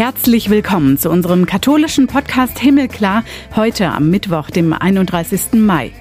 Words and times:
Herzlich 0.00 0.48
willkommen 0.48 0.96
zu 0.96 1.10
unserem 1.10 1.44
katholischen 1.44 2.06
Podcast 2.06 2.58
Himmelklar, 2.58 3.22
heute 3.54 3.90
am 3.90 4.08
Mittwoch, 4.08 4.48
dem 4.48 4.72
31. 4.72 5.52
Mai. 5.60 5.92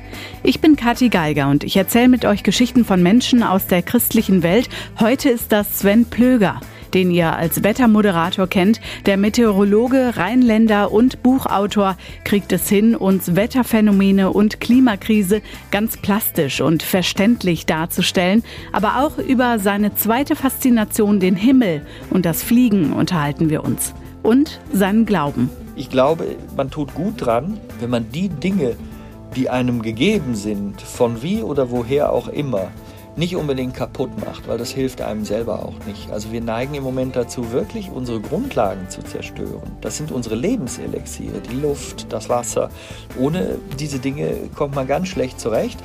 Ich 0.42 0.62
bin 0.62 0.78
Kathi 0.78 1.10
Geiger 1.10 1.50
und 1.50 1.66
ich 1.66 1.76
erzähle 1.76 2.08
mit 2.08 2.24
euch 2.24 2.44
Geschichten 2.44 2.86
von 2.86 3.04
Menschen 3.04 3.44
aus 3.44 3.68
der 3.68 3.82
christlichen 3.82 4.42
Welt. 4.42 4.70
Heute 5.02 5.28
ist 5.28 5.52
das 5.52 5.80
Sven 5.80 6.06
Plöger 6.06 6.62
den 6.94 7.12
ihr 7.12 7.36
als 7.36 7.64
Wettermoderator 7.64 8.48
kennt. 8.48 8.82
Der 9.06 9.18
Meteorologe, 9.18 10.18
Rheinländer 10.18 10.92
und 10.92 11.24
Buchautor 11.24 11.98
kriegt 12.24 12.52
es 12.52 12.70
hin, 12.70 12.96
uns 12.96 13.36
Wetterphänomene 13.36 14.32
und 14.32 14.60
Klimakrise 14.60 15.42
ganz 15.72 15.98
plastisch 15.98 16.62
und 16.62 16.84
verständlich 16.84 17.66
darzustellen. 17.66 18.44
Aber 18.72 19.04
auch 19.04 19.18
über 19.18 19.60
seine 19.60 19.96
zweite 19.96 20.36
Faszination, 20.36 21.20
den 21.20 21.36
Himmel 21.36 21.86
und 22.10 22.26
das 22.26 22.44
Fliegen, 22.44 22.94
unterhalten 22.94 23.50
wir 23.50 23.64
uns. 23.64 23.94
Und 24.22 24.60
seinen 24.74 25.06
Glauben. 25.06 25.50
Ich 25.76 25.90
glaube, 25.90 26.36
man 26.58 26.70
tut 26.70 26.94
gut 26.94 27.26
dran, 27.26 27.58
wenn 27.80 27.90
man 27.90 28.12
die 28.12 28.28
Dinge, 28.28 28.76
die 29.36 29.50
einem 29.50 29.82
gegeben 29.82 30.36
sind, 30.36 30.82
von 30.82 31.22
wie 31.22 31.42
oder 31.42 31.72
woher 31.72 32.12
auch 32.12 32.28
immer, 32.28 32.68
nicht 33.20 33.36
unbedingt 33.36 33.76
kaputt 33.76 34.10
macht, 34.26 34.48
weil 34.48 34.58
das 34.58 34.72
hilft 34.72 35.02
einem 35.02 35.26
selber 35.26 35.66
auch 35.66 35.86
nicht. 35.86 36.10
Also 36.10 36.32
wir 36.32 36.42
neigen 36.42 36.74
im 36.74 36.84
Moment 36.84 37.18
dazu, 37.18 37.52
wirklich 37.52 37.92
unsere 37.92 38.22
Grundlagen 38.22 38.90
zu 38.90 39.04
zerstören. 39.04 39.74
Das 39.82 39.98
sind 39.98 40.12
unsere 40.12 40.36
Lebenselixiere, 40.36 41.42
die 41.42 41.58
Luft, 41.58 42.12
das 42.14 42.30
Wasser. 42.30 42.70
Ohne 43.20 43.58
diese 43.78 44.00
Dinge 44.00 44.34
kommt 44.56 44.74
man 44.74 44.88
ganz 44.88 45.10
schlecht 45.10 45.40
zurecht. 45.40 45.80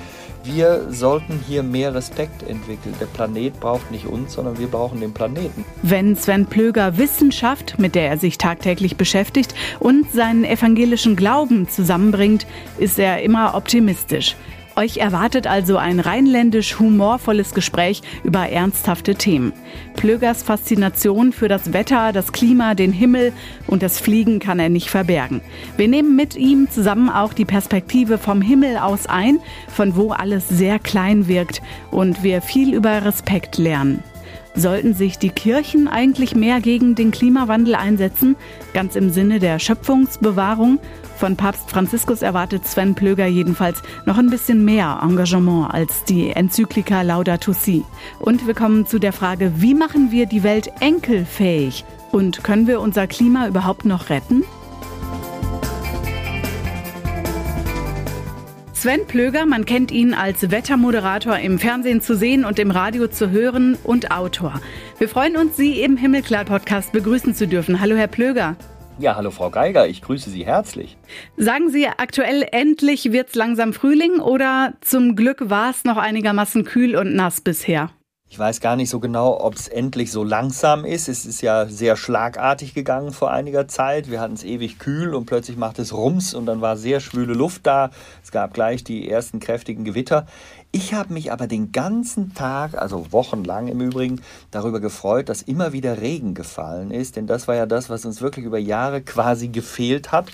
Wir 0.44 0.86
sollten 0.90 1.40
hier 1.48 1.62
mehr 1.62 1.94
Respekt 1.94 2.42
entwickeln. 2.42 2.94
Der 3.00 3.06
Planet 3.06 3.58
braucht 3.60 3.90
nicht 3.90 4.06
uns, 4.06 4.34
sondern 4.34 4.58
wir 4.58 4.68
brauchen 4.68 5.00
den 5.00 5.12
Planeten. 5.12 5.64
Wenn 5.82 6.16
Sven 6.16 6.46
Plöger 6.46 6.98
Wissenschaft, 6.98 7.78
mit 7.78 7.94
der 7.94 8.10
er 8.10 8.18
sich 8.18 8.38
tagtäglich 8.38 8.96
beschäftigt, 8.96 9.54
und 9.80 10.12
seinen 10.12 10.44
evangelischen 10.44 11.16
Glauben 11.16 11.66
zusammenbringt, 11.68 12.46
ist 12.78 12.98
er 12.98 13.22
immer 13.22 13.54
optimistisch. 13.54 14.36
Euch 14.76 14.96
erwartet 14.96 15.46
also 15.46 15.76
ein 15.76 16.00
rheinländisch 16.00 16.80
humorvolles 16.80 17.54
Gespräch 17.54 18.02
über 18.24 18.48
ernsthafte 18.48 19.14
Themen. 19.14 19.52
Plögers 19.94 20.42
Faszination 20.42 21.32
für 21.32 21.46
das 21.46 21.72
Wetter, 21.72 22.12
das 22.12 22.32
Klima, 22.32 22.74
den 22.74 22.92
Himmel 22.92 23.32
und 23.68 23.84
das 23.84 24.00
Fliegen 24.00 24.40
kann 24.40 24.58
er 24.58 24.70
nicht 24.70 24.90
verbergen. 24.90 25.42
Wir 25.76 25.86
nehmen 25.86 26.16
mit 26.16 26.34
ihm 26.34 26.68
zusammen 26.70 27.08
auch 27.08 27.34
die 27.34 27.44
Perspektive 27.44 28.18
vom 28.18 28.42
Himmel 28.42 28.78
aus 28.78 29.06
ein, 29.06 29.38
von 29.68 29.94
wo 29.94 30.10
alles 30.10 30.48
sehr 30.48 30.80
klein 30.80 31.28
wirkt 31.28 31.62
und 31.92 32.24
wir 32.24 32.42
viel 32.42 32.74
über 32.74 33.04
Respekt 33.04 33.58
lernen. 33.58 34.02
Sollten 34.56 34.94
sich 34.94 35.18
die 35.18 35.30
Kirchen 35.30 35.88
eigentlich 35.88 36.36
mehr 36.36 36.60
gegen 36.60 36.94
den 36.94 37.10
Klimawandel 37.10 37.74
einsetzen, 37.74 38.36
ganz 38.72 38.94
im 38.94 39.10
Sinne 39.10 39.40
der 39.40 39.58
Schöpfungsbewahrung? 39.58 40.78
Von 41.16 41.36
Papst 41.36 41.70
Franziskus 41.70 42.22
erwartet 42.22 42.64
Sven 42.64 42.94
Plöger 42.94 43.26
jedenfalls 43.26 43.82
noch 44.06 44.16
ein 44.16 44.30
bisschen 44.30 44.64
mehr 44.64 45.00
Engagement 45.02 45.74
als 45.74 46.04
die 46.04 46.30
Enzyklika 46.30 47.02
Laudato 47.02 47.52
Si. 47.52 47.82
Und 48.20 48.46
wir 48.46 48.54
kommen 48.54 48.86
zu 48.86 49.00
der 49.00 49.12
Frage, 49.12 49.52
wie 49.56 49.74
machen 49.74 50.12
wir 50.12 50.26
die 50.26 50.44
Welt 50.44 50.70
enkelfähig? 50.78 51.84
Und 52.12 52.44
können 52.44 52.68
wir 52.68 52.80
unser 52.80 53.08
Klima 53.08 53.48
überhaupt 53.48 53.84
noch 53.84 54.08
retten? 54.08 54.44
Sven 58.84 59.06
Plöger, 59.06 59.46
man 59.46 59.64
kennt 59.64 59.90
ihn 59.90 60.12
als 60.12 60.50
Wettermoderator 60.50 61.38
im 61.38 61.58
Fernsehen 61.58 62.02
zu 62.02 62.14
sehen 62.14 62.44
und 62.44 62.58
im 62.58 62.70
Radio 62.70 63.08
zu 63.08 63.30
hören 63.30 63.78
und 63.82 64.10
Autor. 64.10 64.60
Wir 64.98 65.08
freuen 65.08 65.38
uns, 65.38 65.56
Sie 65.56 65.80
im 65.80 65.96
Himmelklar-Podcast 65.96 66.92
begrüßen 66.92 67.34
zu 67.34 67.48
dürfen. 67.48 67.80
Hallo, 67.80 67.96
Herr 67.96 68.08
Plöger. 68.08 68.56
Ja, 68.98 69.16
hallo 69.16 69.30
Frau 69.30 69.48
Geiger, 69.48 69.88
ich 69.88 70.02
grüße 70.02 70.28
Sie 70.28 70.44
herzlich. 70.44 70.98
Sagen 71.38 71.70
Sie, 71.70 71.86
aktuell 71.86 72.46
endlich 72.52 73.10
wird's 73.10 73.34
langsam 73.34 73.72
Frühling 73.72 74.20
oder 74.20 74.74
zum 74.82 75.16
Glück 75.16 75.48
war 75.48 75.70
es 75.70 75.84
noch 75.84 75.96
einigermaßen 75.96 76.64
kühl 76.64 76.94
und 76.94 77.14
nass 77.14 77.40
bisher? 77.40 77.88
Ich 78.34 78.38
weiß 78.40 78.60
gar 78.60 78.74
nicht 78.74 78.90
so 78.90 78.98
genau, 78.98 79.40
ob 79.40 79.54
es 79.54 79.68
endlich 79.68 80.10
so 80.10 80.24
langsam 80.24 80.84
ist. 80.84 81.08
Es 81.08 81.24
ist 81.24 81.40
ja 81.40 81.66
sehr 81.66 81.94
schlagartig 81.94 82.74
gegangen 82.74 83.12
vor 83.12 83.30
einiger 83.30 83.68
Zeit. 83.68 84.10
Wir 84.10 84.20
hatten 84.20 84.34
es 84.34 84.42
ewig 84.42 84.80
kühl 84.80 85.14
und 85.14 85.26
plötzlich 85.26 85.56
macht 85.56 85.78
es 85.78 85.94
Rums 85.94 86.34
und 86.34 86.46
dann 86.46 86.60
war 86.60 86.76
sehr 86.76 86.98
schwüle 86.98 87.32
Luft 87.32 87.64
da. 87.64 87.90
Es 88.24 88.32
gab 88.32 88.52
gleich 88.52 88.82
die 88.82 89.08
ersten 89.08 89.38
kräftigen 89.38 89.84
Gewitter. 89.84 90.26
Ich 90.72 90.94
habe 90.94 91.14
mich 91.14 91.30
aber 91.30 91.46
den 91.46 91.70
ganzen 91.70 92.34
Tag, 92.34 92.76
also 92.76 93.12
wochenlang 93.12 93.68
im 93.68 93.80
Übrigen, 93.80 94.20
darüber 94.50 94.80
gefreut, 94.80 95.28
dass 95.28 95.40
immer 95.40 95.72
wieder 95.72 96.00
Regen 96.00 96.34
gefallen 96.34 96.90
ist. 96.90 97.14
Denn 97.14 97.28
das 97.28 97.46
war 97.46 97.54
ja 97.54 97.66
das, 97.66 97.88
was 97.88 98.04
uns 98.04 98.20
wirklich 98.20 98.46
über 98.46 98.58
Jahre 98.58 99.00
quasi 99.00 99.46
gefehlt 99.46 100.10
hat. 100.10 100.26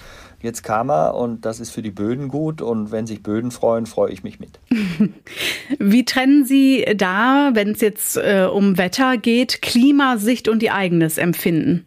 Jetzt 0.43 0.63
kam 0.63 0.91
er 0.91 1.15
und 1.15 1.45
das 1.45 1.61
ist 1.61 1.71
für 1.71 1.83
die 1.83 1.91
Böden 1.91 2.29
gut 2.29 2.63
und 2.63 2.91
wenn 2.93 3.07
sich 3.07 3.23
Böden 3.23 3.51
freuen, 3.51 3.87
freue 3.87 4.11
ich 4.11 4.23
mich 4.23 4.41
mit. 4.41 4.59
Wie 5.79 6.05
trennen 6.05 6.47
Sie 6.47 6.87
da, 6.97 7.51
wenn 7.55 7.73
es 7.73 7.81
jetzt 7.81 8.17
äh, 8.17 8.49
um 8.51 8.79
Wetter 8.79 9.19
geht, 9.19 9.61
Klimasicht 9.61 10.49
und 10.49 10.63
Ihr 10.63 10.75
eigenes 10.75 11.19
Empfinden? 11.19 11.85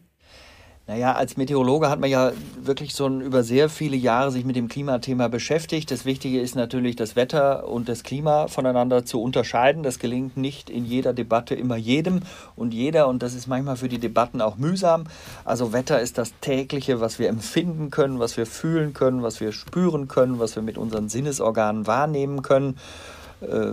Naja, 0.86 1.14
als 1.14 1.38
Meteorologe 1.38 1.90
hat 1.90 2.02
man 2.02 2.10
ja 2.10 2.34
wirklich 2.62 2.94
so 2.94 3.08
über 3.08 3.44
sehr 3.44 3.70
viele 3.70 3.96
Jahre 3.96 4.32
sich 4.32 4.44
mit 4.44 4.58
dem 4.58 4.68
Klimathema 4.68 5.30
beschäftigt. 5.30 5.90
Das 5.92 6.04
Wichtige 6.04 6.42
ist 6.42 6.56
natürlich, 6.58 6.98
das 6.98 7.16
Wetter 7.16 7.70
und 7.70 7.88
das 7.88 8.04
Klima 8.04 8.50
voneinander 8.50 9.06
zu 9.06 9.22
unterscheiden. 9.22 9.84
Das 9.84 9.98
gelingt 9.98 10.36
nicht 10.36 10.70
in 10.70 10.84
jeder 10.84 11.14
Debatte 11.14 11.56
immer 11.56 11.78
jedem 11.78 12.20
und 12.58 12.74
jeder 12.74 13.08
und 13.08 13.24
das 13.24 13.34
ist 13.34 13.48
manchmal 13.48 13.78
für 13.78 13.88
die 13.88 13.98
Debatten 13.98 14.42
auch 14.42 14.58
mühsam. 14.58 15.06
Also 15.46 15.72
Wetter 15.72 16.02
ist 16.02 16.18
das 16.18 16.34
tägliche, 16.42 17.00
was 17.00 17.18
wir 17.18 17.30
empfinden 17.30 17.90
können, 17.90 18.20
was 18.20 18.36
wir 18.36 18.46
fühlen 18.46 18.94
können, 18.94 19.24
was 19.24 19.40
wir 19.40 19.54
spüren 19.54 20.10
können, 20.10 20.38
was 20.40 20.58
wir 20.58 20.64
mit 20.64 20.78
unseren 20.78 21.08
Sinnesorganen 21.08 21.88
wahrnehmen 21.88 22.42
können 22.42 22.78
äh, 23.40 23.72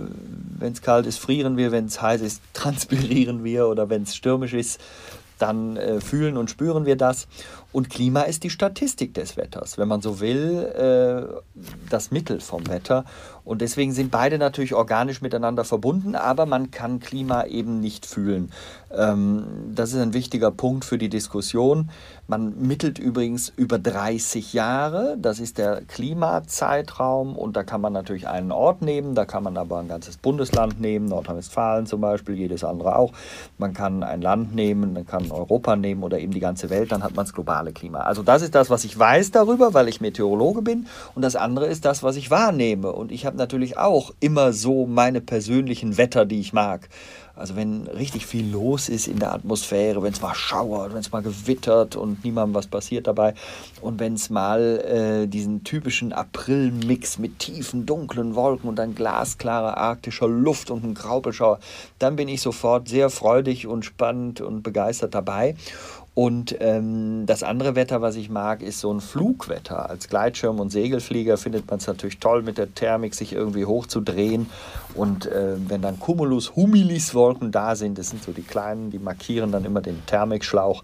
wenn 0.59 0.73
es 0.73 0.81
kalt 0.81 1.05
ist, 1.05 1.17
frieren 1.17 1.57
wir, 1.57 1.71
wenn 1.71 1.85
es 1.85 2.01
heiß 2.01 2.21
ist, 2.21 2.41
transpirieren 2.53 3.43
wir 3.43 3.67
oder 3.67 3.89
wenn 3.89 4.03
es 4.03 4.15
stürmisch 4.15 4.53
ist, 4.53 4.79
dann 5.41 5.77
äh, 5.77 6.01
fühlen 6.01 6.37
und 6.37 6.49
spüren 6.49 6.85
wir 6.85 6.95
das. 6.95 7.27
Und 7.71 7.89
Klima 7.89 8.21
ist 8.23 8.43
die 8.43 8.49
Statistik 8.49 9.13
des 9.13 9.37
Wetters, 9.37 9.77
wenn 9.77 9.87
man 9.87 10.01
so 10.01 10.19
will, 10.19 10.65
äh, 10.75 11.61
das 11.89 12.11
Mittel 12.11 12.41
vom 12.41 12.67
Wetter. 12.67 13.05
Und 13.43 13.61
deswegen 13.61 13.91
sind 13.93 14.11
beide 14.11 14.37
natürlich 14.37 14.73
organisch 14.73 15.21
miteinander 15.21 15.63
verbunden, 15.63 16.15
aber 16.15 16.45
man 16.45 16.71
kann 16.71 16.99
Klima 16.99 17.45
eben 17.45 17.79
nicht 17.79 18.05
fühlen. 18.05 18.51
Ähm, 18.91 19.45
das 19.73 19.93
ist 19.93 19.99
ein 19.99 20.13
wichtiger 20.13 20.51
Punkt 20.51 20.85
für 20.85 20.97
die 20.97 21.09
Diskussion. 21.09 21.89
Man 22.31 22.65
mittelt 22.65 22.97
übrigens 22.97 23.53
über 23.55 23.77
30 23.77 24.53
Jahre, 24.53 25.17
das 25.19 25.39
ist 25.39 25.57
der 25.57 25.81
Klimazeitraum 25.81 27.35
und 27.35 27.55
da 27.55 27.63
kann 27.63 27.81
man 27.81 27.93
natürlich 27.93 28.27
einen 28.27 28.51
Ort 28.51 28.81
nehmen, 28.81 29.15
da 29.15 29.25
kann 29.25 29.43
man 29.43 29.57
aber 29.57 29.79
ein 29.79 29.87
ganzes 29.87 30.15
Bundesland 30.17 30.79
nehmen, 30.79 31.07
Nordrhein-Westfalen 31.07 31.85
zum 31.85 32.01
Beispiel, 32.01 32.35
jedes 32.35 32.63
andere 32.63 32.95
auch. 32.95 33.11
Man 33.57 33.73
kann 33.73 34.01
ein 34.01 34.21
Land 34.21 34.55
nehmen, 34.55 34.93
man 34.93 35.05
kann 35.05 35.29
Europa 35.29 35.75
nehmen 35.75 36.03
oder 36.03 36.19
eben 36.19 36.31
die 36.31 36.39
ganze 36.39 36.69
Welt, 36.69 36.91
dann 36.91 37.03
hat 37.03 37.15
man 37.15 37.25
global 37.25 37.51
globale 37.51 37.73
Klima. 37.73 37.99
Also 37.99 38.23
das 38.23 38.41
ist 38.41 38.55
das, 38.55 38.69
was 38.69 38.85
ich 38.85 38.97
weiß 38.97 39.31
darüber, 39.31 39.73
weil 39.73 39.89
ich 39.89 39.99
Meteorologe 39.99 40.61
bin. 40.61 40.87
Und 41.15 41.21
das 41.21 41.35
andere 41.35 41.67
ist 41.67 41.83
das, 41.83 42.01
was 42.01 42.15
ich 42.15 42.31
wahrnehme. 42.31 42.91
Und 42.91 43.11
ich 43.11 43.25
habe 43.25 43.37
natürlich 43.37 43.77
auch 43.77 44.13
immer 44.19 44.53
so 44.53 44.85
meine 44.85 45.21
persönlichen 45.21 45.97
Wetter, 45.97 46.25
die 46.25 46.39
ich 46.39 46.53
mag. 46.53 46.87
Also 47.41 47.55
wenn 47.55 47.87
richtig 47.87 48.25
viel 48.27 48.49
los 48.49 48.87
ist 48.87 49.07
in 49.07 49.19
der 49.19 49.33
Atmosphäre, 49.33 50.01
wenn 50.03 50.13
es 50.13 50.21
mal 50.21 50.35
schauert, 50.35 50.93
wenn 50.93 50.99
es 50.99 51.11
mal 51.11 51.23
gewittert 51.23 51.95
und 51.95 52.23
niemandem 52.23 52.53
was 52.53 52.67
passiert 52.67 53.07
dabei 53.07 53.33
und 53.81 53.99
wenn 53.99 54.13
es 54.13 54.29
mal 54.29 55.23
äh, 55.23 55.27
diesen 55.27 55.63
typischen 55.63 56.13
Aprilmix 56.13 57.17
mit 57.17 57.39
tiefen, 57.39 57.85
dunklen 57.87 58.35
Wolken 58.35 58.69
und 58.69 58.75
dann 58.75 58.93
glasklarer 58.93 59.77
arktischer 59.77 60.27
Luft 60.27 60.69
und 60.69 60.83
einem 60.83 60.93
Graupelschauer, 60.93 61.59
dann 61.97 62.15
bin 62.15 62.27
ich 62.27 62.41
sofort 62.41 62.87
sehr 62.87 63.09
freudig 63.09 63.65
und 63.65 63.83
spannend 63.83 64.39
und 64.39 64.61
begeistert 64.61 65.15
dabei. 65.15 65.55
Und 66.13 66.57
ähm, 66.59 67.25
das 67.25 67.41
andere 67.41 67.75
Wetter, 67.75 68.01
was 68.01 68.17
ich 68.17 68.29
mag, 68.29 68.61
ist 68.61 68.81
so 68.81 68.93
ein 68.93 68.99
Flugwetter. 68.99 69.89
Als 69.89 70.09
Gleitschirm- 70.09 70.59
und 70.59 70.69
Segelflieger 70.69 71.37
findet 71.37 71.69
man 71.69 71.79
es 71.79 71.87
natürlich 71.87 72.19
toll, 72.19 72.43
mit 72.43 72.57
der 72.57 72.73
Thermik 72.73 73.15
sich 73.15 73.31
irgendwie 73.31 73.63
hochzudrehen. 73.63 74.49
Und 74.93 75.27
äh, 75.27 75.55
wenn 75.69 75.81
dann 75.81 75.99
Cumulus 75.99 76.55
Humilis 76.55 77.15
Wolken 77.15 77.51
da 77.53 77.77
sind, 77.77 77.97
das 77.97 78.09
sind 78.09 78.23
so 78.23 78.33
die 78.33 78.41
kleinen, 78.41 78.91
die 78.91 78.99
markieren 78.99 79.53
dann 79.53 79.63
immer 79.63 79.79
den 79.79 80.05
Thermikschlauch, 80.05 80.83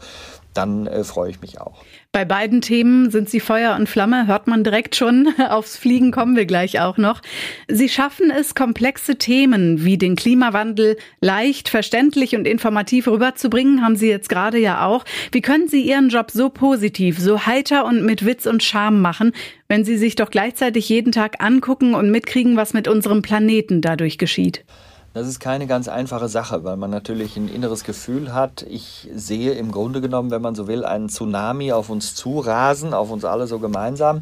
dann 0.58 0.88
äh, 0.88 1.04
freue 1.04 1.30
ich 1.30 1.42
mich 1.42 1.62
auch. 1.62 1.84
Bei 2.12 2.26
beiden 2.26 2.62
Themen 2.62 3.12
sind 3.12 3.30
Sie 3.30 3.40
Feuer 3.40 3.76
und 3.76 3.88
Flamme, 3.88 4.28
hört 4.28 4.48
man 4.48 4.64
direkt 4.64 4.96
schon. 4.96 5.28
Aufs 5.50 5.78
Fliegen 5.78 6.12
kommen 6.12 6.36
wir 6.36 6.46
gleich 6.46 6.80
auch 6.80 6.98
noch. 6.98 7.22
Sie 7.68 7.90
schaffen 7.90 8.32
es, 8.32 8.56
komplexe 8.56 9.18
Themen 9.18 9.84
wie 9.84 9.98
den 9.98 10.16
Klimawandel 10.16 10.98
leicht, 11.22 11.70
verständlich 11.70 12.36
und 12.36 12.48
informativ 12.48 13.08
rüberzubringen, 13.08 13.84
haben 13.84 13.96
Sie 13.96 14.08
jetzt 14.08 14.30
gerade 14.30 14.58
ja 14.58 14.86
auch. 14.86 15.06
Wie 15.32 15.42
können 15.42 15.68
Sie 15.68 15.82
Ihren 15.82 16.10
Job 16.10 16.32
so 16.32 16.50
positiv, 16.50 17.20
so 17.20 17.46
heiter 17.46 17.86
und 17.86 18.04
mit 18.04 18.26
Witz 18.26 18.46
und 18.46 18.64
Charme 18.64 19.02
machen, 19.02 19.34
wenn 19.68 19.86
Sie 19.86 19.98
sich 19.98 20.16
doch 20.16 20.32
gleichzeitig 20.32 20.90
jeden 20.90 21.12
Tag 21.12 21.44
angucken 21.44 21.94
und 21.94 22.10
mitkriegen, 22.10 22.58
was 22.58 22.74
mit 22.74 22.88
unserem 22.88 23.22
Planeten 23.22 23.82
dadurch 23.82 24.18
geschieht? 24.18 24.64
Das 25.14 25.28
ist 25.28 25.40
keine 25.40 25.66
ganz 25.66 25.88
einfache 25.88 26.28
Sache, 26.28 26.64
weil 26.64 26.78
man 26.78 26.92
natürlich 26.92 27.38
ein 27.38 27.48
inneres 27.48 27.84
Gefühl 27.84 28.34
hat. 28.34 28.64
Ich 28.70 29.10
sehe 29.16 29.54
im 29.54 29.72
Grunde 29.72 30.00
genommen, 30.02 30.30
wenn 30.32 30.42
man 30.42 30.54
so 30.54 30.68
will, 30.68 30.86
einen 30.86 31.10
Tsunami 31.10 31.72
auf 31.72 31.90
uns 31.90 32.14
zu 32.14 32.40
rasen, 32.40 32.94
auf 32.94 33.10
uns 33.10 33.26
alle 33.26 33.48
so 33.48 33.60
gemeinsam. 33.60 34.22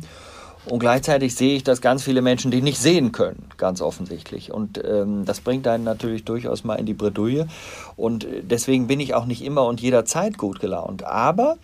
Und 0.67 0.79
gleichzeitig 0.79 1.35
sehe 1.35 1.55
ich, 1.55 1.63
dass 1.63 1.81
ganz 1.81 2.03
viele 2.03 2.21
Menschen 2.21 2.49
die 2.49 2.61
nicht 2.61 2.79
sehen 2.79 3.11
können, 3.11 3.49
ganz 3.57 3.81
offensichtlich. 3.81 4.51
Und 4.51 4.83
ähm, 4.83 5.25
das 5.25 5.41
bringt 5.41 5.67
einen 5.67 5.83
natürlich 5.83 6.25
durchaus 6.25 6.63
mal 6.63 6.75
in 6.75 6.85
die 6.85 6.95
Bredouille. 6.95 7.47
Und 7.95 8.25
deswegen 8.41 8.87
bin 8.87 8.99
ich 8.99 9.13
auch 9.13 9.25
nicht 9.25 9.43
immer 9.43 9.65
und 9.65 9.81
jederzeit 9.81 10.37
gut 10.37 10.59
gelaunt. 10.59 11.03
Aber 11.03 11.57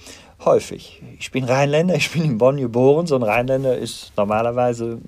häufig. 0.46 1.02
Ich 1.20 1.32
bin 1.32 1.46
Rheinländer, 1.46 1.96
ich 2.02 2.12
bin 2.12 2.24
in 2.24 2.38
Bonn 2.38 2.58
geboren. 2.58 3.08
So 3.08 3.16
ein 3.16 3.24
Rheinländer 3.24 3.78
ist 3.78 4.12
normalerweise 4.18 5.00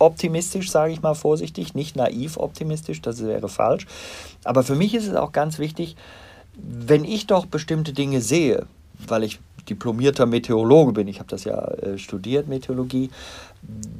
grundoptimistisch, 0.00 0.70
sage 0.70 0.92
ich 0.92 1.02
mal 1.02 1.14
vorsichtig, 1.14 1.74
nicht 1.74 1.94
naiv 1.94 2.38
optimistisch, 2.38 3.02
das 3.02 3.22
wäre 3.22 3.48
falsch. 3.48 3.86
Aber 4.44 4.62
für 4.62 4.74
mich 4.74 4.94
ist 4.94 5.06
es 5.06 5.14
auch 5.14 5.32
ganz 5.32 5.58
wichtig, 5.58 5.94
wenn 6.54 7.04
ich 7.04 7.26
doch 7.26 7.46
bestimmte 7.46 7.92
Dinge 7.92 8.20
sehe, 8.20 8.66
weil 9.06 9.24
ich 9.24 9.38
diplomierter 9.68 10.26
Meteorologe 10.26 10.92
bin, 10.92 11.06
ich 11.06 11.18
habe 11.18 11.28
das 11.28 11.44
ja 11.44 11.58
äh, 11.58 11.98
studiert, 11.98 12.48
Meteorologie, 12.48 13.10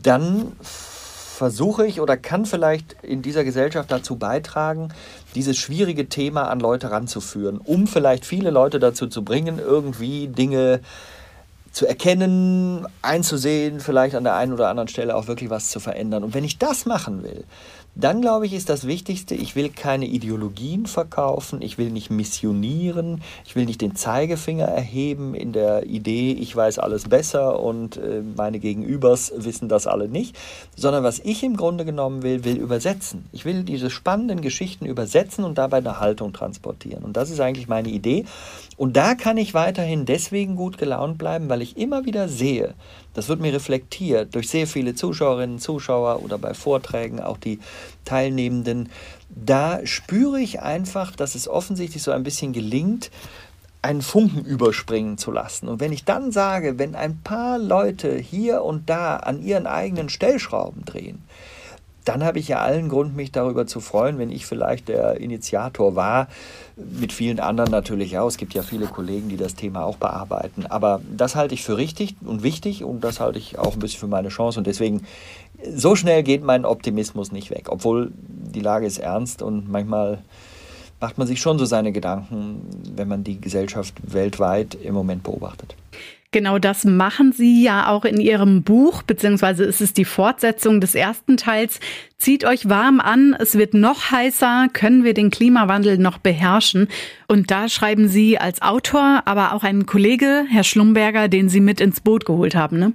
dann 0.02 0.52
versuche 0.62 1.86
ich 1.86 2.00
oder 2.00 2.16
kann 2.16 2.46
vielleicht 2.46 2.96
in 3.02 3.22
dieser 3.22 3.44
Gesellschaft 3.44 3.90
dazu 3.92 4.16
beitragen, 4.16 4.88
dieses 5.34 5.58
schwierige 5.58 6.08
Thema 6.08 6.48
an 6.48 6.60
Leute 6.60 6.90
ranzuführen, 6.90 7.58
um 7.58 7.86
vielleicht 7.86 8.24
viele 8.24 8.50
Leute 8.50 8.78
dazu 8.78 9.06
zu 9.06 9.22
bringen, 9.22 9.58
irgendwie 9.58 10.28
Dinge 10.28 10.80
zu 11.72 11.86
erkennen, 11.86 12.86
einzusehen, 13.02 13.80
vielleicht 13.80 14.14
an 14.16 14.24
der 14.24 14.34
einen 14.34 14.52
oder 14.52 14.68
anderen 14.68 14.88
Stelle 14.88 15.14
auch 15.14 15.28
wirklich 15.28 15.50
was 15.50 15.70
zu 15.70 15.78
verändern. 15.78 16.24
Und 16.24 16.34
wenn 16.34 16.44
ich 16.44 16.58
das 16.58 16.84
machen 16.84 17.22
will, 17.22 17.44
dann 17.94 18.20
glaube 18.20 18.46
ich, 18.46 18.52
ist 18.52 18.68
das 18.68 18.86
Wichtigste, 18.86 19.34
ich 19.34 19.56
will 19.56 19.68
keine 19.68 20.06
Ideologien 20.06 20.86
verkaufen, 20.86 21.60
ich 21.60 21.76
will 21.76 21.90
nicht 21.90 22.10
missionieren, 22.10 23.22
ich 23.44 23.56
will 23.56 23.64
nicht 23.64 23.80
den 23.80 23.96
Zeigefinger 23.96 24.66
erheben 24.66 25.34
in 25.34 25.52
der 25.52 25.86
Idee, 25.86 26.32
ich 26.32 26.54
weiß 26.54 26.78
alles 26.78 27.08
besser 27.08 27.60
und 27.60 27.96
äh, 27.96 28.22
meine 28.36 28.60
Gegenübers 28.60 29.32
wissen 29.36 29.68
das 29.68 29.86
alle 29.86 30.08
nicht, 30.08 30.36
sondern 30.76 31.02
was 31.02 31.18
ich 31.18 31.42
im 31.42 31.56
Grunde 31.56 31.84
genommen 31.84 32.22
will, 32.22 32.44
will 32.44 32.56
übersetzen. 32.56 33.24
Ich 33.32 33.44
will 33.44 33.64
diese 33.64 33.90
spannenden 33.90 34.40
Geschichten 34.40 34.86
übersetzen 34.86 35.44
und 35.44 35.58
dabei 35.58 35.78
eine 35.78 36.00
Haltung 36.00 36.32
transportieren. 36.32 37.04
Und 37.04 37.16
das 37.16 37.30
ist 37.30 37.40
eigentlich 37.40 37.68
meine 37.68 37.88
Idee. 37.88 38.24
Und 38.76 38.96
da 38.96 39.14
kann 39.14 39.36
ich 39.36 39.52
weiterhin 39.52 40.06
deswegen 40.06 40.56
gut 40.56 40.78
gelaunt 40.78 41.18
bleiben, 41.18 41.48
weil 41.48 41.60
ich 41.60 41.76
immer 41.76 42.06
wieder 42.06 42.28
sehe, 42.28 42.74
das 43.14 43.28
wird 43.28 43.40
mir 43.40 43.52
reflektiert 43.52 44.34
durch 44.34 44.48
sehr 44.48 44.66
viele 44.66 44.94
Zuschauerinnen, 44.94 45.58
Zuschauer 45.58 46.22
oder 46.22 46.38
bei 46.38 46.54
Vorträgen 46.54 47.20
auch 47.20 47.38
die 47.38 47.58
Teilnehmenden. 48.04 48.88
Da 49.28 49.84
spüre 49.84 50.40
ich 50.40 50.60
einfach, 50.60 51.14
dass 51.14 51.34
es 51.34 51.48
offensichtlich 51.48 52.02
so 52.02 52.12
ein 52.12 52.22
bisschen 52.22 52.52
gelingt, 52.52 53.10
einen 53.82 54.02
Funken 54.02 54.44
überspringen 54.44 55.16
zu 55.16 55.30
lassen. 55.30 55.68
Und 55.68 55.80
wenn 55.80 55.92
ich 55.92 56.04
dann 56.04 56.32
sage, 56.32 56.78
wenn 56.78 56.94
ein 56.94 57.20
paar 57.22 57.58
Leute 57.58 58.16
hier 58.16 58.62
und 58.62 58.90
da 58.90 59.16
an 59.16 59.42
ihren 59.42 59.66
eigenen 59.66 60.10
Stellschrauben 60.10 60.84
drehen, 60.84 61.22
dann 62.04 62.24
habe 62.24 62.38
ich 62.38 62.48
ja 62.48 62.60
allen 62.60 62.88
Grund, 62.88 63.14
mich 63.14 63.32
darüber 63.32 63.66
zu 63.66 63.80
freuen, 63.80 64.18
wenn 64.18 64.30
ich 64.30 64.46
vielleicht 64.46 64.88
der 64.88 65.20
Initiator 65.20 65.94
war, 65.94 66.28
mit 66.76 67.12
vielen 67.12 67.40
anderen 67.40 67.70
natürlich 67.70 68.18
auch. 68.18 68.28
Es 68.28 68.36
gibt 68.36 68.54
ja 68.54 68.62
viele 68.62 68.86
Kollegen, 68.86 69.28
die 69.28 69.36
das 69.36 69.54
Thema 69.54 69.84
auch 69.84 69.96
bearbeiten. 69.96 70.66
Aber 70.66 71.00
das 71.16 71.36
halte 71.36 71.54
ich 71.54 71.62
für 71.62 71.76
richtig 71.76 72.16
und 72.24 72.42
wichtig 72.42 72.84
und 72.84 73.04
das 73.04 73.20
halte 73.20 73.38
ich 73.38 73.58
auch 73.58 73.74
ein 73.74 73.78
bisschen 73.78 74.00
für 74.00 74.06
meine 74.06 74.28
Chance. 74.28 74.58
Und 74.58 74.66
deswegen, 74.66 75.02
so 75.74 75.94
schnell 75.94 76.22
geht 76.22 76.42
mein 76.42 76.64
Optimismus 76.64 77.32
nicht 77.32 77.50
weg, 77.50 77.66
obwohl 77.68 78.12
die 78.16 78.60
Lage 78.60 78.86
ist 78.86 78.98
ernst 78.98 79.42
und 79.42 79.70
manchmal 79.70 80.22
macht 81.00 81.18
man 81.18 81.26
sich 81.26 81.40
schon 81.40 81.58
so 81.58 81.64
seine 81.64 81.92
Gedanken, 81.92 82.62
wenn 82.94 83.08
man 83.08 83.24
die 83.24 83.40
Gesellschaft 83.40 83.94
weltweit 84.02 84.74
im 84.74 84.94
Moment 84.94 85.22
beobachtet. 85.22 85.74
Genau 86.32 86.60
das 86.60 86.84
machen 86.84 87.32
Sie 87.32 87.60
ja 87.60 87.88
auch 87.88 88.04
in 88.04 88.20
Ihrem 88.20 88.62
Buch, 88.62 89.02
beziehungsweise 89.02 89.64
ist 89.64 89.80
es 89.80 89.92
die 89.92 90.04
Fortsetzung 90.04 90.80
des 90.80 90.94
ersten 90.94 91.36
Teils. 91.36 91.80
Zieht 92.18 92.44
euch 92.44 92.68
warm 92.68 93.00
an, 93.00 93.34
es 93.36 93.58
wird 93.58 93.74
noch 93.74 94.12
heißer, 94.12 94.68
können 94.72 95.02
wir 95.02 95.12
den 95.12 95.30
Klimawandel 95.30 95.98
noch 95.98 96.18
beherrschen? 96.18 96.86
Und 97.26 97.50
da 97.50 97.68
schreiben 97.68 98.06
Sie 98.06 98.38
als 98.38 98.62
Autor, 98.62 99.22
aber 99.24 99.54
auch 99.54 99.64
einen 99.64 99.86
Kollege, 99.86 100.44
Herr 100.48 100.62
Schlumberger, 100.62 101.26
den 101.26 101.48
Sie 101.48 101.60
mit 101.60 101.80
ins 101.80 102.00
Boot 102.00 102.24
geholt 102.24 102.54
haben, 102.54 102.78
ne? 102.78 102.92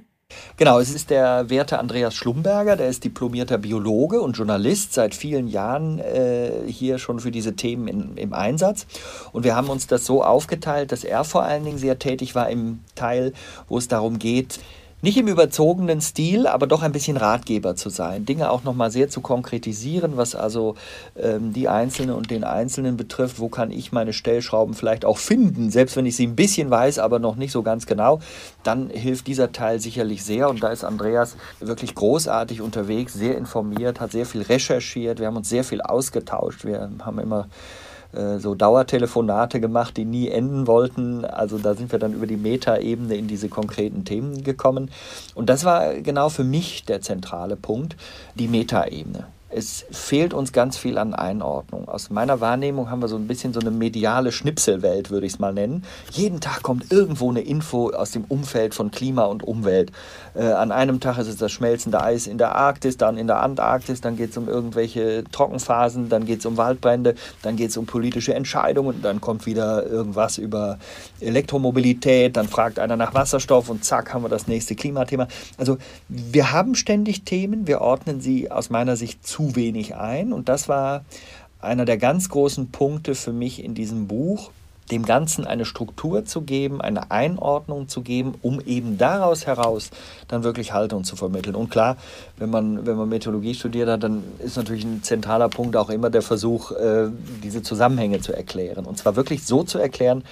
Genau, 0.58 0.78
es 0.80 0.94
ist 0.94 1.10
der 1.10 1.50
werte 1.50 1.78
Andreas 1.78 2.14
Schlumberger, 2.14 2.76
der 2.76 2.88
ist 2.88 3.04
diplomierter 3.04 3.58
Biologe 3.58 4.22
und 4.22 4.38
Journalist, 4.38 4.94
seit 4.94 5.14
vielen 5.14 5.48
Jahren 5.48 5.98
äh, 5.98 6.50
hier 6.66 6.98
schon 6.98 7.20
für 7.20 7.30
diese 7.30 7.56
Themen 7.56 7.88
in, 7.88 8.16
im 8.16 8.32
Einsatz. 8.32 8.86
Und 9.32 9.44
wir 9.44 9.54
haben 9.54 9.68
uns 9.68 9.86
das 9.86 10.06
so 10.06 10.24
aufgeteilt, 10.24 10.92
dass 10.92 11.04
er 11.04 11.24
vor 11.24 11.42
allen 11.42 11.64
Dingen 11.64 11.76
sehr 11.76 11.98
tätig 11.98 12.34
war 12.34 12.48
im 12.48 12.80
Teil, 12.94 13.34
wo 13.68 13.76
es 13.76 13.88
darum 13.88 14.18
geht, 14.18 14.58
nicht 15.02 15.18
im 15.18 15.28
überzogenen 15.28 16.00
Stil, 16.00 16.46
aber 16.46 16.66
doch 16.66 16.82
ein 16.82 16.92
bisschen 16.92 17.16
Ratgeber 17.16 17.76
zu 17.76 17.90
sein, 17.90 18.24
Dinge 18.24 18.50
auch 18.50 18.64
nochmal 18.64 18.90
sehr 18.90 19.08
zu 19.08 19.20
konkretisieren, 19.20 20.16
was 20.16 20.34
also 20.34 20.74
ähm, 21.16 21.52
die 21.52 21.68
Einzelne 21.68 22.16
und 22.16 22.30
den 22.30 22.44
Einzelnen 22.44 22.96
betrifft. 22.96 23.38
Wo 23.38 23.48
kann 23.48 23.70
ich 23.70 23.92
meine 23.92 24.12
Stellschrauben 24.12 24.74
vielleicht 24.74 25.04
auch 25.04 25.18
finden, 25.18 25.70
selbst 25.70 25.96
wenn 25.96 26.06
ich 26.06 26.16
sie 26.16 26.26
ein 26.26 26.36
bisschen 26.36 26.70
weiß, 26.70 26.98
aber 26.98 27.18
noch 27.18 27.36
nicht 27.36 27.52
so 27.52 27.62
ganz 27.62 27.86
genau, 27.86 28.20
dann 28.62 28.88
hilft 28.88 29.26
dieser 29.26 29.52
Teil 29.52 29.80
sicherlich 29.80 30.24
sehr. 30.24 30.48
Und 30.48 30.62
da 30.62 30.68
ist 30.68 30.82
Andreas 30.82 31.36
wirklich 31.60 31.94
großartig 31.94 32.62
unterwegs, 32.62 33.12
sehr 33.12 33.36
informiert, 33.36 34.00
hat 34.00 34.12
sehr 34.12 34.26
viel 34.26 34.42
recherchiert, 34.42 35.20
wir 35.20 35.26
haben 35.26 35.36
uns 35.36 35.48
sehr 35.48 35.64
viel 35.64 35.82
ausgetauscht, 35.82 36.64
wir 36.64 36.90
haben 37.04 37.18
immer 37.18 37.48
äh, 38.12 38.38
so 38.38 38.54
Dauertelefonate 38.54 39.60
gemacht, 39.60 39.96
die 39.96 40.04
nie 40.04 40.28
enden 40.28 40.66
wollten. 40.66 41.24
Also 41.24 41.58
da 41.58 41.74
sind 41.74 41.92
wir 41.92 41.98
dann 41.98 42.12
über 42.12 42.26
die 42.26 42.36
Metaebene 42.36 43.14
in 43.16 43.28
diese 43.28 43.48
konkreten 43.48 44.04
Themen 44.04 44.44
gekommen. 44.44 44.90
Und 45.34 45.48
das 45.48 45.64
war 45.64 45.94
genau 45.94 46.28
für 46.28 46.44
mich 46.44 46.84
der 46.84 47.00
zentrale 47.00 47.56
Punkt, 47.56 47.96
die 48.34 48.48
Metaebene 48.48 49.26
es 49.56 49.86
fehlt 49.90 50.34
uns 50.34 50.52
ganz 50.52 50.76
viel 50.76 50.98
an 50.98 51.14
Einordnung. 51.14 51.88
Aus 51.88 52.10
meiner 52.10 52.42
Wahrnehmung 52.42 52.90
haben 52.90 53.00
wir 53.00 53.08
so 53.08 53.16
ein 53.16 53.26
bisschen 53.26 53.54
so 53.54 53.60
eine 53.60 53.70
mediale 53.70 54.30
Schnipselwelt, 54.30 55.10
würde 55.10 55.26
ich 55.26 55.32
es 55.32 55.38
mal 55.38 55.54
nennen. 55.54 55.82
Jeden 56.12 56.40
Tag 56.40 56.62
kommt 56.62 56.92
irgendwo 56.92 57.30
eine 57.30 57.40
Info 57.40 57.88
aus 57.88 58.10
dem 58.10 58.24
Umfeld 58.24 58.74
von 58.74 58.90
Klima 58.90 59.24
und 59.24 59.42
Umwelt. 59.42 59.92
Äh, 60.34 60.44
an 60.44 60.72
einem 60.72 61.00
Tag 61.00 61.16
ist 61.16 61.28
es 61.28 61.38
das 61.38 61.52
schmelzende 61.52 62.02
Eis 62.02 62.26
in 62.26 62.36
der 62.36 62.54
Arktis, 62.54 62.98
dann 62.98 63.16
in 63.16 63.28
der 63.28 63.40
Antarktis, 63.40 64.02
dann 64.02 64.16
geht 64.16 64.30
es 64.32 64.36
um 64.36 64.46
irgendwelche 64.46 65.24
Trockenphasen, 65.32 66.10
dann 66.10 66.26
geht 66.26 66.40
es 66.40 66.46
um 66.46 66.58
Waldbrände, 66.58 67.14
dann 67.40 67.56
geht 67.56 67.70
es 67.70 67.78
um 67.78 67.86
politische 67.86 68.34
Entscheidungen, 68.34 69.00
dann 69.00 69.22
kommt 69.22 69.46
wieder 69.46 69.86
irgendwas 69.86 70.36
über 70.36 70.78
Elektromobilität, 71.20 72.36
dann 72.36 72.48
fragt 72.48 72.78
einer 72.78 72.96
nach 72.96 73.14
Wasserstoff 73.14 73.70
und 73.70 73.86
zack 73.86 74.12
haben 74.12 74.22
wir 74.22 74.28
das 74.28 74.48
nächste 74.48 74.74
Klimathema. 74.74 75.28
Also 75.56 75.78
wir 76.08 76.52
haben 76.52 76.74
ständig 76.74 77.22
Themen, 77.22 77.66
wir 77.66 77.80
ordnen 77.80 78.20
sie 78.20 78.50
aus 78.50 78.68
meiner 78.68 78.96
Sicht 78.96 79.26
zu 79.26 79.45
wenig 79.54 79.94
ein. 79.94 80.32
Und 80.32 80.48
das 80.48 80.68
war 80.68 81.04
einer 81.60 81.84
der 81.84 81.98
ganz 81.98 82.28
großen 82.28 82.70
Punkte 82.70 83.14
für 83.14 83.32
mich 83.32 83.62
in 83.62 83.74
diesem 83.74 84.08
Buch, 84.08 84.50
dem 84.90 85.04
Ganzen 85.04 85.46
eine 85.46 85.64
Struktur 85.64 86.24
zu 86.24 86.42
geben, 86.42 86.80
eine 86.80 87.10
Einordnung 87.10 87.88
zu 87.88 88.02
geben, 88.02 88.34
um 88.42 88.60
eben 88.60 88.98
daraus 88.98 89.46
heraus 89.46 89.90
dann 90.28 90.44
wirklich 90.44 90.72
Haltung 90.72 91.04
zu 91.04 91.16
vermitteln. 91.16 91.56
Und 91.56 91.70
klar, 91.70 91.96
wenn 92.36 92.50
man, 92.50 92.86
wenn 92.86 92.96
man 92.96 93.08
Meteorologie 93.08 93.54
studiert 93.54 93.88
hat, 93.88 94.02
dann 94.02 94.22
ist 94.38 94.56
natürlich 94.56 94.84
ein 94.84 95.02
zentraler 95.02 95.48
Punkt 95.48 95.76
auch 95.76 95.90
immer 95.90 96.10
der 96.10 96.22
Versuch, 96.22 96.70
äh, 96.72 97.08
diese 97.42 97.62
Zusammenhänge 97.62 98.20
zu 98.20 98.32
erklären. 98.32 98.84
Und 98.86 98.98
zwar 98.98 99.16
wirklich 99.16 99.44
so 99.44 99.62
zu 99.62 99.78
erklären, 99.78 100.22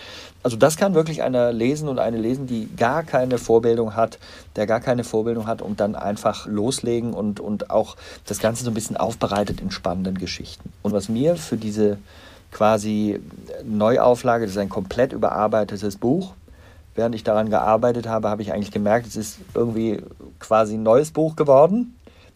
also 0.42 0.58
das 0.58 0.76
kann 0.76 0.94
wirklich 0.94 1.22
einer 1.22 1.52
lesen 1.52 1.88
und 1.88 1.98
eine 1.98 2.18
lesen, 2.18 2.46
die 2.46 2.68
gar 2.76 3.02
keine 3.02 3.38
Vorbildung 3.38 3.96
hat, 3.96 4.18
der 4.56 4.66
gar 4.66 4.80
keine 4.80 5.02
Vorbildung 5.02 5.46
hat 5.46 5.62
und 5.62 5.80
dann 5.80 5.94
einfach 5.94 6.46
loslegen 6.46 7.14
und, 7.14 7.40
und 7.40 7.70
auch 7.70 7.96
das 8.26 8.40
Ganze 8.40 8.62
so 8.62 8.70
ein 8.70 8.74
bisschen 8.74 8.98
aufbereitet 8.98 9.62
in 9.62 9.70
spannenden 9.70 10.18
Geschichten. 10.18 10.70
Und 10.82 10.92
was 10.92 11.08
mir 11.08 11.36
für 11.36 11.56
diese 11.56 11.98
quasi 12.54 13.20
Neuauflage, 13.64 14.46
das 14.46 14.52
ist 14.52 14.58
ein 14.58 14.70
komplett 14.70 15.12
überarbeitetes 15.12 15.96
Buch, 15.96 16.32
während 16.94 17.14
ich 17.14 17.24
daran 17.24 17.50
gearbeitet 17.50 18.08
habe, 18.08 18.30
habe 18.30 18.40
ich 18.40 18.52
eigentlich 18.52 18.70
gemerkt, 18.70 19.06
es 19.06 19.16
ist 19.16 19.38
irgendwie 19.54 20.00
quasi 20.38 20.74
ein 20.74 20.82
neues 20.82 21.10
Buch 21.10 21.36
geworden 21.36 21.94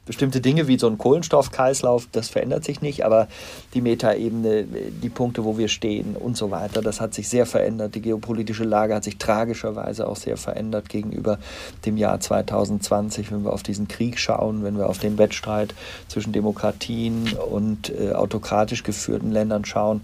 bestimmte 0.08 0.40
Dinge 0.40 0.66
wie 0.66 0.78
so 0.78 0.88
ein 0.88 0.98
Kohlenstoffkreislauf, 0.98 2.08
das 2.10 2.28
verändert 2.28 2.64
sich 2.64 2.80
nicht, 2.80 3.04
aber 3.04 3.28
die 3.74 3.80
Metaebene, 3.80 4.64
die 4.64 5.08
Punkte, 5.08 5.44
wo 5.44 5.56
wir 5.56 5.68
stehen 5.68 6.16
und 6.16 6.36
so 6.36 6.50
weiter, 6.50 6.82
das 6.82 7.00
hat 7.00 7.14
sich 7.14 7.28
sehr 7.28 7.46
verändert. 7.46 7.94
Die 7.94 8.02
geopolitische 8.02 8.64
Lage 8.64 8.94
hat 8.94 9.04
sich 9.04 9.18
tragischerweise 9.18 10.08
auch 10.08 10.16
sehr 10.16 10.36
verändert 10.36 10.88
gegenüber 10.88 11.38
dem 11.86 11.96
Jahr 11.96 12.18
2020, 12.18 13.30
wenn 13.30 13.44
wir 13.44 13.52
auf 13.52 13.62
diesen 13.62 13.86
Krieg 13.86 14.18
schauen, 14.18 14.64
wenn 14.64 14.76
wir 14.76 14.88
auf 14.88 14.98
den 14.98 15.18
Wettstreit 15.18 15.74
zwischen 16.08 16.32
Demokratien 16.32 17.30
und 17.50 17.90
äh, 17.90 18.12
autokratisch 18.12 18.82
geführten 18.82 19.30
Ländern 19.30 19.64
schauen 19.64 20.00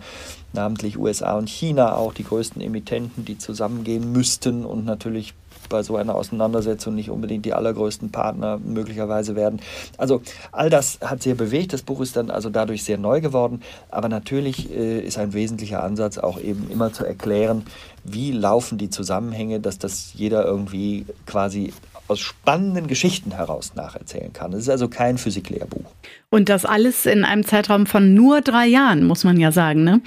namentlich 0.55 0.99
USA 0.99 1.37
und 1.37 1.49
China 1.49 1.97
auch 1.97 2.15
die 2.15 2.25
größten 2.25 2.63
Emittenten, 2.63 3.25
die 3.25 3.39
zusammengehen 3.39 4.13
müssten 4.13 4.65
und 4.65 4.85
natürlich 4.85 5.35
bei 5.69 5.83
so 5.83 5.97
einer 5.97 6.15
Auseinandersetzung 6.15 6.95
nicht 6.95 7.11
unbedingt 7.11 7.45
die 7.45 7.55
allergrößten 7.55 8.11
Partner 8.11 8.59
möglicherweise 8.59 9.37
werden. 9.37 9.61
Also 9.99 10.23
all 10.53 10.71
das 10.71 10.99
hat 11.01 11.23
sehr 11.23 11.35
bewegt. 11.35 11.73
Das 11.73 11.83
Buch 11.83 12.01
ist 12.01 12.17
dann 12.17 12.31
also 12.31 12.51
dadurch 12.51 12.85
sehr 12.85 12.99
neu 12.99 13.21
geworden. 13.21 13.63
Aber 13.91 14.09
natürlich 14.09 14.71
äh, 14.71 15.01
ist 15.01 15.19
ein 15.19 15.33
wesentlicher 15.33 15.83
Ansatz 15.83 16.19
auch 16.19 16.41
eben 16.41 16.71
immer 16.71 16.93
zu 16.93 17.05
erklären, 17.05 17.65
wie 18.05 18.33
laufen 18.33 18.79
die 18.79 18.91
Zusammenhänge, 18.91 19.61
dass 19.61 19.79
das 19.79 20.13
jeder 20.15 20.45
irgendwie 20.45 21.07
quasi 21.27 21.73
aus 22.09 22.21
spannenden 22.21 22.87
Geschichten 22.87 23.33
heraus 23.33 23.75
nacherzählen 23.75 24.33
kann. 24.33 24.53
Es 24.53 24.61
ist 24.61 24.69
also 24.69 24.89
kein 24.89 25.19
Physiklehrbuch. 25.19 25.91
Und 26.31 26.49
das 26.49 26.65
alles 26.65 27.07
in 27.07 27.25
einem 27.25 27.45
Zeitraum 27.45 27.87
von 27.87 28.15
nur 28.15 28.41
drei 28.41 28.67
Jahren, 28.67 29.07
muss 29.07 29.25
man 29.25 29.39
ja 29.39 29.53
sagen. 29.53 29.85
Ne? 29.85 30.01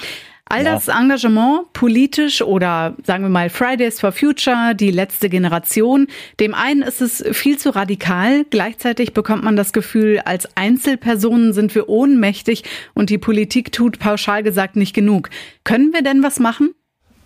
All 0.49 0.63
ja. 0.63 0.73
das 0.73 0.87
Engagement, 0.87 1.73
politisch 1.73 2.41
oder 2.41 2.95
sagen 3.03 3.23
wir 3.23 3.29
mal 3.29 3.49
Fridays 3.49 3.99
for 3.99 4.11
Future, 4.11 4.75
die 4.75 4.91
letzte 4.91 5.29
Generation, 5.29 6.07
dem 6.39 6.53
einen 6.53 6.83
ist 6.83 7.01
es 7.01 7.23
viel 7.31 7.57
zu 7.57 7.75
radikal, 7.75 8.45
gleichzeitig 8.49 9.13
bekommt 9.13 9.43
man 9.43 9.57
das 9.57 9.73
Gefühl, 9.73 10.19
als 10.23 10.47
Einzelpersonen 10.55 11.51
sind 11.51 11.75
wir 11.75 11.89
ohnmächtig 11.89 12.63
und 12.93 13.09
die 13.09 13.17
Politik 13.17 13.71
tut 13.71 13.99
pauschal 13.99 14.41
gesagt 14.41 14.77
nicht 14.77 14.93
genug. 14.93 15.29
Können 15.65 15.91
wir 15.93 16.01
denn 16.01 16.23
was 16.23 16.39
machen? 16.39 16.73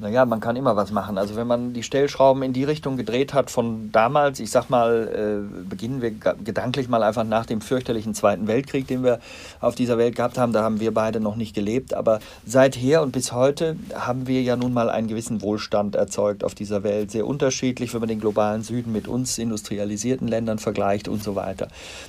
Naja, 0.01 0.25
man 0.25 0.39
kann 0.39 0.55
immer 0.55 0.75
was 0.75 0.91
machen. 0.91 1.20
Also 1.20 1.36
wenn 1.36 1.46
man 1.46 1.74
die 1.74 1.84
Stellschrauben 1.84 2.41
in 2.41 2.53
die 2.53 2.63
Richtung 2.63 2.98
gedreht 2.98 3.36
hat 3.36 3.51
von 3.51 3.91
damals, 3.91 4.39
ich 4.39 4.50
sag 4.50 4.67
mal, 4.72 5.46
äh, 5.46 5.63
beginnen 5.70 6.01
wir 6.01 6.10
gedanklich 6.10 6.89
mal 6.89 7.03
einfach 7.03 7.24
nach 7.24 7.46
dem 7.46 7.62
fürchterlichen 7.62 8.15
Zweiten 8.15 8.48
Weltkrieg, 8.48 8.88
den 8.88 9.03
wir 9.03 9.20
auf 9.60 9.75
dieser 9.75 10.00
Welt 10.00 10.15
gehabt 10.15 10.39
haben, 10.39 10.53
da 10.53 10.63
haben 10.63 10.79
wir 10.79 10.91
beide 10.91 11.20
noch 11.20 11.36
nicht 11.36 11.53
gelebt, 11.53 11.93
aber 11.93 12.20
seither 12.48 13.03
und 13.03 13.12
bis 13.12 13.31
heute 13.31 13.75
haben 13.93 14.25
wir 14.25 14.41
ja 14.41 14.55
nun 14.55 14.74
mal 14.74 14.89
einen 14.89 15.08
gewissen 15.08 15.43
Wohlstand 15.43 15.93
erzeugt 15.93 16.43
auf 16.43 16.55
dieser 16.55 16.81
Welt. 16.81 17.12
Sehr 17.12 17.27
unterschiedlich, 17.27 17.93
wenn 17.93 18.00
man 18.00 18.10
den 18.10 18.20
globalen 18.20 18.63
Süden 18.63 18.91
mit 18.91 19.08
uns 19.08 19.38
industrialisierten 19.38 20.27
Ländern 20.27 20.58
vergleicht 20.58 21.10
und 21.10 21.24
so 21.24 21.36
weiter. 21.36 21.67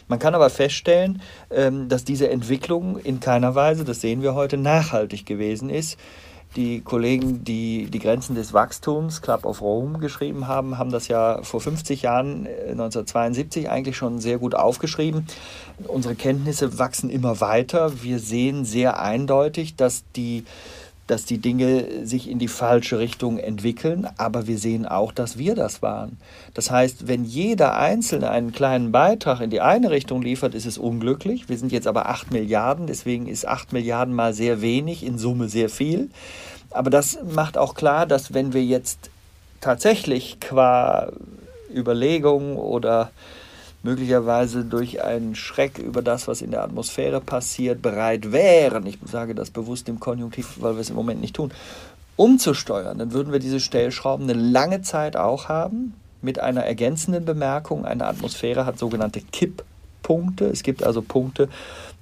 Man 0.09 0.19
kann 0.19 0.35
aber 0.35 0.49
feststellen, 0.49 1.21
ähm, 1.51 1.91
dass 1.91 2.05
diese 2.05 2.31
Entwicklung 2.31 2.97
in 2.97 3.21
keiner 3.21 3.55
Weise, 3.55 3.85
das 3.85 4.01
sehen 4.01 4.23
wir 4.23 4.35
heute, 4.35 4.57
nachhaltig 4.57 5.27
gewesen 5.27 5.69
ist. 5.69 5.99
Die 6.57 6.81
Kollegen, 6.83 7.45
die 7.45 7.87
die 7.91 7.99
Grenzen 7.99 8.35
des 8.35 8.53
Wachstums, 8.53 9.23
Club 9.23 9.47
of 9.47 9.63
Rome, 9.63 9.99
geschrieben 9.99 10.49
haben, 10.49 10.77
haben 10.77 10.91
das 10.91 11.09
ja 11.09 11.43
vor 11.43 11.61
50 11.61 12.03
Jahren, 12.03 12.47
1972, 12.47 13.65
äh, 13.65 13.69
eigentlich 13.69 13.97
schon 13.97 14.19
sehr 14.19 14.39
gut 14.39 14.55
aufgeschrieben. 14.55 15.27
Unsere 15.89 16.15
Kenntnisse 16.15 16.79
wachsen 16.79 17.09
immer 17.09 17.41
weiter. 17.41 18.03
Wir 18.03 18.19
sehen 18.19 18.67
sehr 18.67 19.01
eindeutig, 19.01 19.77
dass 19.77 20.05
die 20.15 20.45
dass 21.07 21.25
die 21.25 21.39
Dinge 21.39 22.07
sich 22.07 22.31
in 22.31 22.39
die 22.39 22.49
falsche 22.49 22.99
Richtung 22.99 23.39
entwickeln, 23.39 24.09
aber 24.19 24.47
wir 24.47 24.59
sehen 24.59 24.87
auch, 24.87 25.13
dass 25.13 25.37
wir 25.37 25.55
das 25.55 25.83
waren. 25.83 26.17
Das 26.55 26.71
heißt, 26.71 27.09
wenn 27.09 27.25
jeder 27.25 27.77
Einzelne 27.77 28.31
einen 28.31 28.53
kleinen 28.53 28.93
Beitrag 28.93 29.41
in 29.41 29.51
die 29.51 29.61
eine 29.61 29.91
Richtung 29.91 30.23
liefert, 30.23 30.55
ist 30.55 30.67
es 30.67 30.79
unglücklich. 30.79 31.49
Wir 31.49 31.59
sind 31.59 31.73
jetzt 31.73 31.87
aber 31.87 32.09
8 32.09 32.31
Milliarden, 32.31 32.87
deswegen 32.87 33.27
ist 33.27 33.47
8 33.47 33.73
Milliarden 33.73 34.15
mal 34.15 34.33
sehr 34.33 34.63
wenig, 34.63 35.05
in 35.05 35.19
Summe 35.19 35.49
sehr 35.49 35.69
viel. 35.69 36.09
Aber 36.71 36.89
das 36.89 37.19
macht 37.35 37.59
auch 37.59 37.75
klar, 37.75 38.07
dass 38.07 38.33
wenn 38.33 38.53
wir 38.53 38.65
jetzt 38.65 39.11
tatsächlich 39.61 40.39
qua 40.41 41.13
Überlegung 41.75 42.57
oder 42.57 43.11
möglicherweise 43.83 44.65
durch 44.65 45.03
einen 45.03 45.35
Schreck 45.35 45.79
über 45.79 46.03
das, 46.03 46.29
was 46.29 46.43
in 46.43 46.51
der 46.51 46.63
Atmosphäre 46.63 47.21
passiert, 47.21 47.83
bereit 47.83 48.33
wären, 48.33 48.87
ich 48.87 48.99
sage 49.05 49.35
das 49.35 49.51
bewusst 49.51 49.89
im 49.89 50.01
Konjunktiv, 50.01 50.57
weil 50.61 50.75
wir 50.75 50.81
es 50.81 50.91
im 50.91 50.97
Moment 50.97 51.21
nicht 51.21 51.37
tun, 51.37 51.53
umzusteuern, 52.17 52.99
dann 52.99 53.13
würden 53.13 53.33
wir 53.33 53.41
diese 53.41 53.61
Stellschrauben 53.61 54.29
eine 54.29 54.41
lange 54.41 54.83
Zeit 54.83 55.17
auch 55.17 55.49
haben, 55.49 55.95
mit 56.23 56.39
einer 56.39 56.63
ergänzenden 56.63 57.25
Bemerkung. 57.25 57.85
Eine 57.85 58.07
Atmosphäre 58.07 58.65
hat 58.65 58.79
sogenannte 58.79 59.21
Kipppunkte. 59.21 60.47
Es 60.47 60.63
gibt 60.63 60.85
also 60.85 61.03
Punkte, 61.03 61.49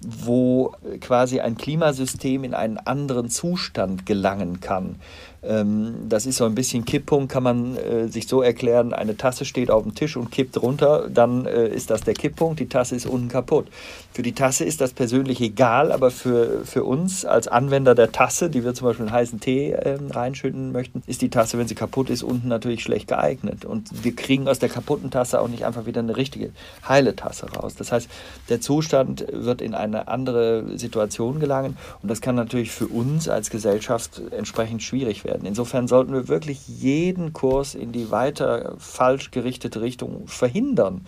wo 0.00 0.74
quasi 1.00 1.40
ein 1.40 1.56
Klimasystem 1.56 2.44
in 2.44 2.54
einen 2.54 2.78
anderen 2.78 3.30
Zustand 3.30 4.06
gelangen 4.06 4.60
kann. 4.60 4.96
Ähm, 5.42 5.94
das 6.08 6.26
ist 6.26 6.36
so 6.36 6.44
ein 6.44 6.54
bisschen 6.54 6.84
Kipppunkt, 6.84 7.32
kann 7.32 7.42
man 7.42 7.76
äh, 7.76 8.08
sich 8.08 8.28
so 8.28 8.42
erklären, 8.42 8.92
eine 8.92 9.16
Tasse 9.16 9.46
steht 9.46 9.70
auf 9.70 9.84
dem 9.84 9.94
Tisch 9.94 10.16
und 10.16 10.30
kippt 10.30 10.60
runter, 10.60 11.08
dann 11.08 11.46
äh, 11.46 11.68
ist 11.68 11.90
das 11.90 12.02
der 12.02 12.12
Kipppunkt, 12.12 12.60
die 12.60 12.68
Tasse 12.68 12.94
ist 12.94 13.06
unten 13.06 13.28
kaputt. 13.28 13.66
Für 14.12 14.22
die 14.22 14.32
Tasse 14.32 14.64
ist 14.64 14.82
das 14.82 14.92
persönlich 14.92 15.40
egal, 15.40 15.92
aber 15.92 16.10
für, 16.10 16.66
für 16.66 16.84
uns 16.84 17.24
als 17.24 17.48
Anwender 17.48 17.94
der 17.94 18.12
Tasse, 18.12 18.50
die 18.50 18.64
wir 18.64 18.74
zum 18.74 18.88
Beispiel 18.88 19.06
einen 19.06 19.14
heißen 19.14 19.40
Tee 19.40 19.70
äh, 19.70 19.98
reinschütten 20.10 20.72
möchten, 20.72 21.02
ist 21.06 21.22
die 21.22 21.30
Tasse, 21.30 21.56
wenn 21.56 21.68
sie 21.68 21.74
kaputt 21.74 22.10
ist, 22.10 22.22
unten 22.22 22.48
natürlich 22.48 22.82
schlecht 22.82 23.08
geeignet. 23.08 23.64
Und 23.64 24.04
wir 24.04 24.14
kriegen 24.14 24.46
aus 24.46 24.58
der 24.58 24.68
kaputten 24.68 25.10
Tasse 25.10 25.40
auch 25.40 25.48
nicht 25.48 25.64
einfach 25.64 25.86
wieder 25.86 26.00
eine 26.00 26.18
richtige, 26.18 26.50
heile 26.86 27.16
Tasse 27.16 27.50
raus. 27.50 27.76
Das 27.76 27.92
heißt, 27.92 28.10
der 28.50 28.60
Zustand 28.60 29.24
wird 29.32 29.62
in 29.62 29.74
eine 29.74 30.08
andere 30.08 30.76
Situation 30.76 31.40
gelangen 31.40 31.78
und 32.02 32.10
das 32.10 32.20
kann 32.20 32.34
natürlich 32.34 32.70
für 32.70 32.88
uns 32.88 33.28
als 33.28 33.48
Gesellschaft 33.48 34.20
entsprechend 34.36 34.82
schwierig 34.82 35.24
werden 35.24 35.29
werden. 35.30 35.46
Insofern 35.46 35.88
sollten 35.88 36.12
wir 36.12 36.28
wirklich 36.28 36.68
jeden 36.68 37.32
Kurs 37.32 37.74
in 37.74 37.92
die 37.92 38.10
weiter 38.10 38.74
falsch 38.78 39.30
gerichtete 39.30 39.80
Richtung 39.80 40.26
verhindern. 40.26 41.06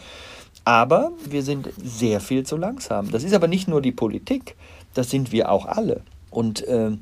Aber 0.64 1.12
wir 1.29 1.43
sind 1.43 1.69
sehr 1.76 2.21
viel 2.21 2.45
zu 2.45 2.57
langsam. 2.57 3.11
Das 3.11 3.25
ist 3.25 3.35
aber 3.35 3.49
nicht 3.49 3.69
nur 3.69 3.83
die 3.83 3.93
Politik, 3.93 4.57
das 4.95 5.11
sind 5.11 5.33
wir 5.33 5.50
auch 5.50 5.67
alle. 5.67 6.02
Und 6.31 6.67
äh, 6.67 6.93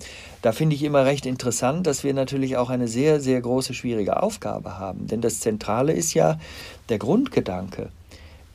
da 0.43 0.53
finde 0.53 0.75
ich 0.75 0.83
immer 0.83 1.05
recht 1.05 1.25
interessant, 1.25 1.87
dass 1.87 2.03
wir 2.03 2.15
natürlich 2.15 2.57
auch 2.57 2.69
eine 2.69 2.89
sehr, 2.89 3.21
sehr 3.21 3.41
große, 3.41 3.75
schwierige 3.75 4.21
Aufgabe 4.23 4.79
haben. 4.79 5.07
Denn 5.07 5.21
das 5.21 5.39
Zentrale 5.39 5.93
ist 5.93 6.15
ja 6.15 6.41
der 6.89 6.99
Grundgedanke. 6.99 7.91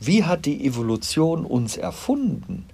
Wie 0.02 0.26
hat 0.26 0.46
die 0.46 0.66
Evolution 0.66 1.46
uns 1.46 1.78
erfunden? 1.78 2.66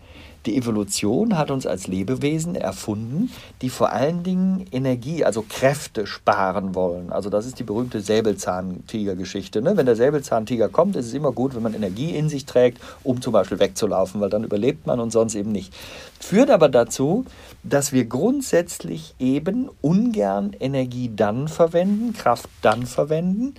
Die 0.46 0.58
Evolution 0.58 1.38
hat 1.38 1.52
uns 1.52 1.68
als 1.68 1.88
Lebewesen 1.88 2.56
erfunden, 2.56 3.30
die 3.62 3.70
vor 3.70 3.92
allen 3.92 4.24
Dingen 4.24 4.66
Energie, 4.72 5.24
also 5.24 5.46
Kräfte 5.48 6.08
sparen 6.08 6.74
wollen. 6.74 7.12
Also 7.12 7.30
das 7.30 7.46
ist 7.46 7.60
die 7.60 7.64
berühmte 7.64 8.02
Säbelzahntiger-Geschichte. 8.02 9.62
Ne? 9.62 9.78
Wenn 9.78 9.86
der 9.86 9.96
Säbelzahntiger 9.96 10.68
kommt, 10.70 10.96
ist 10.96 11.06
es 11.06 11.14
immer 11.14 11.32
gut, 11.32 11.56
wenn 11.56 11.62
man 11.62 11.76
Energie 11.76 12.16
in 12.16 12.28
sich 12.28 12.46
trägt, 12.46 12.80
um 13.04 13.22
zum 13.22 13.34
Beispiel 13.34 13.60
wegzulaufen, 13.60 14.20
weil 14.20 14.30
dann 14.30 14.44
überlebt 14.44 14.88
man 14.88 15.00
und 15.00 15.12
sonst 15.12 15.36
eben 15.36 15.52
nicht. 15.52 15.74
Führt 16.20 16.50
aber 16.50 16.70
dazu, 16.70 17.26
dass 17.64 17.92
wir 17.92 18.06
grundsätzlich 18.06 19.14
eben 19.20 19.70
ungern 19.82 20.56
Energie 20.60 21.12
dann 21.16 21.48
verwenden, 21.48 22.14
Kraft 22.14 22.50
dann 22.62 22.88
verwenden, 22.88 23.54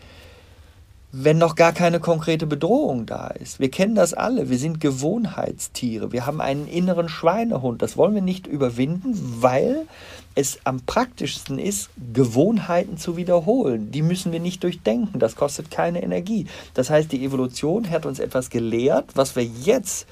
wenn 1.14 1.36
noch 1.36 1.56
gar 1.56 1.72
keine 1.74 2.00
konkrete 2.00 2.46
Bedrohung 2.46 3.04
da 3.04 3.26
ist. 3.28 3.60
Wir 3.60 3.70
kennen 3.70 3.94
das 3.94 4.14
alle. 4.14 4.48
Wir 4.48 4.56
sind 4.56 4.80
Gewohnheitstiere. 4.80 6.10
Wir 6.10 6.24
haben 6.24 6.40
einen 6.40 6.66
inneren 6.66 7.10
Schweinehund. 7.10 7.82
Das 7.82 7.98
wollen 7.98 8.14
wir 8.14 8.22
nicht 8.22 8.46
überwinden, 8.46 9.14
weil 9.40 9.86
es 10.34 10.60
am 10.64 10.80
praktischsten 10.80 11.58
ist, 11.58 11.90
Gewohnheiten 12.14 12.96
zu 12.96 13.18
wiederholen. 13.18 13.90
Die 13.90 14.00
müssen 14.00 14.32
wir 14.32 14.40
nicht 14.40 14.64
durchdenken. 14.64 15.20
Das 15.20 15.36
kostet 15.36 15.70
keine 15.70 16.02
Energie. 16.02 16.46
Das 16.72 16.88
heißt, 16.88 17.12
die 17.12 17.26
Evolution 17.26 17.90
hat 17.90 18.06
uns 18.06 18.18
etwas 18.18 18.48
gelehrt, 18.48 19.10
was 19.14 19.36
wir 19.36 19.44
jetzt 19.44 20.06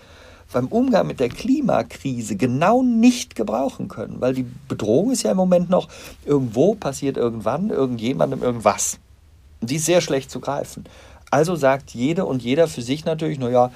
beim 0.52 0.66
Umgang 0.66 1.06
mit 1.06 1.18
der 1.18 1.30
Klimakrise 1.30 2.36
genau 2.36 2.82
nicht 2.82 3.36
gebrauchen 3.36 3.88
können, 3.88 4.20
weil 4.20 4.34
die 4.34 4.46
Bedrohung 4.68 5.12
ist 5.12 5.22
ja 5.22 5.30
im 5.30 5.36
Moment 5.38 5.70
noch 5.70 5.88
irgendwo 6.26 6.74
passiert 6.74 7.16
irgendwann 7.16 7.70
irgendjemandem 7.70 8.42
irgendwas. 8.42 8.98
Die 9.60 9.76
ist 9.76 9.86
sehr 9.86 10.00
schlecht 10.00 10.30
zu 10.30 10.40
greifen. 10.40 10.84
Also 11.30 11.54
sagt 11.54 11.90
jede 11.90 12.24
und 12.24 12.42
jeder 12.42 12.66
für 12.66 12.82
sich 12.82 13.04
natürlich, 13.04 13.38
naja, 13.38 13.70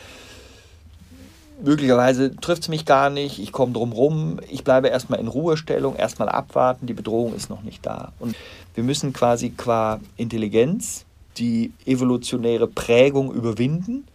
möglicherweise 1.62 2.34
trifft 2.36 2.62
es 2.62 2.68
mich 2.68 2.84
gar 2.84 3.10
nicht, 3.10 3.38
ich 3.38 3.52
komme 3.52 3.72
drum 3.72 3.92
rum, 3.92 4.40
ich 4.50 4.64
bleibe 4.64 4.88
erstmal 4.88 5.20
in 5.20 5.28
Ruhestellung, 5.28 5.96
erstmal 5.96 6.28
abwarten, 6.28 6.86
die 6.86 6.94
Bedrohung 6.94 7.34
ist 7.34 7.50
noch 7.50 7.62
nicht 7.62 7.84
da. 7.86 8.12
Und 8.18 8.34
wir 8.74 8.84
müssen 8.84 9.12
quasi 9.12 9.50
qua 9.50 10.00
Intelligenz 10.16 11.04
die 11.36 11.72
evolutionäre 11.86 12.66
Prägung 12.66 13.32
überwinden. 13.32 14.06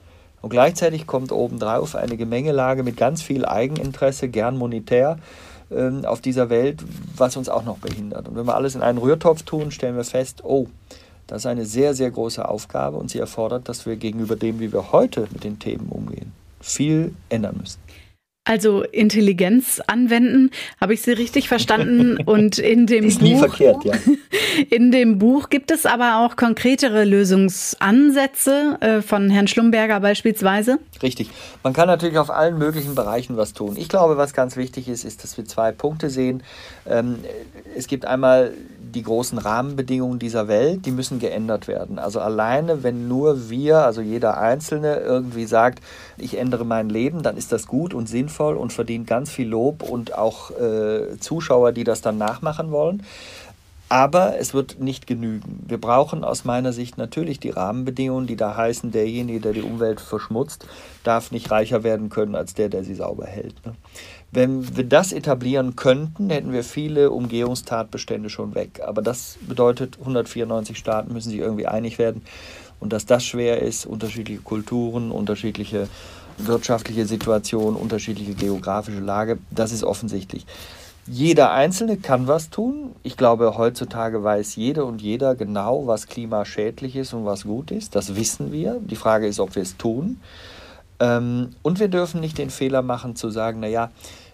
Und 0.42 0.50
gleichzeitig 0.50 1.06
kommt 1.06 1.32
obendrauf 1.32 1.96
eine 1.96 2.16
Gemengelage 2.16 2.84
mit 2.84 2.96
ganz 2.96 3.22
viel 3.22 3.46
Eigeninteresse, 3.46 4.30
gern 4.30 4.58
monetär, 4.58 5.20
ähm, 5.70 6.06
auf 6.06 6.22
dieser 6.22 6.50
Welt, 6.50 6.84
was 7.16 7.36
uns 7.36 7.50
auch 7.50 7.64
noch 7.64 7.78
behindert. 7.78 8.28
Und 8.28 8.36
wenn 8.36 8.48
wir 8.48 8.56
alles 8.56 8.76
in 8.76 8.82
einen 8.82 8.98
Rührtopf 8.98 9.44
tun, 9.44 9.72
stellen 9.72 9.98
wir 9.98 10.06
fest, 10.06 10.44
oh, 10.44 10.68
das 11.30 11.44
ist 11.44 11.46
eine 11.46 11.66
sehr, 11.66 11.94
sehr 11.94 12.10
große 12.10 12.48
Aufgabe 12.48 12.98
und 12.98 13.12
sie 13.12 13.20
erfordert, 13.20 13.70
dass 13.70 13.86
wir 13.86 13.96
gegenüber 13.96 14.36
dem, 14.36 14.60
wie 14.60 14.74
wir 14.74 14.92
heute 14.92 15.28
mit 15.32 15.44
den 15.44 15.60
Themen 15.60 15.90
umgehen, 15.90 16.32
viel 16.60 17.14
ändern 17.30 17.58
müssen. 17.62 17.80
Also 18.50 18.82
Intelligenz 18.82 19.80
anwenden, 19.86 20.50
habe 20.82 20.96
ich 20.96 21.04
Sie 21.04 21.12
richtig 21.12 21.48
verstanden? 21.48 22.18
Und 22.26 22.58
in 22.58 22.88
dem 22.88 23.06
ist 23.06 23.20
Buch, 23.20 23.28
nie 23.28 23.38
verkehrt, 23.38 23.86
ja. 23.86 23.94
In 24.72 24.92
dem 24.92 25.20
Buch 25.20 25.50
gibt 25.50 25.70
es 25.70 25.86
aber 25.86 26.26
auch 26.26 26.36
konkretere 26.36 27.04
Lösungsansätze 27.04 28.78
äh, 28.80 29.02
von 29.04 29.30
Herrn 29.30 29.48
Schlumberger 29.48 30.00
beispielsweise. 30.00 30.80
Richtig. 31.04 31.30
Man 31.62 31.74
kann 31.74 31.88
natürlich 31.88 32.18
auf 32.18 32.32
allen 32.32 32.58
möglichen 32.58 32.96
Bereichen 32.96 33.38
was 33.38 33.54
tun. 33.54 33.76
Ich 33.78 33.88
glaube, 33.88 34.18
was 34.18 34.34
ganz 34.34 34.58
wichtig 34.58 34.90
ist, 34.90 35.06
ist, 35.06 35.24
dass 35.24 35.38
wir 35.38 35.46
zwei 35.46 35.72
Punkte 35.72 36.10
sehen. 36.10 36.42
Ähm, 36.88 37.20
es 37.78 37.86
gibt 37.86 38.06
einmal 38.06 38.54
die 38.94 39.04
großen 39.04 39.38
Rahmenbedingungen 39.38 40.20
dieser 40.20 40.48
Welt, 40.48 40.86
die 40.86 40.92
müssen 40.92 41.20
geändert 41.20 41.68
werden. 41.68 42.00
Also 42.00 42.20
alleine, 42.20 42.84
wenn 42.84 43.08
nur 43.08 43.50
wir, 43.50 43.80
also 43.80 44.02
jeder 44.02 44.38
Einzelne, 44.38 44.98
irgendwie 44.98 45.46
sagt, 45.46 45.80
ich 46.18 46.38
ändere 46.38 46.66
mein 46.66 46.90
Leben, 46.90 47.24
dann 47.24 47.38
ist 47.38 47.52
das 47.52 47.68
gut 47.68 47.94
und 47.94 48.10
sinnvoll 48.10 48.58
und 48.58 48.74
verdient 48.74 49.08
ganz 49.08 49.32
viel 49.32 49.48
Lob 49.48 49.84
und 49.84 50.18
auch 50.18 50.52
äh, 50.52 51.18
Zuschauer, 51.20 51.72
die 51.72 51.84
das 51.84 52.02
dann 52.02 52.18
nachmachen 52.18 52.72
wollen. 52.72 53.04
Aber 53.92 54.38
es 54.38 54.54
wird 54.54 54.80
nicht 54.80 55.08
genügen. 55.08 55.66
Wir 55.68 55.82
brauchen 55.82 56.24
aus 56.24 56.46
meiner 56.46 56.74
Sicht 56.74 57.00
natürlich 57.00 57.40
die 57.40 57.50
Rahmenbedingungen, 57.50 58.28
die 58.28 58.36
da 58.36 58.56
heißen, 58.56 58.92
derjenige, 58.92 59.40
der 59.40 59.54
die 59.54 59.64
Umwelt 59.64 60.00
verschmutzt, 60.00 60.68
darf 61.04 61.32
nicht 61.32 61.50
reicher 61.50 61.84
werden 61.84 62.10
können 62.10 62.36
als 62.36 62.54
der, 62.54 62.70
der 62.70 62.84
sie 62.84 62.94
sauber 62.94 63.26
hält. 63.26 63.66
Ne? 63.66 63.74
Wenn 64.32 64.78
wir 64.78 64.84
das 64.84 65.12
etablieren 65.12 65.76
könnten, 65.76 66.30
hätten 66.30 66.54
wir 66.54 66.64
viele 66.64 67.10
Umgehungstatbestände 67.10 68.30
schon 68.30 68.54
weg. 68.54 68.82
Aber 68.86 69.02
das 69.02 69.40
bedeutet, 69.42 69.98
194 70.00 70.78
Staaten 70.78 71.12
müssen 71.12 71.32
sich 71.32 71.40
irgendwie 71.40 71.66
einig 71.66 71.98
werden. 71.98 72.22
Und 72.80 72.94
dass 72.94 73.08
das 73.08 73.26
schwer 73.26 73.64
ist, 73.64 73.88
unterschiedliche 73.88 74.42
Kulturen, 74.42 75.10
unterschiedliche 75.12 75.88
wirtschaftliche 76.38 77.06
Situationen, 77.06 77.76
unterschiedliche 77.76 78.34
geografische 78.34 79.00
Lage, 79.00 79.40
das 79.50 79.72
ist 79.72 79.84
offensichtlich. 79.84 80.46
Jeder 81.12 81.52
Einzelne 81.52 81.98
kann 81.98 82.28
was 82.28 82.52
tun. 82.52 82.92
Ich 83.02 83.18
glaube, 83.18 83.58
heutzutage 83.58 84.24
weiß 84.24 84.56
jede 84.58 84.86
und 84.86 85.02
jeder 85.02 85.34
genau, 85.34 85.88
was 85.88 86.06
klimaschädlich 86.06 86.96
ist 86.96 87.14
und 87.14 87.26
was 87.26 87.46
gut 87.46 87.72
ist. 87.72 87.96
Das 87.96 88.16
wissen 88.16 88.52
wir. 88.52 88.80
Die 88.80 88.96
Frage 88.96 89.26
ist, 89.26 89.40
ob 89.40 89.56
wir 89.56 89.64
es 89.64 89.76
tun. 89.76 90.20
Ähm, 91.00 91.50
und 91.64 91.80
wir 91.80 91.88
dürfen 91.88 92.22
nicht 92.22 92.38
den 92.38 92.52
Fehler 92.52 92.84
machen 92.84 93.16
zu 93.16 93.32
sagen, 93.32 93.60
naja, 93.60 93.90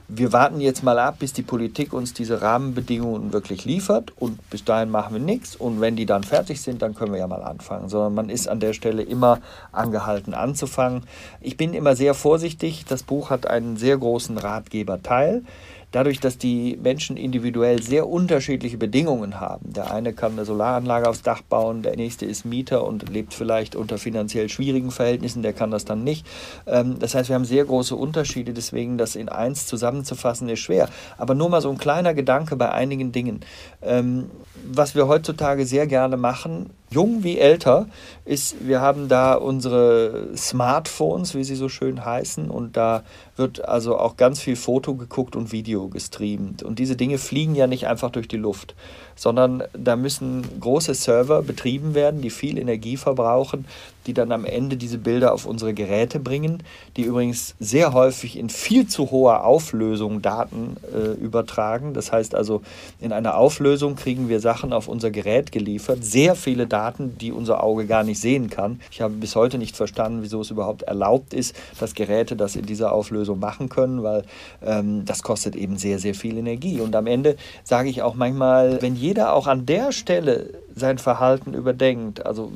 wir 0.09 0.33
warten 0.33 0.59
jetzt 0.59 0.83
mal 0.83 0.99
ab, 0.99 1.19
bis 1.19 1.31
die 1.31 1.43
Politik 1.43 1.93
uns 1.93 2.13
diese 2.13 2.41
Rahmenbedingungen 2.41 3.33
wirklich 3.33 3.65
liefert 3.65 4.11
und 4.19 4.49
bis 4.49 4.63
dahin 4.63 4.91
machen 4.91 5.15
wir 5.15 5.21
nichts 5.21 5.55
und 5.55 5.81
wenn 5.81 5.95
die 5.95 6.05
dann 6.05 6.23
fertig 6.23 6.61
sind, 6.61 6.83
dann 6.83 6.93
können 6.93 7.11
wir 7.11 7.19
ja 7.19 7.27
mal 7.27 7.41
anfangen, 7.41 7.89
sondern 7.89 8.13
man 8.13 8.29
ist 8.29 8.47
an 8.47 8.59
der 8.59 8.73
Stelle 8.73 9.01
immer 9.01 9.39
angehalten 9.71 10.35
anzufangen. 10.35 11.03
Ich 11.41 11.57
bin 11.57 11.73
immer 11.73 11.95
sehr 11.95 12.13
vorsichtig, 12.13 12.85
das 12.87 13.01
Buch 13.01 13.31
hat 13.31 13.47
einen 13.47 13.77
sehr 13.77 13.97
großen 13.97 14.37
Ratgeberteil 14.37 15.43
dadurch, 15.91 16.19
dass 16.19 16.37
die 16.37 16.77
Menschen 16.81 17.17
individuell 17.17 17.81
sehr 17.81 18.07
unterschiedliche 18.07 18.77
Bedingungen 18.77 19.39
haben. 19.39 19.73
Der 19.73 19.91
eine 19.91 20.13
kann 20.13 20.33
eine 20.33 20.45
Solaranlage 20.45 21.07
aufs 21.07 21.21
Dach 21.21 21.41
bauen, 21.41 21.81
der 21.81 21.95
nächste 21.95 22.25
ist 22.25 22.45
Mieter 22.45 22.85
und 22.85 23.09
lebt 23.09 23.33
vielleicht 23.33 23.75
unter 23.75 23.97
finanziell 23.97 24.49
schwierigen 24.49 24.91
Verhältnissen, 24.91 25.41
der 25.41 25.53
kann 25.53 25.71
das 25.71 25.85
dann 25.85 26.03
nicht. 26.03 26.25
Ähm, 26.67 26.99
das 26.99 27.15
heißt, 27.15 27.29
wir 27.29 27.35
haben 27.35 27.45
sehr 27.45 27.65
große 27.65 27.95
Unterschiede, 27.95 28.53
deswegen 28.53 28.97
das 28.97 29.15
in 29.15 29.29
eins 29.29 29.67
zusammenzufassen 29.67 30.49
ist 30.49 30.59
schwer. 30.59 30.89
Aber 31.17 31.35
nur 31.35 31.49
mal 31.49 31.61
so 31.61 31.69
ein 31.69 31.77
kleiner 31.77 32.13
Gedanke 32.13 32.55
bei 32.55 32.71
einigen 32.71 33.11
Dingen. 33.11 33.41
Ähm, 33.81 34.29
was 34.65 34.95
wir 34.95 35.07
heutzutage 35.07 35.65
sehr 35.65 35.87
gerne 35.87 36.17
machen, 36.17 36.71
jung 36.89 37.23
wie 37.23 37.37
älter, 37.37 37.87
ist, 38.25 38.67
wir 38.67 38.81
haben 38.81 39.07
da 39.07 39.35
unsere 39.35 40.29
Smartphones, 40.35 41.35
wie 41.35 41.43
sie 41.43 41.55
so 41.55 41.69
schön 41.69 42.05
heißen, 42.05 42.49
und 42.49 42.77
da 42.77 43.03
wird 43.35 43.65
also 43.65 43.97
auch 43.97 44.17
ganz 44.17 44.39
viel 44.39 44.55
Foto 44.55 44.95
geguckt 44.95 45.35
und 45.35 45.51
Video 45.51 45.87
gestreamt. 45.89 46.63
Und 46.63 46.79
diese 46.79 46.95
Dinge 46.95 47.17
fliegen 47.17 47.55
ja 47.55 47.67
nicht 47.67 47.87
einfach 47.87 48.11
durch 48.11 48.27
die 48.27 48.37
Luft, 48.37 48.75
sondern 49.15 49.63
da 49.73 49.95
müssen 49.95 50.59
große 50.59 50.93
Server 50.93 51.41
betrieben 51.41 51.93
werden, 51.95 52.21
die 52.21 52.29
viel 52.29 52.57
Energie 52.57 52.97
verbrauchen, 52.97 53.65
die 54.05 54.13
dann 54.13 54.31
am 54.31 54.45
Ende 54.45 54.77
diese 54.77 54.97
Bilder 54.97 55.33
auf 55.33 55.45
unsere 55.45 55.73
Geräte 55.73 56.19
bringen, 56.19 56.63
die 56.97 57.03
übrigens 57.03 57.55
sehr 57.59 57.93
häufig 57.93 58.37
in 58.37 58.49
viel 58.49 58.87
zu 58.87 59.11
hoher 59.11 59.45
Auflösung 59.45 60.21
Daten 60.21 60.77
äh, 60.93 61.11
übertragen. 61.19 61.93
Das 61.93 62.11
heißt 62.11 62.35
also, 62.35 62.61
in 62.99 63.11
einer 63.11 63.37
Auflösung 63.37 63.95
kriegen 63.95 64.29
wir 64.29 64.39
Sachen 64.39 64.73
auf 64.73 64.87
unser 64.87 65.11
Gerät 65.11 65.51
geliefert, 65.51 66.03
sehr 66.03 66.35
viele 66.35 66.67
Daten, 66.67 67.17
die 67.17 67.31
unser 67.31 67.63
Auge 67.63 67.85
gar 67.85 68.03
nicht 68.03 68.19
sehen 68.19 68.49
kann. 68.49 68.79
Ich 68.91 69.01
habe 69.01 69.13
bis 69.15 69.35
heute 69.35 69.57
nicht 69.57 69.75
verstanden, 69.75 70.21
wieso 70.21 70.41
es 70.41 70.51
überhaupt 70.51 70.83
erlaubt 70.83 71.33
ist, 71.33 71.55
dass 71.79 71.95
Geräte 71.95 72.35
das 72.35 72.55
in 72.55 72.65
dieser 72.65 72.91
Auflösung 72.91 73.39
machen 73.39 73.69
können, 73.69 74.03
weil 74.03 74.23
ähm, 74.63 75.05
das 75.05 75.23
kostet 75.23 75.55
eben 75.55 75.77
sehr, 75.77 75.99
sehr 75.99 76.15
viel 76.15 76.37
Energie. 76.37 76.79
Und 76.81 76.95
am 76.95 77.07
Ende 77.07 77.35
sage 77.63 77.89
ich 77.89 78.01
auch 78.01 78.15
manchmal, 78.15 78.81
wenn 78.81 78.95
jeder 78.95 79.33
auch 79.33 79.47
an 79.47 79.65
der 79.65 79.91
Stelle 79.91 80.49
sein 80.75 80.97
Verhalten 80.97 81.53
überdenkt, 81.53 82.25
also 82.25 82.51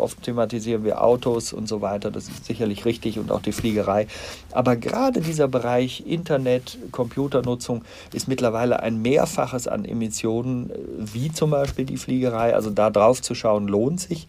oft 0.00 0.22
thematisieren 0.22 0.84
wir 0.84 1.02
Autos 1.02 1.52
und 1.52 1.68
so 1.68 1.80
weiter, 1.80 2.10
das 2.10 2.28
ist 2.28 2.46
sicherlich 2.46 2.84
richtig 2.84 3.18
und 3.18 3.30
auch 3.30 3.42
die 3.42 3.52
Fliegerei. 3.52 4.06
Aber 4.52 4.76
gerade 4.76 5.20
dieser 5.20 5.48
Bereich 5.48 6.04
Internet, 6.06 6.78
Computernutzung 6.92 7.82
ist 8.12 8.28
mittlerweile 8.28 8.80
ein 8.80 9.02
Mehrfaches 9.02 9.68
an 9.68 9.84
Emissionen, 9.84 10.70
äh, 10.70 10.74
wie 10.98 11.32
zum 11.32 11.50
Beispiel 11.50 11.84
die 11.84 11.96
Fliegerei. 11.96 12.54
Also 12.54 12.70
da 12.70 12.90
drauf 12.90 13.22
zu 13.22 13.34
schauen, 13.34 13.68
lohnt 13.68 14.00
sich. 14.00 14.26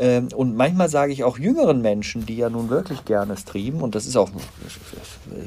Ähm, 0.00 0.28
und 0.34 0.56
manchmal 0.56 0.88
sage 0.88 1.12
ich 1.12 1.24
auch 1.24 1.38
jüngeren 1.38 1.82
Menschen, 1.82 2.24
die 2.24 2.36
ja 2.36 2.48
nun 2.48 2.70
wirklich 2.70 3.04
gerne 3.04 3.36
streamen, 3.36 3.82
und 3.82 3.94
das 3.94 4.06
ist 4.06 4.16
auch, 4.16 4.30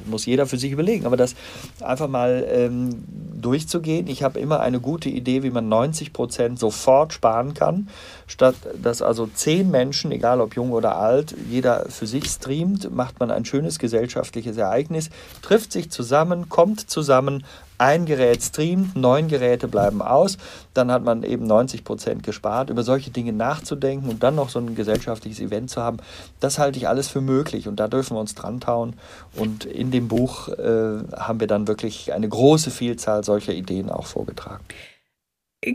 muss 0.06 0.26
jeder 0.26 0.46
für 0.46 0.58
sich 0.58 0.72
überlegen, 0.72 1.06
aber 1.06 1.18
das 1.18 1.36
einfach 1.82 2.08
mal 2.08 2.46
ähm, 2.50 3.04
durchzugehen. 3.42 4.08
Ich 4.08 4.22
habe 4.22 4.40
immer 4.40 4.60
eine 4.60 4.80
gute 4.80 5.10
Idee, 5.10 5.44
wie 5.44 5.50
man 5.50 5.70
90 5.70 6.14
Prozent 6.14 6.60
sofort 6.60 7.14
sparen 7.14 7.54
kann, 7.54 7.90
statt 8.28 8.56
dass 8.82 9.02
also 9.02 9.28
zehn 9.64 9.72
Menschen, 9.72 10.12
egal 10.12 10.42
ob 10.42 10.56
jung 10.56 10.72
oder 10.72 10.98
alt, 10.98 11.36
jeder 11.50 11.86
für 11.90 12.06
sich 12.06 12.26
streamt, 12.26 12.94
macht 12.94 13.20
man 13.20 13.32
ein 13.32 13.46
schönes 13.46 13.80
gesellschaftliches 13.80 14.58
Ereignis, 14.58 15.10
trifft 15.42 15.72
sich 15.72 15.90
zusammen, 15.90 16.50
kommt 16.50 16.90
zusammen, 16.90 17.46
ein 17.78 18.06
Gerät 18.06 18.44
streamt, 18.44 18.96
neun 18.96 19.28
Geräte 19.28 19.68
bleiben 19.68 20.02
aus, 20.02 20.38
dann 20.74 20.92
hat 20.92 21.04
man 21.04 21.24
eben 21.24 21.48
90 21.48 21.84
Prozent 21.84 22.24
gespart. 22.24 22.70
Über 22.70 22.84
solche 22.84 23.12
Dinge 23.12 23.34
nachzudenken 23.34 24.10
und 24.10 24.22
dann 24.22 24.36
noch 24.36 24.50
so 24.50 24.60
ein 24.60 24.76
gesellschaftliches 24.76 25.40
Event 25.40 25.70
zu 25.70 25.82
haben, 25.82 25.98
das 26.40 26.60
halte 26.60 26.78
ich 26.78 26.88
alles 26.88 27.08
für 27.08 27.22
möglich 27.22 27.68
und 27.68 27.80
da 27.80 27.88
dürfen 27.88 28.16
wir 28.16 28.22
uns 28.22 28.36
dran 28.36 28.60
tauen. 28.60 28.96
Und 29.36 29.66
in 29.66 29.92
dem 29.92 30.08
Buch 30.08 30.50
äh, 30.50 31.00
haben 31.16 31.40
wir 31.40 31.48
dann 31.48 31.68
wirklich 31.68 32.14
eine 32.14 32.28
große 32.28 32.70
Vielzahl 32.70 33.24
solcher 33.24 33.54
Ideen 33.54 33.90
auch 33.90 34.06
vorgetragen. 34.06 34.64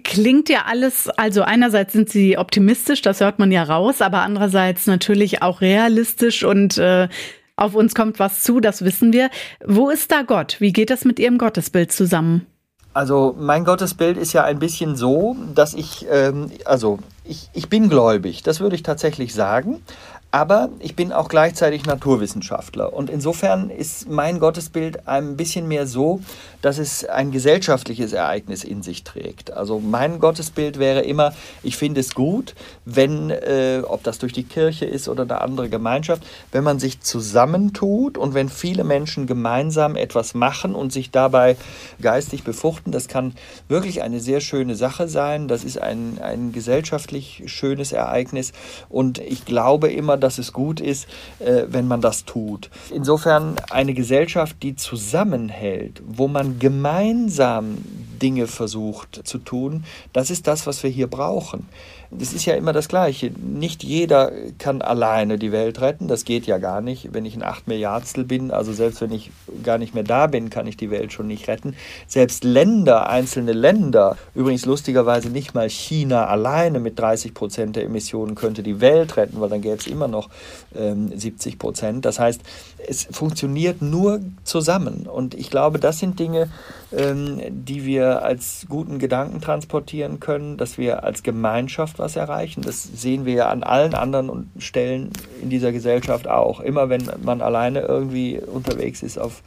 Klingt 0.05 0.49
ja 0.49 0.65
alles, 0.67 1.09
also 1.09 1.43
einerseits 1.43 1.93
sind 1.93 2.09
Sie 2.09 2.37
optimistisch, 2.37 3.03
das 3.03 3.21
hört 3.21 3.39
man 3.39 3.53
ja 3.53 3.63
raus, 3.63 4.03
aber 4.03 4.21
andererseits 4.21 4.87
natürlich 4.87 5.43
auch 5.43 5.61
realistisch 5.61 6.45
und 6.45 6.79
äh, 6.79 7.09
auf 7.57 7.75
uns 7.75 7.95
kommt 7.95 8.19
was 8.19 8.43
zu, 8.43 8.61
das 8.61 8.85
wissen 8.85 9.13
wir. 9.13 9.31
Wo 9.65 9.91
ist 9.91 10.13
da 10.13 10.23
Gott? 10.23 10.57
Wie 10.61 10.73
geht 10.73 10.91
das 10.91 11.05
mit 11.05 11.19
Ihrem 11.19 11.39
Gottesbild 11.39 11.91
zusammen? 11.91 12.47
Also 12.95 13.35
mein 13.39 13.65
Gottesbild 13.65 14.17
ist 14.17 14.33
ja 14.33 14.45
ein 14.45 14.59
bisschen 14.59 14.97
so, 14.97 15.37
dass 15.55 15.75
ich, 15.75 16.07
ähm, 16.11 16.51
also 16.65 16.99
ich, 17.25 17.49
ich 17.53 17.69
bin 17.69 17.89
gläubig, 17.89 18.43
das 18.43 18.61
würde 18.61 18.75
ich 18.75 18.83
tatsächlich 18.83 19.35
sagen. 19.35 19.83
Aber 20.31 20.69
ich 20.81 20.95
bin 20.95 21.11
auch 21.11 21.31
gleichzeitig 21.31 21.87
Naturwissenschaftler. 21.87 22.93
Und 22.93 23.09
insofern 23.09 23.71
ist 23.71 24.11
mein 24.11 24.41
Gottesbild 24.41 25.09
ein 25.09 25.39
bisschen 25.39 25.67
mehr 25.67 25.87
so, 25.87 26.21
dass 26.61 26.77
es 26.77 27.07
ein 27.07 27.31
gesellschaftliches 27.31 28.13
Ereignis 28.13 28.63
in 28.63 28.83
sich 28.83 29.05
trägt. 29.05 29.53
Also 29.53 29.81
mein 29.81 30.19
Gottesbild 30.19 30.79
wäre 30.79 31.01
immer, 31.01 31.33
ich 31.63 31.79
finde 31.79 32.03
es 32.03 32.15
gut, 32.15 32.55
wenn, 32.85 33.31
äh, 33.31 33.83
ob 33.87 34.03
das 34.03 34.19
durch 34.19 34.35
die 34.35 34.45
Kirche 34.45 34.85
ist 34.85 35.09
oder 35.09 35.23
eine 35.23 35.41
andere 35.41 35.71
Gemeinschaft, 35.71 36.23
wenn 36.53 36.63
man 36.65 36.79
sich 36.79 37.01
zusammentut 37.01 38.19
und 38.19 38.35
wenn 38.35 38.51
viele 38.51 38.85
Menschen 38.85 39.27
gemeinsam 39.27 39.97
etwas 39.97 40.35
machen 40.35 40.75
und 40.75 40.93
sich 40.93 41.11
dabei 41.11 41.57
geistig 42.03 42.45
befruchten. 42.45 42.93
Das 42.93 43.09
kann 43.09 43.35
wirklich 43.69 44.03
eine 44.03 44.21
sehr 44.21 44.43
schöne 44.43 44.75
Sache 44.75 45.09
sein. 45.09 45.49
Das 45.49 45.65
ist 45.65 45.81
ein, 45.81 46.19
ein 46.21 46.53
gesellschaftlich 46.53 47.45
schönes 47.47 47.93
Ereignis. 47.93 48.53
Und 48.91 49.21
ich 49.21 49.47
glaube 49.47 49.91
immer, 49.91 50.18
dass 50.19 50.39
es 50.39 50.53
gut 50.53 50.81
ist, 50.81 51.07
äh, 51.39 51.65
wenn 51.69 51.87
man 51.87 52.01
das 52.01 52.25
tut. 52.25 52.71
Insofern 52.93 53.57
eine 53.71 53.95
Gesellschaft, 53.95 54.57
die 54.63 54.77
zusammenhält, 54.77 56.03
wo 56.07 56.29
man 56.29 56.59
gemeinsam 56.59 57.79
Dinge 58.21 58.47
versucht 58.47 59.21
zu 59.25 59.39
tun, 59.39 59.85
das 60.13 60.31
ist 60.31 60.47
das, 60.47 60.67
was 60.67 60.83
wir 60.83 60.91
hier 60.91 61.07
brauchen 61.07 61.69
das 62.11 62.33
ist 62.33 62.47
ja 62.47 62.55
immer 62.55 62.73
das 62.73 62.89
Gleiche. 62.89 63.31
Nicht 63.31 63.85
jeder 63.85 64.33
kann 64.59 64.81
alleine 64.81 65.39
die 65.39 65.53
Welt 65.53 65.81
retten. 65.81 66.09
Das 66.09 66.25
geht 66.25 66.47
ja 66.47 66.57
gar 66.57 66.81
nicht. 66.81 67.13
Wenn 67.13 67.27
ich 67.27 67.37
ein 67.37 67.43
8 67.43 67.69
Milliardstel 67.69 68.25
bin, 68.25 68.51
also 68.51 68.73
selbst 68.73 69.03
wenn 69.03 69.13
ich 69.13 69.31
gar 69.63 69.77
nicht 69.77 69.95
mehr 69.95 70.05
da 70.05 70.27
bin, 70.27 70.49
kann 70.49 70.67
ich 70.67 70.79
die 70.79 70.91
Welt 70.91 71.13
schon 71.13 71.27
nicht 71.27 71.49
retten. 71.49 71.77
Selbst 72.07 72.45
Länder, 72.45 73.11
einzelne 73.11 73.53
Länder, 73.53 74.17
übrigens 74.35 74.65
lustigerweise 74.65 75.29
nicht 75.29 75.55
mal 75.55 75.69
China 75.69 76.27
alleine 76.27 76.81
mit 76.81 76.99
30 76.99 77.35
Prozent 77.35 77.77
der 77.77 77.85
Emissionen 77.85 78.35
könnte 78.35 78.63
die 78.63 78.81
Welt 78.81 79.19
retten, 79.19 79.41
weil 79.41 79.51
dann 79.51 79.61
gäbe 79.61 79.77
es 79.77 79.87
immer 79.87 80.09
noch 80.09 80.31
ähm, 80.75 81.13
70 81.15 81.59
Prozent. 81.59 82.07
Das 82.07 82.19
heißt, 82.19 82.41
es 82.87 83.07
funktioniert 83.11 83.83
nur 83.83 84.21
zusammen. 84.45 85.07
Und 85.07 85.35
ich 85.35 85.51
glaube, 85.51 85.79
das 85.79 85.99
sind 85.99 86.19
Dinge, 86.19 86.49
ähm, 86.91 87.41
die 87.51 87.85
wir 87.85 88.23
als 88.23 88.65
guten 88.69 88.99
Gedanken 88.99 89.43
transportieren 89.43 90.21
können, 90.21 90.57
dass 90.57 90.79
wir 90.79 91.05
als 91.05 91.23
Gemeinschaft 91.23 91.98
was 91.99 92.17
erreichen. 92.17 92.63
Das 92.63 92.83
sehen 92.83 93.25
wir 93.25 93.35
ja 93.35 93.49
an 93.49 93.63
allen 93.63 93.95
anderen 93.95 94.51
Stellen 94.59 95.11
in 95.43 95.51
dieser 95.51 95.73
Gesellschaft 95.73 96.29
auch. 96.29 96.61
Immer 96.61 96.89
wenn 96.89 97.11
man 97.23 97.41
alleine 97.41 97.81
irgendwie 97.81 98.41
unterwegs 98.41 99.03
ist 99.03 99.19
auf 99.19 99.43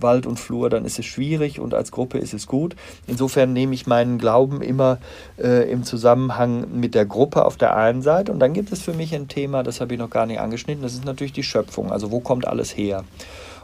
Wald 0.00 0.26
und 0.26 0.38
Flur, 0.38 0.70
dann 0.70 0.84
ist 0.84 0.98
es 0.98 1.06
schwierig 1.06 1.60
und 1.60 1.74
als 1.74 1.90
Gruppe 1.90 2.18
ist 2.18 2.34
es 2.34 2.46
gut. 2.46 2.76
Insofern 3.06 3.52
nehme 3.52 3.74
ich 3.74 3.86
meinen 3.86 4.18
Glauben 4.18 4.60
immer 4.60 4.98
äh, 5.38 5.70
im 5.70 5.84
Zusammenhang 5.84 6.66
mit 6.78 6.94
der 6.94 7.06
Gruppe 7.06 7.44
auf 7.44 7.56
der 7.56 7.76
einen 7.76 8.02
Seite 8.02 8.32
und 8.32 8.40
dann 8.40 8.52
gibt 8.52 8.72
es 8.72 8.82
für 8.82 8.92
mich 8.92 9.14
ein 9.14 9.28
Thema, 9.28 9.62
das 9.62 9.80
habe 9.80 9.94
ich 9.94 10.00
noch 10.00 10.10
gar 10.10 10.26
nicht 10.26 10.40
angeschnitten, 10.40 10.82
das 10.82 10.94
ist 10.94 11.04
natürlich 11.04 11.32
die 11.32 11.42
Schöpfung. 11.42 11.92
Also 11.92 12.10
wo 12.10 12.20
kommt 12.20 12.46
alles 12.46 12.76
her? 12.76 13.04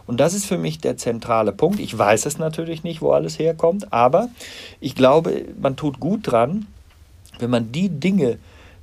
Und 0.06 0.18
das 0.18 0.34
ist 0.34 0.46
für 0.46 0.58
mich 0.58 0.80
der 0.80 0.96
zentrale 0.96 1.52
Punkt. 1.52 1.78
Ich 1.78 1.96
weiß 1.96 2.26
es 2.26 2.38
natürlich 2.38 2.82
nicht, 2.82 3.00
wo 3.00 3.12
alles 3.12 3.38
herkommt, 3.38 3.92
aber 3.92 4.28
ich 4.80 4.96
glaube, 4.96 5.44
man 5.60 5.76
tut 5.76 6.00
gut 6.00 6.20
dran, 6.24 6.66
wenn 7.40 7.50
man 7.50 7.72
die 7.72 7.88
Dinge, 7.88 8.38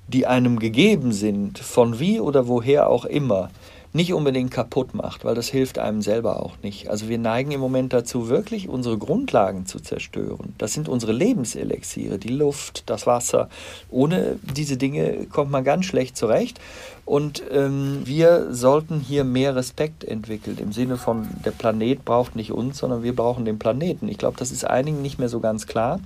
die 0.08 0.26
einem 0.26 0.60
gegeben 0.60 1.12
sind, 1.12 1.60
von 1.60 2.00
wie 2.00 2.20
oder 2.20 2.48
woher 2.48 2.90
auch 2.90 3.06
immer, 3.06 3.50
nicht 3.94 4.14
unbedingt 4.14 4.52
kaputt 4.52 4.94
macht, 4.94 5.26
weil 5.26 5.36
das 5.36 5.50
hilft 5.50 5.80
einem 5.80 6.02
selber 6.02 6.44
auch 6.44 6.54
nicht. 6.62 6.90
Also 6.90 7.10
wir 7.10 7.18
neigen 7.18 7.52
im 7.52 7.60
Moment 7.60 7.94
dazu, 7.94 8.30
wirklich 8.30 8.70
unsere 8.70 8.98
Grundlagen 8.98 9.66
zu 9.66 9.80
zerstören. 9.80 10.54
Das 10.58 10.74
sind 10.74 10.88
unsere 10.88 11.14
Lebenselixiere, 11.14 12.18
die 12.18 12.30
Luft, 12.30 12.84
das 12.86 13.08
Wasser. 13.08 13.50
Ohne 13.90 14.40
diese 14.56 14.78
Dinge 14.78 15.26
kommt 15.32 15.52
man 15.52 15.64
ganz 15.64 15.86
schlecht 15.86 16.16
zurecht. 16.16 16.60
Und 17.08 17.42
ähm, 17.52 18.02
wir 18.04 18.54
sollten 18.54 19.00
hier 19.00 19.24
mehr 19.24 19.56
Respekt 19.56 20.04
entwickeln, 20.04 20.58
im 20.60 20.74
Sinne 20.74 20.98
von, 20.98 21.26
der 21.46 21.52
Planet 21.52 22.04
braucht 22.04 22.36
nicht 22.36 22.52
uns, 22.52 22.80
sondern 22.80 23.02
wir 23.02 23.16
brauchen 23.16 23.46
den 23.46 23.58
Planeten. 23.58 24.10
Ich 24.10 24.18
glaube, 24.18 24.36
das 24.38 24.52
ist 24.52 24.66
einigen 24.66 25.02
nicht 25.02 25.18
mehr 25.18 25.30
so 25.30 25.40
ganz 25.40 25.68
klar. 25.68 26.02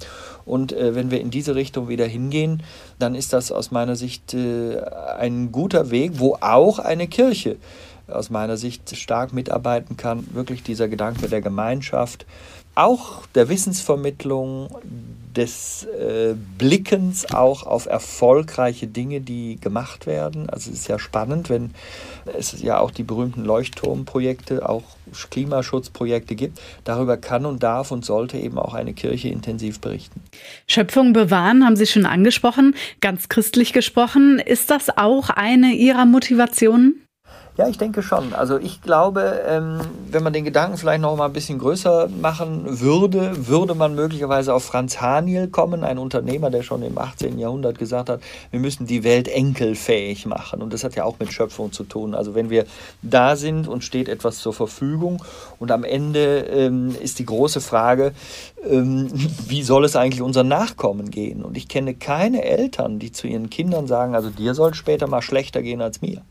Und 0.46 0.74
äh, 0.74 0.94
wenn 0.94 1.10
wir 1.10 1.20
in 1.20 1.32
diese 1.32 1.56
Richtung 1.56 1.90
wieder 1.90 2.06
hingehen, 2.06 2.62
dann 3.00 3.16
ist 3.16 3.34
das 3.34 3.52
aus 3.52 3.72
meiner 3.72 3.96
Sicht 3.96 4.36
äh, 4.36 4.80
ein 5.18 5.52
guter 5.52 5.90
Weg, 5.90 6.20
wo 6.20 6.38
auch 6.40 6.78
eine 6.78 7.08
Kirche 7.08 7.56
aus 8.08 8.30
meiner 8.30 8.58
Sicht 8.58 8.96
stark 8.96 9.34
mitarbeiten 9.34 9.98
kann. 9.98 10.28
Wirklich 10.34 10.62
dieser 10.62 10.88
Gedanke 10.88 11.28
der 11.28 11.42
Gemeinschaft, 11.42 12.28
auch 12.76 13.26
der 13.34 13.50
Wissensvermittlung, 13.50 14.70
des 15.36 15.86
äh, 15.86 16.36
Blickens 16.58 17.34
auch 17.34 17.64
auf 17.64 17.86
erfolgreiche 17.86 18.88
Dinge, 18.88 19.22
die 19.22 19.58
gemacht 19.60 20.08
werden. 20.08 20.50
Also 20.50 20.72
es 20.72 20.80
ist 20.80 20.88
ja 20.88 21.00
spannend, 21.00 21.50
wenn 21.50 21.72
es 22.38 22.62
ja 22.62 22.80
auch 22.80 22.92
die 22.92 23.04
berühmten 23.04 23.44
Leuchtturmprojekte, 23.44 24.68
auch 24.68 24.84
Klimaschutzprojekte 25.30 26.36
gibt. 26.36 26.60
Darüber 26.84 27.18
kann 27.18 27.46
und 27.46 27.64
darf 27.64 27.92
und 27.92 28.06
sollte 28.06 28.38
eben 28.38 28.58
auch 28.58 28.74
eine 28.74 28.94
Kirche 28.94 29.30
intensiv 29.30 29.80
berichten. 29.80 30.22
Schöpfung 30.68 31.14
bewahren 31.14 31.66
haben 31.66 31.76
Sie 31.76 31.88
schon 31.88 32.06
angesprochen, 32.06 32.76
ganz 33.02 33.30
christlich 33.30 33.74
gesprochen. 33.74 34.40
Ist 34.40 34.70
das 34.70 34.96
auch 34.98 35.30
eine 35.30 35.74
Ihrer 35.74 36.06
Motivationen? 36.06 37.01
Ja, 37.58 37.68
ich 37.68 37.78
denke 37.78 38.02
schon. 38.02 38.34
Also 38.34 38.58
ich 38.58 38.82
glaube, 38.82 39.42
ähm, 39.46 39.82
wenn 40.10 40.24
man 40.24 40.32
den 40.32 40.46
Gedanken 40.46 40.78
vielleicht 40.78 41.02
noch 41.02 41.14
mal 41.18 41.26
ein 41.26 41.34
bisschen 41.34 41.60
größer 41.60 42.08
machen 42.22 42.80
würde, 42.80 43.48
würde 43.48 43.76
man 43.76 43.94
möglicherweise 43.94 44.54
auf 44.54 44.64
Franz 44.64 45.02
Haniel 45.02 45.50
kommen, 45.50 45.84
ein 45.84 45.98
Unternehmer, 45.98 46.50
der 46.50 46.64
schon 46.64 46.82
im 46.82 46.98
18. 46.98 47.38
Jahrhundert 47.38 47.78
gesagt 47.78 48.10
hat, 48.10 48.22
wir 48.52 48.62
müssen 48.62 48.88
die 48.88 49.04
Welt 49.04 49.28
enkelfähig 49.28 50.26
machen. 50.26 50.62
Und 50.62 50.72
das 50.72 50.86
hat 50.86 50.96
ja 50.96 51.04
auch 51.04 51.20
mit 51.20 51.34
Schöpfung 51.34 51.74
zu 51.74 51.84
tun. 51.84 52.16
Also 52.16 52.36
wenn 52.36 52.50
wir 52.50 52.64
da 53.02 53.36
sind 53.36 53.68
und 53.68 53.84
steht 53.84 54.08
etwas 54.08 54.38
zur 54.38 54.54
Verfügung 54.54 55.22
und 55.60 55.72
am 55.72 55.84
Ende 55.84 56.46
ähm, 56.46 56.96
ist 57.02 57.20
die 57.20 57.26
große 57.26 57.60
Frage, 57.60 58.14
ähm, 58.64 59.10
wie 59.48 59.64
soll 59.64 59.84
es 59.84 59.98
eigentlich 59.98 60.22
unseren 60.22 60.48
Nachkommen 60.48 61.12
gehen? 61.12 61.44
Und 61.44 61.58
ich 61.58 61.68
kenne 61.68 61.96
keine 61.96 62.46
Eltern, 62.46 62.98
die 62.98 63.12
zu 63.12 63.28
ihren 63.28 63.50
Kindern 63.50 63.88
sagen, 63.88 64.16
also 64.16 64.30
dir 64.30 64.54
soll 64.54 64.74
später 64.74 65.08
mal 65.08 65.22
schlechter 65.22 65.62
gehen 65.62 65.82
als 65.82 66.02
mir. 66.02 66.22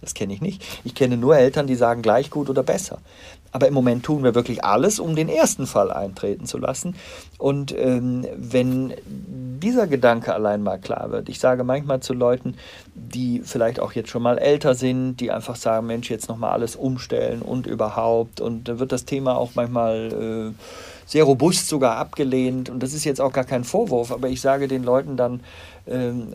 Das 0.00 0.14
kenne 0.14 0.32
ich 0.32 0.40
nicht. 0.40 0.64
Ich 0.84 0.94
kenne 0.94 1.16
nur 1.16 1.36
Eltern, 1.36 1.66
die 1.66 1.74
sagen 1.74 2.02
gleich 2.02 2.30
gut 2.30 2.48
oder 2.48 2.62
besser. 2.62 2.98
Aber 3.50 3.66
im 3.66 3.74
Moment 3.74 4.04
tun 4.04 4.22
wir 4.22 4.34
wirklich 4.34 4.62
alles, 4.62 5.00
um 5.00 5.16
den 5.16 5.28
ersten 5.28 5.66
Fall 5.66 5.90
eintreten 5.90 6.44
zu 6.44 6.58
lassen. 6.58 6.94
Und 7.38 7.74
ähm, 7.76 8.26
wenn 8.36 8.94
dieser 9.06 9.86
Gedanke 9.86 10.34
allein 10.34 10.62
mal 10.62 10.78
klar 10.78 11.10
wird, 11.10 11.28
ich 11.28 11.40
sage 11.40 11.64
manchmal 11.64 12.00
zu 12.00 12.12
Leuten, 12.12 12.54
die 12.94 13.42
vielleicht 13.44 13.80
auch 13.80 13.92
jetzt 13.92 14.10
schon 14.10 14.22
mal 14.22 14.38
älter 14.38 14.74
sind, 14.74 15.16
die 15.16 15.30
einfach 15.30 15.56
sagen, 15.56 15.86
Mensch, 15.86 16.10
jetzt 16.10 16.28
nochmal 16.28 16.52
alles 16.52 16.76
umstellen 16.76 17.42
und 17.42 17.66
überhaupt. 17.66 18.40
Und 18.40 18.68
da 18.68 18.78
wird 18.78 18.92
das 18.92 19.04
Thema 19.04 19.36
auch 19.36 19.52
manchmal... 19.54 20.52
Äh, 20.54 20.62
sehr 21.08 21.24
robust 21.24 21.68
sogar 21.68 21.96
abgelehnt. 21.96 22.68
Und 22.68 22.82
das 22.82 22.92
ist 22.92 23.04
jetzt 23.04 23.20
auch 23.20 23.32
gar 23.32 23.44
kein 23.44 23.64
Vorwurf, 23.64 24.12
aber 24.12 24.28
ich 24.28 24.42
sage 24.42 24.68
den 24.68 24.84
Leuten 24.84 25.16
dann, 25.16 25.40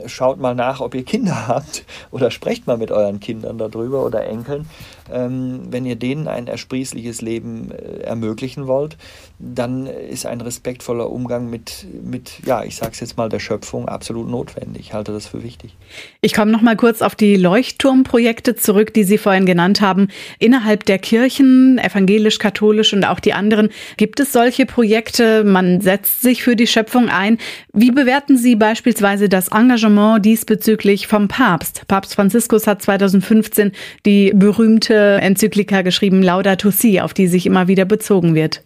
schaut 0.08 0.39
mal 0.39 0.56
nach, 0.56 0.80
ob 0.80 0.96
ihr 0.96 1.04
Kinder 1.04 1.48
habt 1.48 1.86
oder 2.12 2.32
sprecht 2.32 2.68
mal 2.68 2.78
mit 2.78 2.92
euren 2.92 3.20
Kindern 3.20 3.58
darüber 3.58 4.06
oder 4.06 4.26
Enkeln. 4.26 4.68
Ähm, 5.12 5.62
wenn 5.70 5.86
ihr 5.86 5.96
denen 5.96 6.28
ein 6.28 6.48
ersprießliches 6.48 7.22
Leben 7.22 7.72
äh, 7.72 8.02
ermöglichen 8.04 8.68
wollt, 8.68 8.98
dann 9.39 9.88
ist 9.88 10.26
ein 10.26 10.42
respektvoller 10.42 11.10
Umgang 11.10 11.50
mit, 11.50 11.86
mit 12.04 12.39
ja, 12.46 12.63
ich 12.63 12.76
sage 12.78 12.92
es 12.94 13.00
jetzt 13.02 13.18
mal, 13.18 13.30
der 13.30 13.39
Schöpfung 13.39 13.89
absolut 13.89 14.30
notwendig. 14.30 14.82
Ich 14.82 14.94
halte 14.94 15.12
das 15.12 15.28
für 15.28 15.44
wichtig. 15.44 15.76
Ich 16.22 16.34
komme 16.34 16.52
noch 16.52 16.62
mal 16.62 16.78
kurz 16.78 17.02
auf 17.02 17.16
die 17.16 17.36
Leuchtturmprojekte 17.36 18.56
zurück, 18.56 18.94
die 18.94 19.04
Sie 19.04 19.18
vorhin 19.18 19.46
genannt 19.46 19.82
haben. 19.82 20.08
Innerhalb 20.39 20.86
der 20.86 21.00
Kirchen, 21.00 21.78
evangelisch, 21.78 22.39
katholisch 22.39 22.94
und 22.94 23.04
auch 23.04 23.20
die 23.20 23.34
anderen, 23.34 23.70
gibt 23.98 24.20
es 24.20 24.32
solche 24.32 24.66
Projekte. 24.66 25.44
Man 25.44 25.82
setzt 25.82 26.22
sich 26.22 26.44
für 26.44 26.56
die 26.56 26.68
Schöpfung 26.68 27.10
ein. 27.10 27.38
Wie 27.74 27.92
bewerten 27.92 28.38
Sie 28.38 28.56
beispielsweise 28.56 29.28
das 29.28 29.50
Engagement 29.50 30.24
diesbezüglich 30.24 31.08
vom 31.08 31.28
Papst? 31.28 31.86
Papst 31.88 32.16
Franziskus 32.16 32.68
hat 32.68 32.82
2015 32.82 33.72
die 34.06 34.32
berühmte 34.34 34.92
Enzyklika 34.95 35.82
geschrieben, 35.82 36.21
Laudato 36.21 36.71
Si, 36.71 36.99
auf 37.01 37.13
die 37.13 37.27
sich 37.27 37.45
immer 37.45 37.67
wieder 37.67 37.86
bezogen 37.86 38.36
wird. 38.36 38.62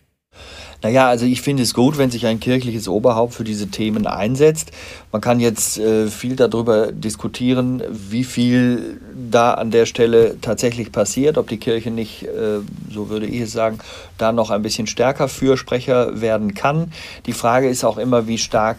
Naja, 0.84 1.08
also 1.08 1.26
ich 1.26 1.42
finde 1.42 1.64
es 1.64 1.74
gut, 1.74 1.98
wenn 1.98 2.12
sich 2.12 2.28
ein 2.28 2.40
kirchliches 2.40 2.88
Oberhaupt 2.88 3.34
für 3.34 3.44
diese 3.44 3.68
Themen 3.68 4.06
einsetzt. 4.06 4.72
Man 5.12 5.22
kann 5.22 5.40
jetzt 5.40 5.80
äh, 5.80 6.08
viel 6.08 6.36
darüber 6.36 6.92
diskutieren, 6.92 7.82
wie 7.90 8.24
viel 8.24 9.02
da 9.32 9.56
an 9.56 9.72
der 9.72 9.88
Stelle 9.88 10.36
tatsächlich 10.40 10.92
passiert, 10.92 11.40
ob 11.40 11.48
die 11.48 11.58
Kirche 11.58 11.90
nicht, 11.90 12.24
äh, 12.24 12.60
so 12.94 13.10
würde 13.10 13.26
ich 13.26 13.42
es 13.42 13.54
sagen, 13.54 13.80
da 14.20 14.32
noch 14.32 14.52
ein 14.52 14.62
bisschen 14.62 14.86
stärker 14.86 15.28
Fürsprecher 15.28 16.22
werden 16.22 16.54
kann. 16.54 16.92
Die 17.26 17.34
Frage 17.34 17.70
ist 17.70 17.84
auch 17.84 17.98
immer, 17.98 18.28
wie 18.28 18.38
stark 18.38 18.78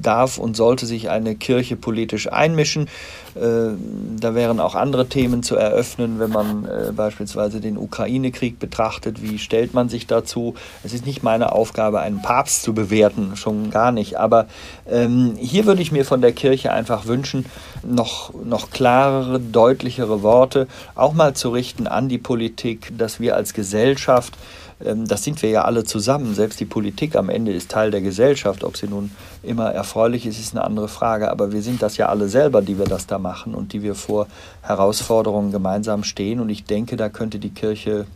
darf 0.00 0.38
und 0.38 0.56
sollte 0.56 0.86
sich 0.86 1.10
eine 1.10 1.34
Kirche 1.34 1.76
politisch 1.76 2.32
einmischen. 2.32 2.88
Äh, 3.36 3.76
da 4.18 4.34
wären 4.34 4.60
auch 4.60 4.74
andere 4.74 5.06
Themen 5.06 5.42
zu 5.42 5.56
eröffnen, 5.56 6.18
wenn 6.18 6.30
man 6.30 6.64
äh, 6.64 6.92
beispielsweise 6.92 7.60
den 7.60 7.76
Ukraine-Krieg 7.76 8.58
betrachtet. 8.58 9.22
Wie 9.22 9.38
stellt 9.38 9.74
man 9.74 9.88
sich 9.88 10.06
dazu? 10.06 10.54
Es 10.84 10.92
ist 10.92 11.06
nicht 11.06 11.22
meine 11.22 11.52
Aufgabe, 11.52 12.00
einen 12.00 12.22
Papst 12.22 12.62
zu 12.62 12.72
bewerten, 12.72 13.36
schon 13.36 13.70
gar 13.70 13.92
nicht. 13.92 14.18
Aber 14.18 14.46
ähm, 14.88 15.34
hier 15.38 15.66
würde 15.66 15.82
ich 15.82 15.92
mir 15.92 16.04
von 16.04 16.20
der 16.20 16.32
Kirche 16.32 16.72
einfach 16.72 17.06
wünschen, 17.06 17.46
noch, 17.84 18.32
noch 18.44 18.70
klarere, 18.70 19.38
deutlichere 19.38 20.22
Worte 20.22 20.66
auch 20.94 21.12
mal 21.12 21.34
zu 21.34 21.50
richten 21.50 21.86
an 21.86 22.08
die 22.08 22.18
Politik, 22.18 22.92
dass 22.96 23.20
wir 23.20 23.36
als 23.36 23.52
Gesellschaft 23.52 24.34
das 24.78 25.24
sind 25.24 25.40
wir 25.42 25.48
ja 25.48 25.64
alle 25.64 25.84
zusammen. 25.84 26.34
Selbst 26.34 26.60
die 26.60 26.66
Politik 26.66 27.16
am 27.16 27.30
Ende 27.30 27.52
ist 27.52 27.70
Teil 27.70 27.90
der 27.90 28.02
Gesellschaft. 28.02 28.62
Ob 28.62 28.76
sie 28.76 28.88
nun 28.88 29.10
immer 29.42 29.72
erfreulich 29.72 30.26
ist, 30.26 30.38
ist 30.38 30.54
eine 30.54 30.64
andere 30.64 30.88
Frage. 30.88 31.30
Aber 31.30 31.52
wir 31.52 31.62
sind 31.62 31.80
das 31.80 31.96
ja 31.96 32.08
alle 32.08 32.28
selber, 32.28 32.60
die 32.60 32.78
wir 32.78 32.84
das 32.84 33.06
da 33.06 33.18
machen 33.18 33.54
und 33.54 33.72
die 33.72 33.82
wir 33.82 33.94
vor 33.94 34.26
Herausforderungen 34.60 35.50
gemeinsam 35.50 36.04
stehen. 36.04 36.40
Und 36.40 36.50
ich 36.50 36.64
denke, 36.64 36.96
da 36.96 37.08
könnte 37.08 37.38
die 37.38 37.50
Kirche 37.50 38.06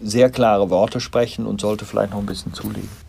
sehr 0.00 0.30
klare 0.30 0.68
Worte 0.68 1.00
sprechen 1.00 1.46
und 1.46 1.60
sollte 1.60 1.86
vielleicht 1.86 2.12
noch 2.12 2.20
ein 2.20 2.26
bisschen 2.26 2.52
zulegen. 2.52 3.07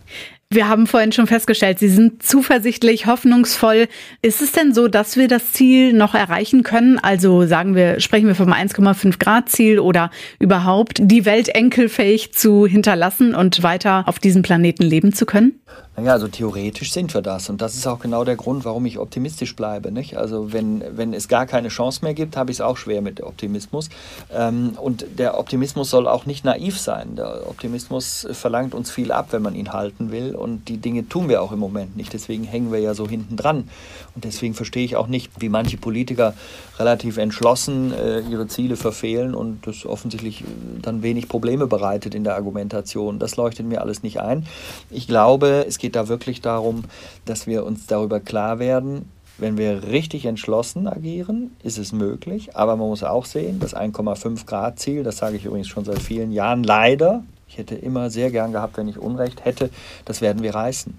Wir 0.51 0.67
haben 0.67 0.87
vorhin 0.87 1.11
schon 1.11 1.27
festgestellt, 1.27 1.77
Sie 1.77 1.89
sind 1.89 2.23
zuversichtlich, 2.23 3.05
hoffnungsvoll. 3.05 3.87
Ist 4.23 4.41
es 4.41 4.51
denn 4.51 4.73
so, 4.73 4.87
dass 4.87 5.15
wir 5.15 5.27
das 5.27 5.51
Ziel 5.51 5.93
noch 5.93 6.15
erreichen 6.15 6.63
können? 6.63 6.97
Also 6.97 7.45
sagen 7.45 7.75
wir, 7.75 7.99
sprechen 7.99 8.25
wir 8.25 8.33
vom 8.33 8.51
1,5 8.51 9.19
Grad 9.19 9.49
Ziel 9.49 9.77
oder 9.77 10.09
überhaupt 10.39 11.01
die 11.03 11.25
Welt 11.25 11.49
enkelfähig 11.49 12.33
zu 12.33 12.65
hinterlassen 12.65 13.35
und 13.35 13.61
weiter 13.61 14.05
auf 14.07 14.17
diesem 14.17 14.41
Planeten 14.41 14.81
leben 14.81 15.13
zu 15.13 15.27
können? 15.27 15.61
Naja, 15.99 16.13
also 16.13 16.29
theoretisch 16.29 16.93
sind 16.93 17.13
wir 17.13 17.21
das. 17.21 17.49
Und 17.49 17.61
das 17.61 17.75
ist 17.75 17.85
auch 17.85 17.99
genau 17.99 18.23
der 18.23 18.37
Grund, 18.37 18.63
warum 18.63 18.85
ich 18.85 18.99
optimistisch 18.99 19.53
bleibe. 19.53 19.91
Nicht? 19.91 20.15
Also 20.15 20.53
wenn, 20.53 20.81
wenn 20.95 21.13
es 21.13 21.27
gar 21.27 21.45
keine 21.45 21.67
Chance 21.67 22.05
mehr 22.05 22.13
gibt, 22.13 22.37
habe 22.37 22.51
ich 22.51 22.57
es 22.57 22.61
auch 22.61 22.77
schwer 22.77 23.01
mit 23.01 23.21
Optimismus. 23.21 23.89
Ähm, 24.33 24.77
und 24.81 25.05
der 25.17 25.37
Optimismus 25.37 25.89
soll 25.89 26.07
auch 26.07 26.25
nicht 26.25 26.45
naiv 26.45 26.79
sein. 26.79 27.17
Der 27.17 27.49
Optimismus 27.49 28.25
verlangt 28.31 28.73
uns 28.73 28.91
viel 28.91 29.11
ab, 29.11 29.27
wenn 29.31 29.41
man 29.41 29.55
ihn 29.55 29.73
halten 29.73 30.09
will. 30.09 30.35
Und 30.35 30.69
die 30.69 30.77
Dinge 30.77 31.09
tun 31.09 31.27
wir 31.27 31.41
auch 31.41 31.51
im 31.51 31.59
Moment 31.59 31.97
nicht. 31.97 32.13
Deswegen 32.13 32.45
hängen 32.45 32.71
wir 32.71 32.79
ja 32.79 32.93
so 32.93 33.05
hinten 33.05 33.35
dran. 33.35 33.67
Und 34.15 34.23
deswegen 34.23 34.53
verstehe 34.53 34.85
ich 34.85 34.95
auch 34.95 35.07
nicht, 35.07 35.31
wie 35.39 35.49
manche 35.49 35.75
Politiker 35.75 36.33
relativ 36.79 37.17
entschlossen 37.17 37.93
äh, 37.93 38.21
ihre 38.21 38.47
Ziele 38.47 38.77
verfehlen 38.77 39.35
und 39.35 39.67
das 39.67 39.85
offensichtlich 39.85 40.41
äh, 40.41 40.45
dann 40.81 41.03
wenig 41.03 41.27
Probleme 41.27 41.67
bereitet 41.67 42.15
in 42.15 42.23
der 42.23 42.35
Argumentation. 42.35 43.19
Das 43.19 43.35
leuchtet 43.35 43.65
mir 43.65 43.81
alles 43.81 44.01
nicht 44.01 44.21
ein. 44.21 44.45
Ich 44.89 45.07
glaube, 45.07 45.65
es 45.67 45.77
geht 45.77 45.88
da 45.91 46.07
wirklich 46.07 46.41
darum, 46.41 46.83
dass 47.25 47.47
wir 47.47 47.65
uns 47.65 47.87
darüber 47.87 48.19
klar 48.19 48.59
werden, 48.59 49.05
wenn 49.39 49.57
wir 49.57 49.83
richtig 49.83 50.25
entschlossen 50.25 50.87
agieren, 50.87 51.51
ist 51.63 51.77
es 51.77 51.93
möglich. 51.93 52.55
Aber 52.55 52.75
man 52.75 52.89
muss 52.89 53.03
auch 53.03 53.25
sehen, 53.25 53.59
das 53.59 53.75
1,5 53.75 54.45
Grad 54.45 54.79
Ziel, 54.79 55.03
das 55.03 55.17
sage 55.17 55.37
ich 55.37 55.45
übrigens 55.45 55.67
schon 55.67 55.85
seit 55.85 56.01
vielen 56.01 56.31
Jahren, 56.31 56.63
leider 56.63 57.23
Ich 57.47 57.57
hätte 57.57 57.75
immer 57.75 58.09
sehr 58.09 58.29
gern 58.29 58.51
gehabt, 58.51 58.77
wenn 58.77 58.87
ich 58.87 58.99
Unrecht 58.99 59.43
hätte, 59.43 59.71
das 60.05 60.21
werden 60.21 60.43
wir 60.43 60.53
reißen. 60.53 60.93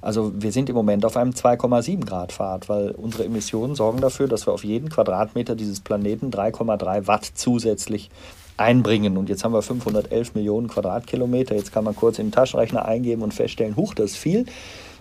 Also 0.00 0.32
wir 0.36 0.52
sind 0.52 0.68
im 0.68 0.76
Moment 0.76 1.04
auf 1.04 1.16
einem 1.16 1.32
2,7 1.32 2.04
Grad 2.04 2.32
Pfad, 2.32 2.68
weil 2.68 2.92
unsere 2.92 3.24
Emissionen 3.24 3.74
sorgen 3.74 4.00
dafür, 4.00 4.28
dass 4.28 4.46
wir 4.46 4.52
auf 4.52 4.62
jeden 4.62 4.90
Quadratmeter 4.90 5.56
dieses 5.56 5.80
Planeten 5.80 6.30
3,3 6.30 7.08
Watt 7.08 7.28
zusätzlich 7.34 8.10
einbringen. 8.58 9.16
Und 9.16 9.28
jetzt 9.28 9.44
haben 9.44 9.52
wir 9.52 9.62
511 9.62 10.34
Millionen 10.34 10.68
Quadratkilometer. 10.68 11.54
Jetzt 11.54 11.72
kann 11.72 11.84
man 11.84 11.96
kurz 11.96 12.18
in 12.18 12.26
den 12.26 12.32
Taschenrechner 12.32 12.84
eingeben 12.84 13.22
und 13.22 13.32
feststellen, 13.32 13.76
huch, 13.76 13.94
das 13.94 14.12
ist 14.12 14.16
viel. 14.16 14.46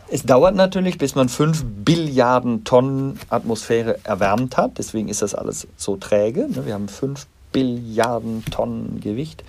Es 0.10 0.24
dauert 0.24 0.56
natürlich, 0.56 0.98
bis 0.98 1.16
man 1.16 1.28
5 1.28 1.66
Billiarden 1.84 2.64
Tonnen 2.64 3.20
Atmosphäre 3.30 4.00
erwärmt 4.06 4.56
hat. 4.56 4.78
Deswegen 4.78 5.10
ist 5.10 5.22
das 5.22 5.36
alles 5.36 5.68
so 5.76 5.98
träge. 5.98 6.48
Wir 6.50 6.74
haben 6.74 6.88
5 6.88 7.28
Billiarden 7.52 8.46
Tonnen 8.46 9.02
Gewicht 9.02 9.44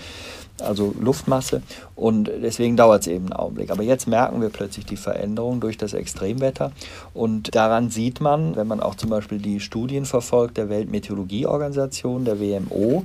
also 0.60 0.94
Luftmasse. 0.98 1.62
Und 1.94 2.30
deswegen 2.42 2.76
dauert 2.76 3.02
es 3.02 3.06
eben 3.06 3.26
einen 3.26 3.32
Augenblick. 3.32 3.70
Aber 3.70 3.82
jetzt 3.82 4.06
merken 4.06 4.40
wir 4.40 4.48
plötzlich 4.48 4.86
die 4.86 4.96
Veränderung 4.96 5.60
durch 5.60 5.78
das 5.78 5.94
Extremwetter. 5.94 6.72
Und 7.14 7.54
daran 7.54 7.90
sieht 7.90 8.20
man, 8.20 8.56
wenn 8.56 8.66
man 8.66 8.80
auch 8.80 8.94
zum 8.94 9.10
Beispiel 9.10 9.38
die 9.38 9.60
Studien 9.60 10.04
verfolgt 10.04 10.56
der 10.56 10.68
Weltmeteorologieorganisation, 10.68 12.24
der 12.24 12.40
WMO, 12.40 13.04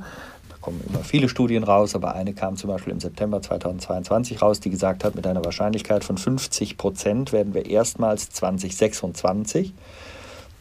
kommen 0.63 0.81
immer 0.89 1.03
viele 1.03 1.29
Studien 1.29 1.63
raus, 1.63 1.93
aber 1.93 2.15
eine 2.15 2.33
kam 2.33 2.55
zum 2.55 2.69
Beispiel 2.69 2.93
im 2.93 2.99
September 2.99 3.41
2022 3.41 4.41
raus, 4.41 4.59
die 4.59 4.71
gesagt 4.71 5.03
hat, 5.03 5.13
mit 5.13 5.27
einer 5.27 5.45
Wahrscheinlichkeit 5.45 6.03
von 6.03 6.17
50 6.17 6.77
Prozent 6.77 7.31
werden 7.31 7.53
wir 7.53 7.67
erstmals 7.67 8.29
2026 8.31 9.73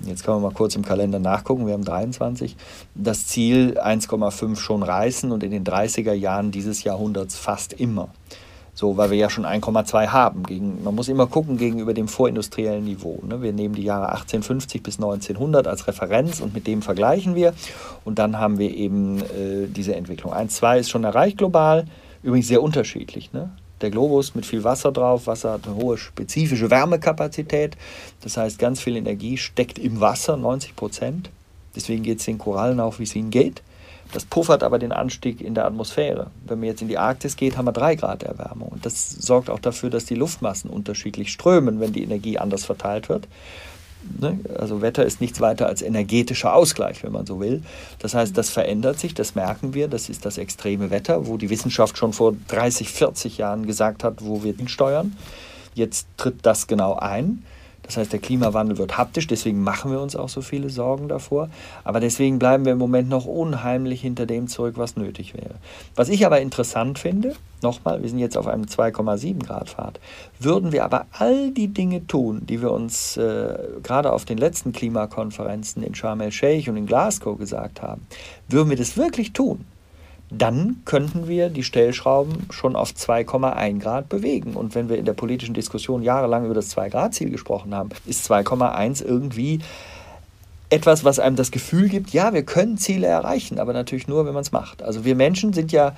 Jetzt 0.04 0.24
können 0.24 0.38
wir 0.38 0.48
mal 0.48 0.54
kurz 0.54 0.74
im 0.74 0.84
Kalender 0.84 1.20
nachgucken, 1.20 1.66
wir 1.66 1.74
haben 1.74 1.84
23, 1.84 2.56
das 2.94 3.26
Ziel 3.28 3.78
1,5 3.78 4.56
schon 4.56 4.82
reißen 4.82 5.30
und 5.30 5.44
in 5.44 5.52
den 5.52 5.64
30er 5.64 6.12
Jahren 6.12 6.50
dieses 6.50 6.82
Jahrhunderts 6.82 7.36
fast 7.36 7.72
immer. 7.72 8.08
So, 8.74 8.96
weil 8.96 9.10
wir 9.10 9.18
ja 9.18 9.28
schon 9.28 9.44
1,2 9.44 10.08
haben. 10.08 10.44
Gegen, 10.44 10.82
man 10.82 10.94
muss 10.94 11.08
immer 11.08 11.26
gucken 11.26 11.58
gegenüber 11.58 11.92
dem 11.92 12.08
vorindustriellen 12.08 12.84
Niveau. 12.84 13.22
Ne? 13.26 13.42
Wir 13.42 13.52
nehmen 13.52 13.74
die 13.74 13.82
Jahre 13.82 14.06
1850 14.06 14.82
bis 14.82 14.96
1900 14.96 15.66
als 15.66 15.86
Referenz 15.86 16.40
und 16.40 16.54
mit 16.54 16.66
dem 16.66 16.80
vergleichen 16.80 17.34
wir. 17.34 17.52
Und 18.04 18.18
dann 18.18 18.38
haben 18.38 18.58
wir 18.58 18.74
eben 18.74 19.20
äh, 19.20 19.66
diese 19.68 19.94
Entwicklung. 19.94 20.32
1,2 20.32 20.78
ist 20.78 20.90
schon 20.90 21.04
erreicht 21.04 21.36
global, 21.38 21.84
übrigens 22.22 22.48
sehr 22.48 22.62
unterschiedlich. 22.62 23.32
Ne? 23.32 23.50
der 23.82 23.90
Globus 23.90 24.34
mit 24.34 24.46
viel 24.46 24.64
Wasser 24.64 24.92
drauf. 24.92 25.26
Wasser 25.26 25.52
hat 25.52 25.66
eine 25.66 25.76
hohe 25.76 25.98
spezifische 25.98 26.70
Wärmekapazität. 26.70 27.76
Das 28.22 28.36
heißt, 28.36 28.58
ganz 28.58 28.80
viel 28.80 28.96
Energie 28.96 29.36
steckt 29.36 29.78
im 29.78 30.00
Wasser, 30.00 30.36
90 30.36 30.76
Prozent. 30.76 31.30
Deswegen 31.74 32.02
geht 32.02 32.20
es 32.20 32.24
den 32.24 32.38
Korallen 32.38 32.80
auch, 32.80 32.98
wie 32.98 33.04
es 33.04 33.16
ihnen 33.16 33.30
geht. 33.30 33.62
Das 34.12 34.24
puffert 34.24 34.62
aber 34.62 34.78
den 34.78 34.92
Anstieg 34.92 35.40
in 35.40 35.54
der 35.54 35.64
Atmosphäre. 35.64 36.30
Wenn 36.46 36.60
man 36.60 36.68
jetzt 36.68 36.82
in 36.82 36.88
die 36.88 36.98
Arktis 36.98 37.36
geht, 37.36 37.56
haben 37.56 37.66
wir 37.66 37.72
3 37.72 37.96
Grad 37.96 38.22
Erwärmung. 38.22 38.68
Und 38.68 38.84
das 38.84 39.10
sorgt 39.10 39.48
auch 39.48 39.58
dafür, 39.58 39.90
dass 39.90 40.04
die 40.04 40.14
Luftmassen 40.14 40.70
unterschiedlich 40.70 41.32
strömen, 41.32 41.80
wenn 41.80 41.92
die 41.92 42.02
Energie 42.02 42.38
anders 42.38 42.64
verteilt 42.64 43.08
wird. 43.08 43.26
Ne? 44.20 44.38
Also 44.58 44.82
Wetter 44.82 45.04
ist 45.04 45.20
nichts 45.20 45.40
weiter 45.40 45.66
als 45.66 45.80
energetischer 45.80 46.54
Ausgleich, 46.54 47.02
wenn 47.04 47.12
man 47.12 47.24
so 47.24 47.40
will. 47.40 47.62
Das 48.00 48.14
heißt, 48.14 48.36
das 48.36 48.50
verändert 48.50 48.98
sich, 48.98 49.14
das 49.14 49.34
merken 49.34 49.74
wir. 49.74 49.88
Das 49.88 50.08
ist 50.08 50.26
das 50.26 50.38
extreme 50.38 50.90
Wetter, 50.90 51.26
wo 51.26 51.36
die 51.36 51.50
Wissenschaft 51.50 51.96
schon 51.96 52.12
vor 52.12 52.34
30, 52.48 52.90
40 52.90 53.38
Jahren 53.38 53.66
gesagt 53.66 54.04
hat, 54.04 54.24
wo 54.24 54.42
wir 54.42 54.54
hinsteuern. 54.54 55.16
Jetzt 55.74 56.06
tritt 56.16 56.44
das 56.44 56.66
genau 56.66 56.96
ein. 56.96 57.44
Das 57.82 57.96
heißt, 57.96 58.12
der 58.12 58.20
Klimawandel 58.20 58.78
wird 58.78 58.96
haptisch, 58.96 59.26
deswegen 59.26 59.62
machen 59.62 59.90
wir 59.90 60.00
uns 60.00 60.14
auch 60.14 60.28
so 60.28 60.40
viele 60.40 60.70
Sorgen 60.70 61.08
davor. 61.08 61.48
Aber 61.84 62.00
deswegen 62.00 62.38
bleiben 62.38 62.64
wir 62.64 62.72
im 62.72 62.78
Moment 62.78 63.08
noch 63.08 63.26
unheimlich 63.26 64.00
hinter 64.00 64.24
dem 64.24 64.46
zurück, 64.46 64.74
was 64.76 64.96
nötig 64.96 65.34
wäre. 65.34 65.56
Was 65.96 66.08
ich 66.08 66.24
aber 66.24 66.40
interessant 66.40 66.98
finde, 66.98 67.34
nochmal, 67.60 68.02
wir 68.02 68.08
sind 68.08 68.18
jetzt 68.18 68.38
auf 68.38 68.46
einem 68.46 68.64
2,7 68.64 69.44
Grad 69.44 69.70
Pfad, 69.70 70.00
würden 70.38 70.72
wir 70.72 70.84
aber 70.84 71.06
all 71.12 71.50
die 71.50 71.68
Dinge 71.68 72.06
tun, 72.06 72.42
die 72.46 72.62
wir 72.62 72.70
uns 72.70 73.16
äh, 73.16 73.58
gerade 73.82 74.12
auf 74.12 74.24
den 74.24 74.38
letzten 74.38 74.72
Klimakonferenzen 74.72 75.82
in 75.82 75.94
Sharm 75.94 76.20
el-Sheikh 76.20 76.70
und 76.70 76.76
in 76.76 76.86
Glasgow 76.86 77.36
gesagt 77.36 77.82
haben, 77.82 78.06
würden 78.48 78.70
wir 78.70 78.76
das 78.76 78.96
wirklich 78.96 79.32
tun, 79.32 79.64
dann 80.36 80.80
könnten 80.84 81.28
wir 81.28 81.48
die 81.50 81.62
Stellschrauben 81.62 82.46
schon 82.50 82.76
auf 82.76 82.90
2,1 82.90 83.80
Grad 83.80 84.08
bewegen. 84.08 84.54
Und 84.54 84.74
wenn 84.74 84.88
wir 84.88 84.96
in 84.96 85.04
der 85.04 85.12
politischen 85.12 85.54
Diskussion 85.54 86.02
jahrelang 86.02 86.44
über 86.44 86.54
das 86.54 86.74
2-Grad-Ziel 86.76 87.30
gesprochen 87.30 87.74
haben, 87.74 87.90
ist 88.06 88.30
2,1 88.30 89.04
irgendwie 89.04 89.60
etwas, 90.70 91.04
was 91.04 91.18
einem 91.18 91.36
das 91.36 91.50
Gefühl 91.50 91.90
gibt, 91.90 92.10
ja, 92.14 92.32
wir 92.32 92.44
können 92.44 92.78
Ziele 92.78 93.06
erreichen, 93.06 93.58
aber 93.58 93.74
natürlich 93.74 94.08
nur, 94.08 94.24
wenn 94.24 94.32
man 94.32 94.40
es 94.40 94.52
macht. 94.52 94.82
Also 94.82 95.04
wir 95.04 95.14
Menschen 95.14 95.52
sind 95.52 95.70
ja 95.70 95.94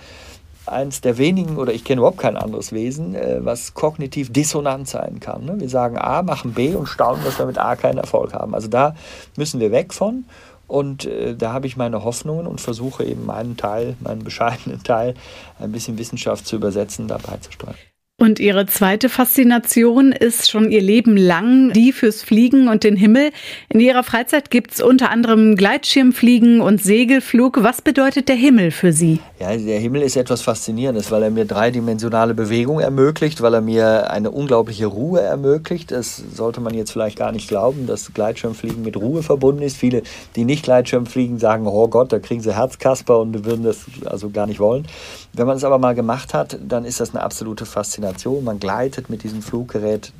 eins 0.66 1.00
der 1.00 1.16
wenigen, 1.18 1.58
oder 1.58 1.72
ich 1.72 1.84
kenne 1.84 2.00
überhaupt 2.00 2.18
kein 2.18 2.36
anderes 2.36 2.72
Wesen, 2.72 3.14
äh, 3.14 3.44
was 3.44 3.74
kognitiv 3.74 4.32
dissonant 4.32 4.88
sein 4.88 5.20
kann. 5.20 5.44
Ne? 5.44 5.60
Wir 5.60 5.68
sagen 5.68 5.96
A, 5.96 6.22
machen 6.22 6.54
B 6.54 6.74
und 6.74 6.86
staunen, 6.86 7.22
dass 7.24 7.38
wir 7.38 7.46
mit 7.46 7.58
A 7.58 7.76
keinen 7.76 7.98
Erfolg 7.98 8.32
haben. 8.32 8.54
Also 8.54 8.66
da 8.68 8.96
müssen 9.36 9.60
wir 9.60 9.70
weg 9.70 9.94
von. 9.94 10.24
Und 10.66 11.04
äh, 11.04 11.36
da 11.36 11.52
habe 11.52 11.66
ich 11.66 11.76
meine 11.76 12.04
Hoffnungen 12.04 12.46
und 12.46 12.60
versuche 12.60 13.04
eben 13.04 13.26
meinen 13.26 13.56
Teil, 13.56 13.96
meinen 14.00 14.24
bescheidenen 14.24 14.82
Teil, 14.82 15.14
ein 15.58 15.72
bisschen 15.72 15.98
Wissenschaft 15.98 16.46
zu 16.46 16.56
übersetzen, 16.56 17.08
dabei 17.08 17.36
zu 17.38 17.52
steuern. 17.52 17.76
Und 18.24 18.40
Ihre 18.40 18.64
zweite 18.64 19.10
Faszination 19.10 20.10
ist 20.10 20.50
schon 20.50 20.70
Ihr 20.70 20.80
Leben 20.80 21.14
lang 21.14 21.74
die 21.74 21.92
fürs 21.92 22.22
Fliegen 22.22 22.68
und 22.68 22.82
den 22.82 22.96
Himmel. 22.96 23.32
In 23.68 23.80
Ihrer 23.80 24.02
Freizeit 24.02 24.50
gibt 24.50 24.72
es 24.72 24.80
unter 24.80 25.10
anderem 25.10 25.56
Gleitschirmfliegen 25.56 26.62
und 26.62 26.82
Segelflug. 26.82 27.62
Was 27.62 27.82
bedeutet 27.82 28.30
der 28.30 28.36
Himmel 28.36 28.70
für 28.70 28.94
Sie? 28.94 29.18
Ja, 29.40 29.54
der 29.54 29.78
Himmel 29.78 30.00
ist 30.00 30.16
etwas 30.16 30.40
Faszinierendes, 30.40 31.10
weil 31.10 31.22
er 31.22 31.30
mir 31.30 31.44
dreidimensionale 31.44 32.32
Bewegung 32.32 32.80
ermöglicht, 32.80 33.42
weil 33.42 33.52
er 33.52 33.60
mir 33.60 34.10
eine 34.10 34.30
unglaubliche 34.30 34.86
Ruhe 34.86 35.20
ermöglicht. 35.20 35.90
Das 35.90 36.16
sollte 36.16 36.62
man 36.62 36.72
jetzt 36.72 36.92
vielleicht 36.92 37.18
gar 37.18 37.30
nicht 37.30 37.48
glauben, 37.48 37.86
dass 37.86 38.14
Gleitschirmfliegen 38.14 38.82
mit 38.82 38.96
Ruhe 38.96 39.22
verbunden 39.22 39.60
ist. 39.60 39.76
Viele, 39.76 40.02
die 40.34 40.46
nicht 40.46 40.64
Gleitschirm 40.64 41.04
fliegen, 41.04 41.38
sagen, 41.38 41.66
oh 41.66 41.88
Gott, 41.88 42.10
da 42.10 42.20
kriegen 42.20 42.40
sie 42.40 42.56
Herzkasper 42.56 43.20
und 43.20 43.44
würden 43.44 43.64
das 43.64 43.84
also 44.06 44.30
gar 44.30 44.46
nicht 44.46 44.60
wollen. 44.60 44.86
Wenn 45.34 45.46
man 45.46 45.58
es 45.58 45.64
aber 45.64 45.78
mal 45.78 45.94
gemacht 45.94 46.32
hat, 46.32 46.58
dann 46.66 46.86
ist 46.86 47.00
das 47.00 47.10
eine 47.10 47.22
absolute 47.22 47.66
Faszination. 47.66 48.13
Man 48.40 48.60
gleitet 48.60 49.10
mit 49.10 49.22
diesem 49.22 49.42
Fluggerät 49.42 50.12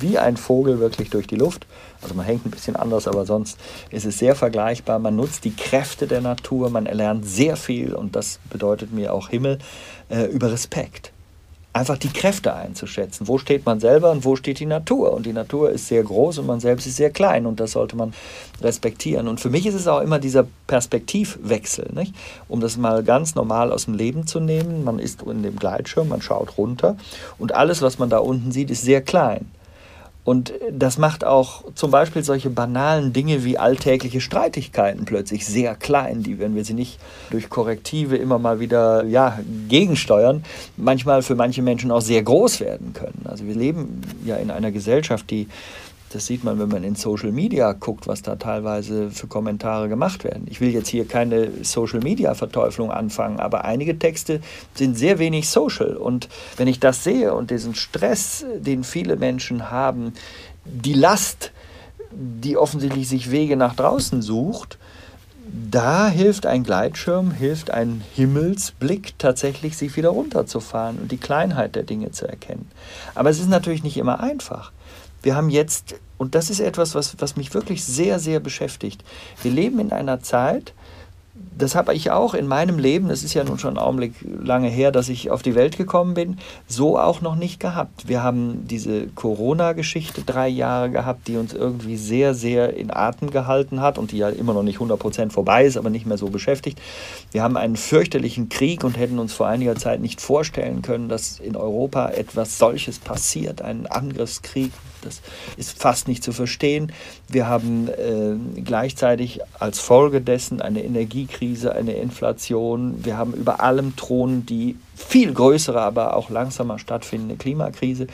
wie 0.00 0.18
ein 0.18 0.36
Vogel 0.36 0.78
wirklich 0.78 1.10
durch 1.10 1.26
die 1.26 1.36
Luft. 1.36 1.66
Also 2.02 2.14
man 2.14 2.24
hängt 2.24 2.46
ein 2.46 2.50
bisschen 2.50 2.76
anders, 2.76 3.08
aber 3.08 3.26
sonst 3.26 3.58
ist 3.90 4.04
es 4.04 4.18
sehr 4.18 4.34
vergleichbar. 4.34 4.98
Man 4.98 5.16
nutzt 5.16 5.44
die 5.44 5.54
Kräfte 5.54 6.06
der 6.06 6.20
Natur, 6.20 6.70
man 6.70 6.86
erlernt 6.86 7.26
sehr 7.26 7.56
viel 7.56 7.94
und 7.94 8.14
das 8.14 8.38
bedeutet 8.50 8.92
mir 8.92 9.12
auch 9.12 9.28
Himmel 9.28 9.58
äh, 10.08 10.24
über 10.24 10.52
Respekt 10.52 11.12
einfach 11.72 11.98
die 11.98 12.12
Kräfte 12.12 12.54
einzuschätzen. 12.54 13.28
Wo 13.28 13.38
steht 13.38 13.66
man 13.66 13.78
selber 13.78 14.10
und 14.10 14.24
wo 14.24 14.36
steht 14.36 14.58
die 14.58 14.66
Natur? 14.66 15.12
Und 15.12 15.26
die 15.26 15.32
Natur 15.32 15.70
ist 15.70 15.88
sehr 15.88 16.02
groß 16.02 16.38
und 16.38 16.46
man 16.46 16.60
selbst 16.60 16.86
ist 16.86 16.96
sehr 16.96 17.10
klein 17.10 17.46
und 17.46 17.60
das 17.60 17.72
sollte 17.72 17.96
man 17.96 18.14
respektieren. 18.60 19.28
Und 19.28 19.40
für 19.40 19.50
mich 19.50 19.66
ist 19.66 19.74
es 19.74 19.86
auch 19.86 20.00
immer 20.00 20.18
dieser 20.18 20.46
Perspektivwechsel, 20.66 21.90
nicht? 21.94 22.14
um 22.48 22.60
das 22.60 22.76
mal 22.76 23.02
ganz 23.04 23.34
normal 23.34 23.70
aus 23.72 23.84
dem 23.84 23.94
Leben 23.94 24.26
zu 24.26 24.40
nehmen. 24.40 24.82
Man 24.82 24.98
ist 24.98 25.22
in 25.22 25.42
dem 25.42 25.56
Gleitschirm, 25.56 26.08
man 26.08 26.22
schaut 26.22 26.56
runter 26.58 26.96
und 27.38 27.54
alles, 27.54 27.82
was 27.82 27.98
man 27.98 28.10
da 28.10 28.18
unten 28.18 28.50
sieht, 28.50 28.70
ist 28.70 28.82
sehr 28.82 29.02
klein. 29.02 29.46
Und 30.28 30.52
das 30.70 30.98
macht 30.98 31.24
auch 31.24 31.64
zum 31.74 31.90
Beispiel 31.90 32.22
solche 32.22 32.50
banalen 32.50 33.14
Dinge 33.14 33.44
wie 33.44 33.56
alltägliche 33.56 34.20
Streitigkeiten 34.20 35.06
plötzlich 35.06 35.46
sehr 35.46 35.74
klein, 35.74 36.22
die, 36.22 36.38
wenn 36.38 36.54
wir 36.54 36.66
sie 36.66 36.74
nicht 36.74 36.98
durch 37.30 37.48
Korrektive 37.48 38.14
immer 38.14 38.38
mal 38.38 38.60
wieder 38.60 39.04
ja, 39.04 39.38
gegensteuern, 39.70 40.44
manchmal 40.76 41.22
für 41.22 41.34
manche 41.34 41.62
Menschen 41.62 41.90
auch 41.90 42.02
sehr 42.02 42.22
groß 42.22 42.60
werden 42.60 42.92
können. 42.92 43.24
Also 43.24 43.46
wir 43.46 43.54
leben 43.54 44.02
ja 44.26 44.36
in 44.36 44.50
einer 44.50 44.70
Gesellschaft, 44.70 45.30
die 45.30 45.48
das 46.12 46.26
sieht 46.26 46.44
man, 46.44 46.58
wenn 46.58 46.68
man 46.68 46.84
in 46.84 46.94
Social 46.94 47.32
Media 47.32 47.72
guckt, 47.72 48.06
was 48.06 48.22
da 48.22 48.36
teilweise 48.36 49.10
für 49.10 49.26
Kommentare 49.26 49.88
gemacht 49.88 50.24
werden. 50.24 50.46
Ich 50.48 50.60
will 50.60 50.70
jetzt 50.70 50.88
hier 50.88 51.06
keine 51.06 51.64
Social 51.64 52.00
Media 52.00 52.34
Verteuflung 52.34 52.90
anfangen, 52.90 53.40
aber 53.40 53.64
einige 53.64 53.98
Texte 53.98 54.40
sind 54.74 54.96
sehr 54.96 55.18
wenig 55.18 55.48
social. 55.48 55.96
Und 55.96 56.28
wenn 56.56 56.68
ich 56.68 56.80
das 56.80 57.04
sehe 57.04 57.34
und 57.34 57.50
diesen 57.50 57.74
Stress, 57.74 58.44
den 58.56 58.84
viele 58.84 59.16
Menschen 59.16 59.70
haben, 59.70 60.12
die 60.64 60.94
Last, 60.94 61.52
die 62.10 62.56
offensichtlich 62.56 63.08
sich 63.08 63.30
Wege 63.30 63.56
nach 63.56 63.74
draußen 63.74 64.22
sucht, 64.22 64.78
da 65.70 66.08
hilft 66.08 66.46
ein 66.46 66.62
Gleitschirm, 66.62 67.30
hilft 67.30 67.70
ein 67.70 68.02
Himmelsblick 68.14 69.18
tatsächlich, 69.18 69.76
sich 69.76 69.96
wieder 69.96 70.10
runterzufahren 70.10 70.98
und 70.98 71.10
die 71.10 71.16
Kleinheit 71.16 71.74
der 71.74 71.84
Dinge 71.84 72.10
zu 72.10 72.28
erkennen. 72.28 72.70
Aber 73.14 73.30
es 73.30 73.38
ist 73.38 73.48
natürlich 73.48 73.82
nicht 73.82 73.96
immer 73.96 74.20
einfach 74.20 74.72
wir 75.22 75.36
haben 75.36 75.50
jetzt, 75.50 75.96
und 76.16 76.34
das 76.34 76.50
ist 76.50 76.60
etwas, 76.60 76.94
was, 76.94 77.16
was 77.18 77.36
mich 77.36 77.54
wirklich 77.54 77.84
sehr, 77.84 78.18
sehr 78.18 78.40
beschäftigt, 78.40 79.04
wir 79.42 79.50
leben 79.50 79.78
in 79.78 79.92
einer 79.92 80.20
Zeit, 80.20 80.74
das 81.56 81.74
habe 81.74 81.94
ich 81.94 82.10
auch 82.10 82.34
in 82.34 82.46
meinem 82.46 82.78
Leben, 82.78 83.10
es 83.10 83.22
ist 83.24 83.34
ja 83.34 83.44
nun 83.44 83.58
schon 83.58 83.70
einen 83.70 83.78
Augenblick 83.78 84.14
lange 84.22 84.68
her, 84.68 84.92
dass 84.92 85.08
ich 85.08 85.30
auf 85.30 85.42
die 85.42 85.54
Welt 85.54 85.76
gekommen 85.76 86.14
bin, 86.14 86.38
so 86.66 86.98
auch 86.98 87.20
noch 87.20 87.34
nicht 87.34 87.60
gehabt. 87.60 88.08
Wir 88.08 88.22
haben 88.22 88.66
diese 88.66 89.08
Corona-Geschichte 89.08 90.22
drei 90.22 90.48
Jahre 90.48 90.90
gehabt, 90.90 91.28
die 91.28 91.36
uns 91.36 91.52
irgendwie 91.52 91.96
sehr, 91.96 92.34
sehr 92.34 92.76
in 92.76 92.90
Atem 92.90 93.30
gehalten 93.30 93.80
hat 93.80 93.98
und 93.98 94.12
die 94.12 94.18
ja 94.18 94.28
immer 94.28 94.54
noch 94.54 94.62
nicht 94.62 94.78
100% 94.78 95.30
vorbei 95.30 95.64
ist, 95.64 95.76
aber 95.76 95.90
nicht 95.90 96.06
mehr 96.06 96.18
so 96.18 96.28
beschäftigt. 96.28 96.80
Wir 97.32 97.42
haben 97.42 97.56
einen 97.56 97.76
fürchterlichen 97.76 98.48
Krieg 98.48 98.84
und 98.84 98.96
hätten 98.96 99.18
uns 99.18 99.32
vor 99.32 99.46
einiger 99.46 99.76
Zeit 99.76 100.00
nicht 100.00 100.20
vorstellen 100.20 100.82
können, 100.82 101.08
dass 101.08 101.40
in 101.40 101.56
Europa 101.56 102.10
etwas 102.10 102.58
solches 102.58 102.98
passiert, 102.98 103.62
ein 103.62 103.86
Angriffskrieg 103.86 104.72
das 105.02 105.20
ist 105.56 105.80
fast 105.80 106.08
nicht 106.08 106.22
zu 106.22 106.32
verstehen. 106.32 106.92
Wir 107.28 107.46
haben 107.46 107.88
äh, 107.88 108.60
gleichzeitig 108.60 109.40
als 109.58 109.78
Folge 109.78 110.20
dessen 110.20 110.60
eine 110.60 110.82
Energiekrise, 110.84 111.74
eine 111.74 111.92
Inflation. 111.92 113.04
Wir 113.04 113.16
haben 113.16 113.32
über 113.32 113.60
allem 113.60 113.96
thronen 113.96 114.46
die 114.46 114.76
viel 114.96 115.32
größere, 115.32 115.80
aber 115.80 116.16
auch 116.16 116.30
langsamer 116.30 116.78
stattfindende 116.78 117.36
Klimakrise. 117.36 118.06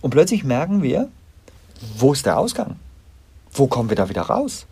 Und 0.00 0.10
plötzlich 0.10 0.44
merken 0.44 0.82
wir, 0.82 1.08
wo 1.96 2.12
ist 2.12 2.26
der 2.26 2.38
Ausgang? 2.38 2.76
Wo 3.52 3.66
kommen 3.66 3.88
wir 3.88 3.96
da 3.96 4.08
wieder 4.08 4.22
raus? 4.22 4.66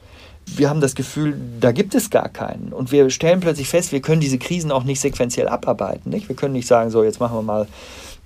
wir 0.56 0.70
haben 0.70 0.80
das 0.80 0.94
Gefühl, 0.94 1.38
da 1.60 1.72
gibt 1.72 1.94
es 1.94 2.10
gar 2.10 2.28
keinen. 2.28 2.72
Und 2.72 2.90
wir 2.92 3.10
stellen 3.10 3.40
plötzlich 3.40 3.68
fest, 3.68 3.92
wir 3.92 4.00
können 4.00 4.20
diese 4.20 4.38
Krisen 4.38 4.72
auch 4.72 4.84
nicht 4.84 5.00
sequenziell 5.00 5.48
abarbeiten. 5.48 6.10
Nicht? 6.10 6.28
Wir 6.28 6.36
können 6.36 6.54
nicht 6.54 6.66
sagen, 6.66 6.90
so 6.90 7.04
jetzt 7.04 7.20
machen 7.20 7.36
wir 7.36 7.42
mal 7.42 7.66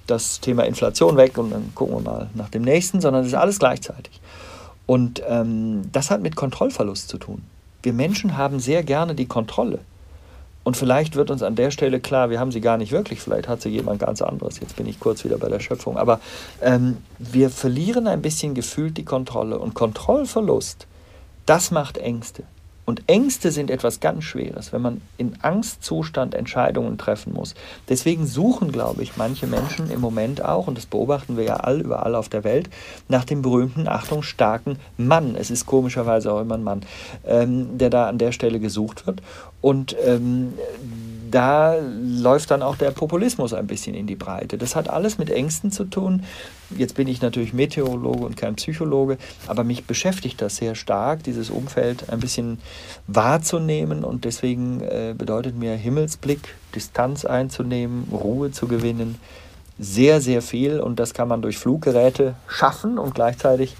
das 0.06 0.40
Thema 0.40 0.64
Inflation 0.64 1.16
weg 1.16 1.38
und 1.38 1.50
dann 1.50 1.72
gucken 1.74 1.96
wir 1.96 2.00
mal 2.00 2.30
nach 2.34 2.48
dem 2.48 2.62
nächsten, 2.62 3.00
sondern 3.00 3.22
es 3.22 3.28
ist 3.28 3.34
alles 3.34 3.58
gleichzeitig. 3.58 4.20
Und 4.86 5.22
ähm, 5.26 5.82
das 5.92 6.10
hat 6.10 6.22
mit 6.22 6.36
Kontrollverlust 6.36 7.08
zu 7.08 7.18
tun. 7.18 7.42
Wir 7.82 7.92
Menschen 7.92 8.36
haben 8.36 8.60
sehr 8.60 8.82
gerne 8.82 9.14
die 9.14 9.26
Kontrolle. 9.26 9.80
Und 10.64 10.76
vielleicht 10.76 11.16
wird 11.16 11.30
uns 11.30 11.42
an 11.42 11.56
der 11.56 11.72
Stelle 11.72 11.98
klar, 11.98 12.30
wir 12.30 12.38
haben 12.38 12.52
sie 12.52 12.60
gar 12.60 12.76
nicht 12.76 12.92
wirklich, 12.92 13.20
vielleicht 13.20 13.48
hat 13.48 13.60
sie 13.60 13.68
jemand 13.68 13.98
ganz 13.98 14.22
anderes. 14.22 14.60
Jetzt 14.60 14.76
bin 14.76 14.86
ich 14.86 15.00
kurz 15.00 15.24
wieder 15.24 15.38
bei 15.38 15.48
der 15.48 15.58
Schöpfung. 15.58 15.96
Aber 15.96 16.20
ähm, 16.60 16.98
wir 17.18 17.50
verlieren 17.50 18.06
ein 18.06 18.22
bisschen 18.22 18.54
gefühlt 18.54 18.96
die 18.96 19.04
Kontrolle. 19.04 19.58
Und 19.58 19.74
Kontrollverlust, 19.74 20.86
das 21.46 21.72
macht 21.72 21.98
Ängste. 21.98 22.44
Und 22.84 23.08
Ängste 23.08 23.52
sind 23.52 23.70
etwas 23.70 24.00
ganz 24.00 24.24
Schweres, 24.24 24.72
wenn 24.72 24.82
man 24.82 25.00
in 25.16 25.36
Angstzustand 25.42 26.34
Entscheidungen 26.34 26.98
treffen 26.98 27.32
muss. 27.32 27.54
Deswegen 27.88 28.26
suchen, 28.26 28.72
glaube 28.72 29.04
ich, 29.04 29.16
manche 29.16 29.46
Menschen 29.46 29.88
im 29.90 30.00
Moment 30.00 30.44
auch, 30.44 30.66
und 30.66 30.76
das 30.76 30.86
beobachten 30.86 31.36
wir 31.36 31.44
ja 31.44 31.56
all 31.56 31.80
überall 31.80 32.16
auf 32.16 32.28
der 32.28 32.42
Welt, 32.42 32.68
nach 33.08 33.24
dem 33.24 33.40
berühmten, 33.40 33.86
Achtung, 33.86 34.22
starken 34.22 34.78
Mann. 34.96 35.36
Es 35.36 35.50
ist 35.50 35.64
komischerweise 35.64 36.32
auch 36.32 36.40
immer 36.40 36.56
ein 36.56 36.64
Mann, 36.64 36.82
ähm, 37.24 37.78
der 37.78 37.90
da 37.90 38.08
an 38.08 38.18
der 38.18 38.32
Stelle 38.32 38.58
gesucht 38.58 39.06
wird. 39.06 39.22
Und 39.60 39.94
ähm, 40.04 40.54
da 41.32 41.76
läuft 41.76 42.50
dann 42.50 42.62
auch 42.62 42.76
der 42.76 42.90
Populismus 42.90 43.54
ein 43.54 43.66
bisschen 43.66 43.94
in 43.94 44.06
die 44.06 44.14
Breite. 44.14 44.58
Das 44.58 44.76
hat 44.76 44.88
alles 44.88 45.18
mit 45.18 45.30
Ängsten 45.30 45.72
zu 45.72 45.84
tun. 45.84 46.22
Jetzt 46.76 46.94
bin 46.94 47.08
ich 47.08 47.22
natürlich 47.22 47.52
Meteorologe 47.52 48.24
und 48.24 48.36
kein 48.36 48.54
Psychologe, 48.56 49.18
aber 49.46 49.64
mich 49.64 49.84
beschäftigt 49.84 50.40
das 50.40 50.56
sehr 50.56 50.74
stark, 50.74 51.22
dieses 51.24 51.50
Umfeld 51.50 52.10
ein 52.10 52.20
bisschen 52.20 52.58
wahrzunehmen 53.06 54.04
und 54.04 54.24
deswegen 54.24 54.80
äh, 54.80 55.14
bedeutet 55.16 55.56
mir 55.56 55.74
Himmelsblick, 55.74 56.54
Distanz 56.74 57.24
einzunehmen, 57.24 58.08
Ruhe 58.12 58.52
zu 58.52 58.68
gewinnen, 58.68 59.18
sehr, 59.78 60.20
sehr 60.20 60.42
viel 60.42 60.80
und 60.80 61.00
das 61.00 61.14
kann 61.14 61.28
man 61.28 61.42
durch 61.42 61.58
Fluggeräte 61.58 62.34
schaffen 62.46 62.98
und 62.98 63.14
gleichzeitig 63.14 63.74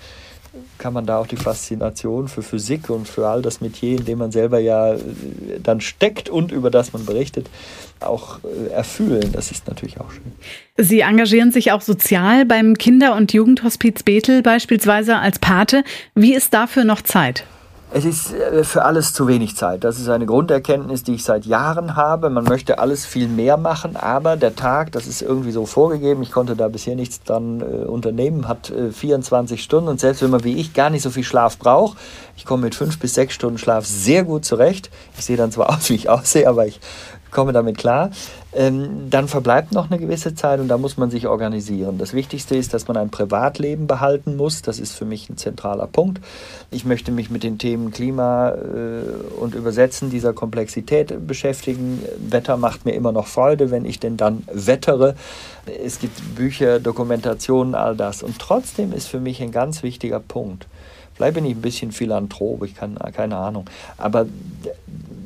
kann 0.79 0.93
man 0.93 1.07
da 1.07 1.19
auch 1.19 1.27
die 1.27 1.37
Faszination 1.37 2.29
für 2.29 2.43
Physik 2.43 2.91
und 2.91 3.09
für 3.09 3.27
all 3.27 3.43
das 3.43 3.61
Metier, 3.61 3.99
in 3.99 4.05
dem 4.05 4.19
man 4.19 4.33
selber 4.33 4.59
ja 4.59 4.95
äh, 4.95 4.99
dann 5.63 5.81
steckt 5.81 6.29
und 6.29 6.53
über 6.53 6.71
das 6.71 6.93
man 6.93 7.07
berichtet, 7.07 7.49
auch 8.01 8.41
äh, 8.45 8.71
erfüllen. 8.71 9.33
Das 9.33 9.51
ist 9.51 9.67
natürlich 9.69 10.01
auch 10.01 10.11
schön. 10.11 10.33
Sie 10.77 11.01
engagieren 11.01 11.53
sich 11.53 11.73
auch 11.73 11.81
sozial 11.81 12.45
beim 12.45 12.77
Kinder- 12.77 13.17
und 13.17 13.33
Jugendhospiz 13.33 14.03
Bethel 14.03 14.43
beispielsweise 14.43 15.17
als 15.17 15.39
Pate. 15.39 15.85
Wie 16.15 16.35
ist 16.35 16.53
dafür 16.53 16.85
noch 16.85 17.03
Zeit? 17.03 17.45
Es 17.95 18.07
ist 18.07 18.33
äh, 18.33 18.65
für 18.65 18.85
alles 18.85 19.13
zu 19.13 19.29
wenig 19.29 19.55
Zeit. 19.55 19.85
Das 19.85 19.99
ist 19.99 20.09
eine 20.09 20.25
Grunderkenntnis, 20.25 21.03
die 21.03 21.15
ich 21.15 21.25
seit 21.25 21.45
Jahren 21.45 21.95
habe. 21.95 22.31
Man 22.31 22.45
möchte 22.45 22.79
alles 22.79 23.05
viel 23.05 23.29
mehr 23.29 23.59
machen, 23.59 23.97
aber 23.97 24.37
der 24.37 24.57
Tag, 24.57 24.93
das 24.93 25.07
ist 25.07 25.21
irgendwie 25.21 25.51
so 25.51 25.67
vorgegeben. 25.67 26.23
Ich 26.23 26.33
konnte 26.33 26.57
da 26.57 26.69
bisher 26.69 26.97
nichts 26.97 27.23
dran 27.23 27.61
äh, 27.61 27.85
unternehmen, 27.85 28.49
hat 28.49 28.71
äh, 28.71 28.93
24 28.93 29.63
Stunden. 29.63 29.89
Und 29.89 30.01
selbst 30.01 30.23
wenn 30.23 30.31
man 30.31 30.43
wie 30.43 30.57
ich 30.57 30.73
gar 30.73 30.89
nicht 30.89 31.03
so 31.03 31.11
viel 31.11 31.25
Schlaf 31.25 31.59
braucht, 31.59 31.99
ich 32.35 32.47
komme 32.47 32.63
mit 32.63 32.75
fünf 32.75 32.99
bis 32.99 33.13
sechs 33.13 33.35
Stunden 33.35 33.59
Schlaf 33.59 33.85
sehr 33.85 34.25
gut 34.25 34.47
zurecht. 34.47 34.91
Ich 35.19 35.27
sehe 35.27 35.37
dann 35.37 35.53
zwar 35.53 35.69
aus, 35.77 35.91
wie 35.91 35.95
ich 35.95 36.09
aussehe, 36.09 36.49
aber 36.49 36.67
ich 36.67 36.81
komme 37.31 37.53
damit 37.53 37.77
klar. 37.77 38.11
Ähm, 38.55 39.09
dann 39.09 39.29
verbleibt 39.29 39.73
noch 39.73 39.91
eine 39.91 39.99
gewisse 39.99 40.35
Zeit 40.35 40.61
und 40.61 40.69
da 40.69 40.77
muss 40.77 40.99
man 40.99 41.11
sich 41.11 41.27
organisieren. 41.27 41.97
Das 41.97 42.13
Wichtigste 42.13 42.55
ist, 42.55 42.75
dass 42.75 42.87
man 42.87 42.99
ein 42.99 43.09
Privatleben 43.09 43.87
behalten 43.87 44.37
muss. 44.37 44.61
Das 44.61 44.79
ist 44.79 44.93
für 44.93 45.07
mich 45.07 45.31
ein 45.31 45.39
zentraler 45.39 45.87
Punkt. 45.87 46.21
Ich 46.71 46.85
möchte 46.85 47.13
mich 47.13 47.31
mit 47.31 47.45
den 47.45 47.57
Themen 47.57 47.93
Klima 47.93 48.51
äh, 48.51 49.39
und 49.41 49.55
Übersetzen 49.55 50.11
dieser 50.11 50.35
Komplexität 50.35 51.27
beschäftigen. 51.27 52.03
Wetter 52.19 52.59
macht 52.59 52.85
mir 52.85 52.93
immer 52.93 53.13
noch 53.13 53.27
Freude, 53.27 53.71
wenn 53.71 53.87
ich 53.87 54.01
denn 54.01 54.19
dann 54.19 54.45
wettere. 54.53 55.15
Es 55.83 55.99
gibt 55.99 56.35
Bücher, 56.35 56.79
Dokumentationen, 56.79 57.75
all 57.75 57.97
das. 57.97 58.23
Und 58.23 58.39
trotzdem 58.39 58.93
ist 58.93 59.07
für 59.07 59.21
mich 59.21 59.41
ein 59.41 59.53
ganz 59.53 59.83
wichtiger 59.83 60.21
Punkt. 60.21 60.67
Vielleicht 61.15 61.35
bin 61.35 61.45
ich 61.45 61.55
ein 61.55 61.63
bisschen 61.63 61.93
Philanthrop, 61.93 62.65
ich 62.65 62.75
kann 62.75 62.99
keine 63.15 63.37
Ahnung. 63.37 63.67
Aber 63.97 64.27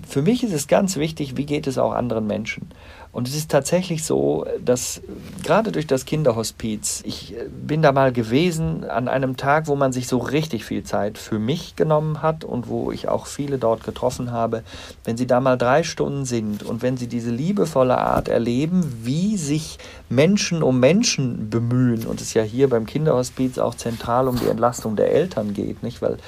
für 0.08 0.22
mich 0.22 0.44
ist 0.44 0.52
es 0.52 0.68
ganz 0.68 0.96
wichtig, 0.96 1.36
wie 1.36 1.46
geht 1.46 1.66
es 1.66 1.78
auch 1.78 1.92
anderen 1.92 2.26
Menschen. 2.26 2.68
Und 3.16 3.26
es 3.28 3.34
ist 3.34 3.50
tatsächlich 3.50 4.04
so, 4.04 4.44
dass 4.62 5.00
gerade 5.42 5.72
durch 5.72 5.86
das 5.86 6.04
Kinderhospiz, 6.04 7.00
ich 7.06 7.34
äh, 7.34 7.48
bin 7.48 7.80
da 7.80 7.90
mal 7.90 8.12
gewesen 8.12 8.84
an 8.84 9.08
einem 9.08 9.38
Tag, 9.38 9.68
wo 9.68 9.74
man 9.74 9.90
sich 9.90 10.06
so 10.06 10.18
richtig 10.18 10.66
viel 10.66 10.84
Zeit 10.84 11.16
für 11.16 11.38
mich 11.38 11.76
genommen 11.76 12.20
hat 12.20 12.44
und 12.44 12.68
wo 12.68 12.92
ich 12.92 13.08
auch 13.08 13.24
viele 13.24 13.56
dort 13.56 13.84
getroffen 13.84 14.32
habe. 14.32 14.64
Wenn 15.04 15.16
sie 15.16 15.26
da 15.26 15.40
mal 15.40 15.56
drei 15.56 15.82
Stunden 15.82 16.26
sind 16.26 16.62
und 16.62 16.82
wenn 16.82 16.98
sie 16.98 17.06
diese 17.06 17.30
liebevolle 17.30 17.96
Art 17.96 18.28
erleben, 18.28 18.84
wie 19.02 19.38
sich 19.38 19.78
Menschen 20.10 20.62
um 20.62 20.78
Menschen 20.78 21.48
bemühen 21.48 22.04
und 22.04 22.20
es 22.20 22.34
ja 22.34 22.42
hier 22.42 22.68
beim 22.68 22.84
Kinderhospiz 22.84 23.56
auch 23.56 23.76
zentral 23.76 24.28
um 24.28 24.38
die 24.38 24.48
Entlastung 24.48 24.94
der 24.94 25.10
Eltern 25.10 25.54
geht, 25.54 25.82
nicht? 25.82 26.02
Weil 26.02 26.18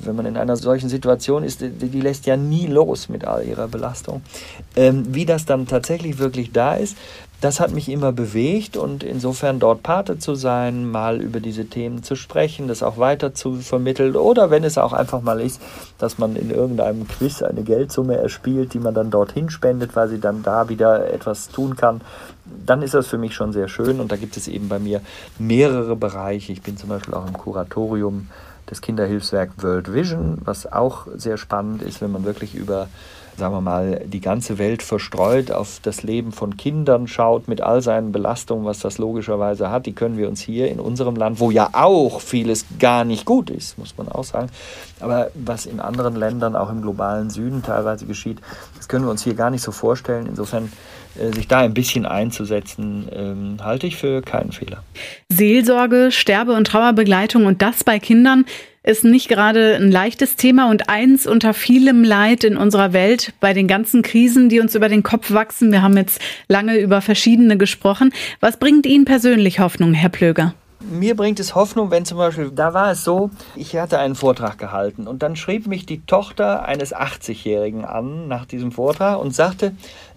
wenn 0.00 0.16
man 0.16 0.26
in 0.26 0.36
einer 0.36 0.56
solchen 0.56 0.88
Situation 0.88 1.44
ist, 1.44 1.60
die, 1.60 1.70
die 1.70 2.00
lässt 2.00 2.26
ja 2.26 2.36
nie 2.36 2.66
los 2.66 3.08
mit 3.08 3.24
all 3.24 3.44
ihrer 3.44 3.68
Belastung. 3.68 4.22
Ähm, 4.76 5.04
wie 5.14 5.26
das 5.26 5.44
dann 5.44 5.66
tatsächlich 5.66 6.18
wirklich 6.18 6.52
da 6.52 6.74
ist, 6.74 6.96
das 7.44 7.60
hat 7.60 7.72
mich 7.72 7.90
immer 7.90 8.10
bewegt 8.10 8.78
und 8.78 9.04
insofern 9.04 9.58
dort 9.58 9.82
Pate 9.82 10.18
zu 10.18 10.34
sein, 10.34 10.90
mal 10.90 11.20
über 11.20 11.40
diese 11.40 11.66
Themen 11.66 12.02
zu 12.02 12.16
sprechen, 12.16 12.68
das 12.68 12.82
auch 12.82 12.96
weiter 12.96 13.34
zu 13.34 13.56
vermitteln 13.56 14.16
oder 14.16 14.50
wenn 14.50 14.64
es 14.64 14.78
auch 14.78 14.94
einfach 14.94 15.20
mal 15.20 15.42
ist, 15.42 15.60
dass 15.98 16.16
man 16.16 16.36
in 16.36 16.50
irgendeinem 16.50 17.06
Quiz 17.06 17.42
eine 17.42 17.62
Geldsumme 17.62 18.16
erspielt, 18.16 18.72
die 18.72 18.78
man 18.78 18.94
dann 18.94 19.10
dorthin 19.10 19.50
spendet, 19.50 19.94
weil 19.94 20.08
sie 20.08 20.20
dann 20.20 20.42
da 20.42 20.70
wieder 20.70 21.12
etwas 21.12 21.48
tun 21.48 21.76
kann, 21.76 22.00
dann 22.64 22.80
ist 22.80 22.94
das 22.94 23.08
für 23.08 23.18
mich 23.18 23.34
schon 23.34 23.52
sehr 23.52 23.68
schön 23.68 24.00
und 24.00 24.10
da 24.10 24.16
gibt 24.16 24.38
es 24.38 24.48
eben 24.48 24.70
bei 24.70 24.78
mir 24.78 25.02
mehrere 25.38 25.96
Bereiche. 25.96 26.50
Ich 26.50 26.62
bin 26.62 26.78
zum 26.78 26.88
Beispiel 26.88 27.12
auch 27.12 27.26
im 27.26 27.36
Kuratorium 27.36 28.28
das 28.66 28.80
Kinderhilfswerk 28.80 29.62
World 29.62 29.92
Vision, 29.92 30.38
was 30.44 30.70
auch 30.70 31.06
sehr 31.14 31.36
spannend 31.36 31.82
ist, 31.82 32.00
wenn 32.00 32.12
man 32.12 32.24
wirklich 32.24 32.54
über, 32.54 32.88
sagen 33.36 33.54
wir 33.54 33.60
mal, 33.60 34.02
die 34.06 34.20
ganze 34.20 34.58
Welt 34.58 34.82
verstreut 34.82 35.50
auf 35.50 35.80
das 35.82 36.02
Leben 36.02 36.32
von 36.32 36.56
Kindern 36.56 37.08
schaut, 37.08 37.48
mit 37.48 37.60
all 37.60 37.82
seinen 37.82 38.12
Belastungen, 38.12 38.64
was 38.64 38.78
das 38.78 38.98
logischerweise 38.98 39.70
hat. 39.70 39.86
Die 39.86 39.92
können 39.92 40.16
wir 40.16 40.28
uns 40.28 40.40
hier 40.40 40.70
in 40.70 40.80
unserem 40.80 41.16
Land, 41.16 41.40
wo 41.40 41.50
ja 41.50 41.70
auch 41.72 42.20
vieles 42.20 42.64
gar 42.78 43.04
nicht 43.04 43.24
gut 43.24 43.50
ist, 43.50 43.78
muss 43.78 43.96
man 43.96 44.08
auch 44.08 44.24
sagen, 44.24 44.48
aber 45.00 45.30
was 45.34 45.66
in 45.66 45.80
anderen 45.80 46.16
Ländern, 46.16 46.56
auch 46.56 46.70
im 46.70 46.82
globalen 46.82 47.30
Süden 47.30 47.62
teilweise 47.62 48.06
geschieht, 48.06 48.38
das 48.76 48.88
können 48.88 49.04
wir 49.04 49.10
uns 49.10 49.24
hier 49.24 49.34
gar 49.34 49.50
nicht 49.50 49.62
so 49.62 49.72
vorstellen. 49.72 50.26
Insofern 50.26 50.70
äh, 51.18 51.32
sich 51.32 51.48
da 51.48 51.58
ein 51.58 51.74
bisschen 51.74 52.06
einzusetzen, 52.06 53.08
ähm, 53.12 53.56
halte 53.62 53.86
ich 53.86 53.96
für 53.96 54.22
keinen 54.22 54.52
Fehler. 54.52 54.82
Seelsorge, 55.28 56.10
Sterbe- 56.10 56.54
und 56.54 56.66
Trauerbegleitung 56.66 57.46
und 57.46 57.62
das 57.62 57.84
bei 57.84 57.98
Kindern 57.98 58.44
ist 58.84 59.02
nicht 59.02 59.28
gerade 59.28 59.76
ein 59.76 59.90
leichtes 59.90 60.36
Thema 60.36 60.70
und 60.70 60.90
eins 60.90 61.26
unter 61.26 61.54
vielem 61.54 62.04
Leid 62.04 62.44
in 62.44 62.58
unserer 62.58 62.92
Welt 62.92 63.32
bei 63.40 63.54
den 63.54 63.66
ganzen 63.66 64.02
Krisen, 64.02 64.50
die 64.50 64.60
uns 64.60 64.74
über 64.74 64.90
den 64.90 65.02
Kopf 65.02 65.32
wachsen. 65.32 65.72
Wir 65.72 65.82
haben 65.82 65.96
jetzt 65.96 66.20
lange 66.48 66.76
über 66.76 67.00
verschiedene 67.00 67.56
gesprochen. 67.56 68.12
Was 68.40 68.58
bringt 68.58 68.84
Ihnen 68.84 69.06
persönlich 69.06 69.58
Hoffnung, 69.58 69.94
Herr 69.94 70.10
Plöger? 70.10 70.54
Mir 70.80 71.16
bringt 71.16 71.40
es 71.40 71.54
Hoffnung, 71.54 71.90
wenn 71.90 72.04
zum 72.04 72.18
Beispiel, 72.18 72.50
da 72.50 72.74
war 72.74 72.92
es 72.92 73.04
so, 73.04 73.30
ich 73.56 73.74
hatte 73.74 73.98
einen 73.98 74.14
Vortrag 74.14 74.58
gehalten 74.58 75.06
und 75.06 75.22
dann 75.22 75.34
schrieb 75.34 75.66
mich 75.66 75.86
die 75.86 76.02
Tochter 76.04 76.66
eines 76.66 76.94
80-Jährigen 76.94 77.86
an 77.86 78.28
nach 78.28 78.44
diesem 78.44 78.70
Vortrag 78.70 79.18
und 79.18 79.34
sagte, 79.34 79.74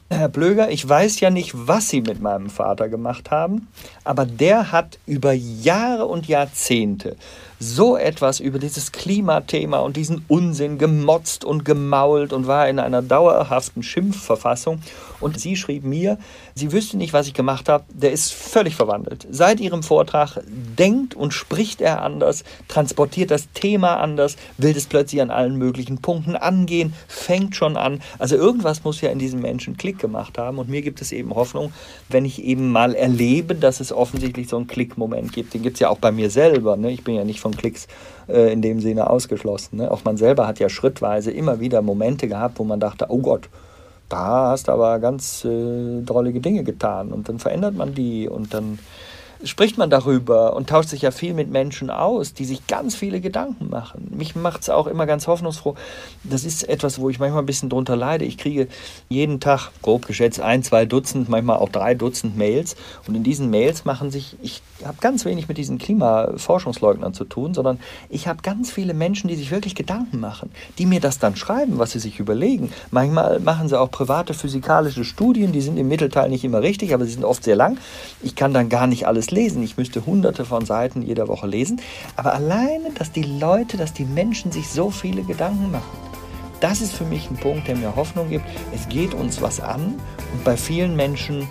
Herr 0.10 0.28
Blöger, 0.28 0.70
ich 0.70 0.88
weiß 0.88 1.22
ja 1.22 1.30
nicht, 1.30 1.52
was 1.54 1.88
Sie 1.88 2.02
mit 2.02 2.22
meinem 2.22 2.50
Vater 2.50 2.90
gemacht 2.90 3.32
haben, 3.32 3.68
aber 4.04 4.26
der 4.26 4.74
hat 4.74 5.00
über 5.06 5.32
Jahre 5.32 6.06
und 6.06 6.28
Jahrzehnte 6.28 7.16
so 7.60 7.98
etwas 7.98 8.40
über 8.40 8.60
dieses 8.60 8.92
Klimathema 8.92 9.80
und 9.80 9.98
diesen 9.98 10.24
Unsinn 10.28 10.78
gemotzt 10.78 11.44
und 11.44 11.66
gemault 11.66 12.34
und 12.34 12.48
war 12.48 12.70
in 12.70 12.80
einer 12.80 13.02
dauerhaften 13.02 13.84
Schimpfverfassung. 13.84 14.82
Und 15.20 15.40
sie 15.40 15.56
schrieb 15.56 15.84
mir, 15.84 16.18
sie 16.56 16.72
wüsste 16.72 16.98
nicht, 16.98 17.14
was 17.14 17.28
ich 17.28 17.34
gemacht 17.34 17.70
habe. 17.70 17.84
Der 17.94 18.12
ist 18.12 18.34
völlig 18.34 18.76
verwandelt. 18.76 19.28
Seit 19.30 19.60
ihrem 19.60 19.84
Vortrag 19.84 20.40
denkt 20.48 21.16
und 21.16 21.34
spricht 21.34 21.82
er 21.82 22.02
anders, 22.02 22.44
transportiert 22.68 23.32
das 23.32 23.52
Thema 23.54 23.98
anders, 23.98 24.36
will 24.58 24.76
es 24.76 24.86
plötzlich 24.86 25.22
an 25.22 25.32
allen 25.32 25.56
möglichen 25.56 26.00
Punkten 26.00 26.36
angehen, 26.36 26.94
fängt 27.08 27.56
schon 27.56 27.78
an. 27.78 28.02
Also 28.20 28.36
irgendwas 28.36 28.84
muss 28.84 29.02
ja 29.02 29.10
in 29.10 29.20
diesem 29.20 29.42
Menschen 29.42 29.78
Klick 29.78 30.00
gemacht 30.00 30.38
haben. 30.38 30.60
Und 30.60 30.70
mir 30.70 30.82
gibt 30.82 31.02
es 31.02 31.12
eben 31.12 31.34
Hoffnung, 31.34 31.74
wenn 32.10 32.26
ich 32.26 32.44
eben 32.44 32.72
mal 32.72 32.96
erlebe, 32.96 33.56
dass 33.56 33.80
es 33.80 33.92
offensichtlich 33.92 34.48
so 34.48 34.58
einen 34.58 34.68
Klickmoment 34.68 35.34
gibt. 35.34 35.54
Den 35.54 35.64
gibt 35.64 35.76
es 35.76 35.80
ja 35.80 35.90
auch 35.90 36.00
bei 36.00 36.12
mir 36.12 36.30
selber. 36.30 36.78
Ne? 36.78 36.92
Ich 36.92 37.04
bin 37.04 37.16
ja 37.16 37.24
nicht 37.24 37.40
von 37.40 37.56
Klicks 37.56 37.88
äh, 38.28 38.52
in 38.52 38.62
dem 38.62 38.80
Sinne 38.80 39.10
ausgeschlossen. 39.10 39.78
Ne? 39.78 39.92
Auch 39.92 40.04
man 40.04 40.18
selber 40.18 40.48
hat 40.48 40.60
ja 40.60 40.70
schrittweise 40.70 41.32
immer 41.32 41.60
wieder 41.60 41.82
Momente 41.82 42.28
gehabt, 42.28 42.60
wo 42.60 42.64
man 42.64 42.80
dachte, 42.80 43.08
oh 43.10 43.20
Gott, 43.20 43.50
da 44.10 44.52
hast 44.52 44.68
du 44.68 44.72
aber 44.72 45.00
ganz 45.00 45.44
äh, 45.46 46.02
drollige 46.02 46.40
Dinge 46.40 46.64
getan. 46.64 47.12
Und 47.12 47.30
dann 47.30 47.40
verändert 47.40 47.76
man 47.76 47.94
die 47.94 48.28
und 48.28 48.54
dann 48.54 48.80
spricht 49.44 49.78
man 49.78 49.90
darüber 49.90 50.56
und 50.56 50.70
tauscht 50.70 50.90
sich 50.90 51.02
ja 51.02 51.12
viel 51.12 51.34
mit 51.34 51.50
Menschen 51.50 51.90
aus, 51.90 52.34
die 52.34 52.46
sich 52.46 52.68
ganz 52.68 52.96
viele 52.96 53.22
Gedanken 53.22 53.70
machen. 53.70 54.10
Mich 54.16 54.36
macht 54.36 54.62
es 54.62 54.70
auch 54.70 54.88
immer 54.88 55.06
ganz 55.06 55.28
hoffnungsfroh. 55.28 55.76
Das 56.24 56.44
ist 56.44 56.68
etwas, 56.68 57.00
wo 57.00 57.10
ich 57.10 57.20
manchmal 57.20 57.44
ein 57.44 57.46
bisschen 57.46 57.70
drunter 57.70 57.96
leide. 57.96 58.26
Ich 58.26 58.38
kriege 58.38 58.68
jeden 59.10 59.40
Tag, 59.40 59.72
grob 59.82 60.06
geschätzt, 60.06 60.40
ein, 60.40 60.64
zwei 60.64 60.86
Dutzend, 60.86 61.30
manchmal 61.30 61.58
auch 61.58 61.70
drei 61.70 61.94
Dutzend 61.94 62.38
Mails. 62.38 62.76
Und 63.08 63.16
in 63.16 63.24
diesen 63.24 63.50
Mails 63.50 63.86
machen 63.86 64.12
sich, 64.12 64.36
ich 64.42 64.62
habe 64.84 64.98
ganz 65.02 65.26
wenig 65.26 65.48
mit 65.48 65.58
diesen 65.58 65.78
Klimaforschungsleugnern 65.78 67.14
zu 67.14 67.26
tun, 67.26 67.54
sondern 67.54 67.80
ich 68.10 68.28
habe 68.28 68.42
ganz 68.42 68.72
viele 68.72 68.94
Menschen, 68.94 69.28
die 69.28 69.36
sich 69.36 69.52
wirklich 69.52 69.76
Gedanken 69.76 70.20
machen, 70.20 70.52
die 70.78 70.86
mir 70.86 71.00
das 71.00 71.20
dann 71.20 71.36
schreiben, 71.36 71.80
was 71.80 71.92
sie 71.92 72.00
sich 72.00 72.20
überlegen. 72.20 72.72
Manchmal 72.92 73.40
machen 73.40 73.68
sie 73.68 73.80
auch 73.80 73.92
private 73.92 74.34
physikalische 74.34 75.04
Studien, 75.04 75.52
die 75.52 75.62
sind 75.62 75.78
im 75.78 75.88
Mittelteil 75.88 76.30
nicht 76.30 76.44
immer 76.44 76.62
richtig, 76.62 76.94
aber 76.94 77.06
sie 77.06 77.14
sind 77.14 77.26
oft 77.26 77.44
sehr 77.44 77.56
lang. 77.56 77.78
Ich 78.22 78.36
kann 78.36 78.54
dann 78.54 78.70
gar 78.70 78.88
nicht 78.88 79.08
alles 79.08 79.27
alles 79.28 79.32
lesen. 79.32 79.64
Ich 79.64 79.78
müsste 79.78 80.06
hunderte 80.06 80.46
von 80.46 80.66
Seiten 80.66 81.02
jeder 81.02 81.28
Woche 81.28 81.48
lesen. 81.48 81.82
Aber 82.16 82.34
alleine, 82.34 82.92
dass 82.96 83.12
die 83.12 83.24
Leute, 83.24 83.78
dass 83.78 83.94
die 83.94 84.06
Menschen 84.06 84.52
sich 84.52 84.70
so 84.70 84.90
viele 84.90 85.24
Gedanken 85.24 85.72
machen, 85.72 86.08
das 86.60 86.82
ist 86.82 86.94
für 86.94 87.06
mich 87.06 87.30
ein 87.30 87.38
Punkt, 87.38 87.68
der 87.68 87.76
mir 87.76 87.96
Hoffnung 87.96 88.30
gibt. 88.30 88.46
Es 88.74 88.90
geht 88.90 89.14
uns 89.14 89.42
was 89.42 89.60
an 89.60 89.96
und 90.34 90.44
bei 90.44 90.58
vielen 90.58 90.96
Menschen 90.96 91.48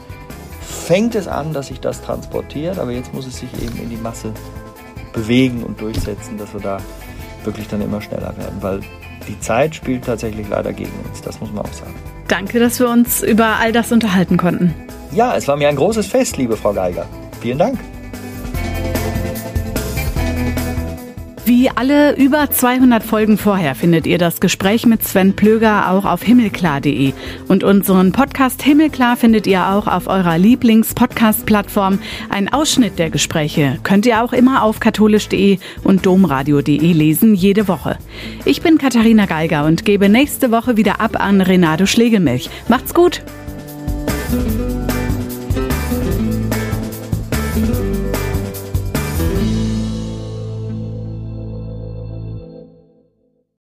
fängt 0.61 1.15
es 1.15 1.29
an, 1.29 1.53
dass 1.53 1.69
sich 1.69 1.81
das 1.81 2.03
transportiert, 2.03 2.79
aber 2.79 2.91
jetzt 2.91 3.15
muss 3.15 3.27
es 3.27 3.39
sich 3.39 3.51
eben 3.63 3.77
in 3.77 3.89
die 3.89 3.97
Masse 3.97 4.33
bewegen 5.13 5.63
und 5.63 5.81
durchsetzen, 5.81 6.37
dass 6.39 6.53
wir 6.53 6.61
da 6.61 6.79
wirklich 7.45 7.69
dann 7.69 7.81
immer 7.83 8.03
schneller 8.03 8.37
werden, 8.37 8.57
weil 8.61 8.81
die 9.29 9.39
Zeit 9.39 9.77
spielt 9.77 10.05
tatsächlich 10.05 10.49
leider 10.49 10.73
gegen 10.73 10.93
uns, 11.09 11.23
das 11.23 11.41
muss 11.41 11.53
man 11.53 11.65
auch 11.65 11.73
sagen. 11.73 11.95
Danke, 12.27 12.59
dass 12.59 12.81
wir 12.81 12.89
uns 12.89 13.23
über 13.23 13.59
all 13.61 13.71
das 13.71 13.93
unterhalten 13.93 14.37
konnten. 14.37 14.75
Ja, 15.13 15.37
es 15.37 15.47
war 15.47 15.57
mir 15.57 15.69
ein 15.69 15.77
großes 15.77 16.07
Fest, 16.07 16.37
liebe 16.37 16.57
Frau 16.57 16.73
Geiger. 16.73 17.07
Vielen 17.47 17.59
Dank. 17.59 17.79
Wie 21.45 21.71
alle 21.71 22.17
über 22.17 22.51
200 22.51 23.05
Folgen 23.05 23.39
vorher 23.39 23.77
findet 23.77 24.05
ihr 24.09 24.19
das 24.19 24.41
Gespräch 24.41 24.85
mit 24.85 25.05
Sven 25.05 25.37
Plöger 25.37 25.93
auch 25.93 26.05
auf 26.05 26.25
himmelklar.de. 26.25 27.13
Und 27.47 27.63
unseren 27.63 28.11
Podcast 28.11 28.65
Himmelklar 28.65 29.17
findet 29.17 29.47
ihr 29.47 29.69
auch 29.69 29.87
auf 29.87 30.09
eurer 30.09 30.39
Lieblings-Podcast-Plattform. 30.39 32.01
Ein 32.31 32.53
Ausschnitt 32.53 32.99
der 32.99 33.11
Gespräche 33.11 33.79
könnt 33.85 34.07
ihr 34.07 34.25
auch 34.25 34.33
immer 34.33 34.65
auf 34.65 34.81
katholisch.de 34.81 35.59
und 35.85 36.05
domradio.de 36.05 36.93
lesen, 36.93 37.37
jede 37.37 37.69
Woche. 37.69 37.97
Ich 38.45 38.61
bin 38.61 38.77
Katharina 38.77 39.27
Geiger 39.27 39.67
und 39.67 39.85
gebe 39.85 40.09
nächste 40.09 40.51
Woche 40.51 40.77
wieder 40.77 41.01
ab 41.01 41.25
an 41.25 41.41
Renato 41.41 41.87
Schlegelmilch. 41.87 42.51
Macht's 42.67 42.93
gut! 42.93 43.23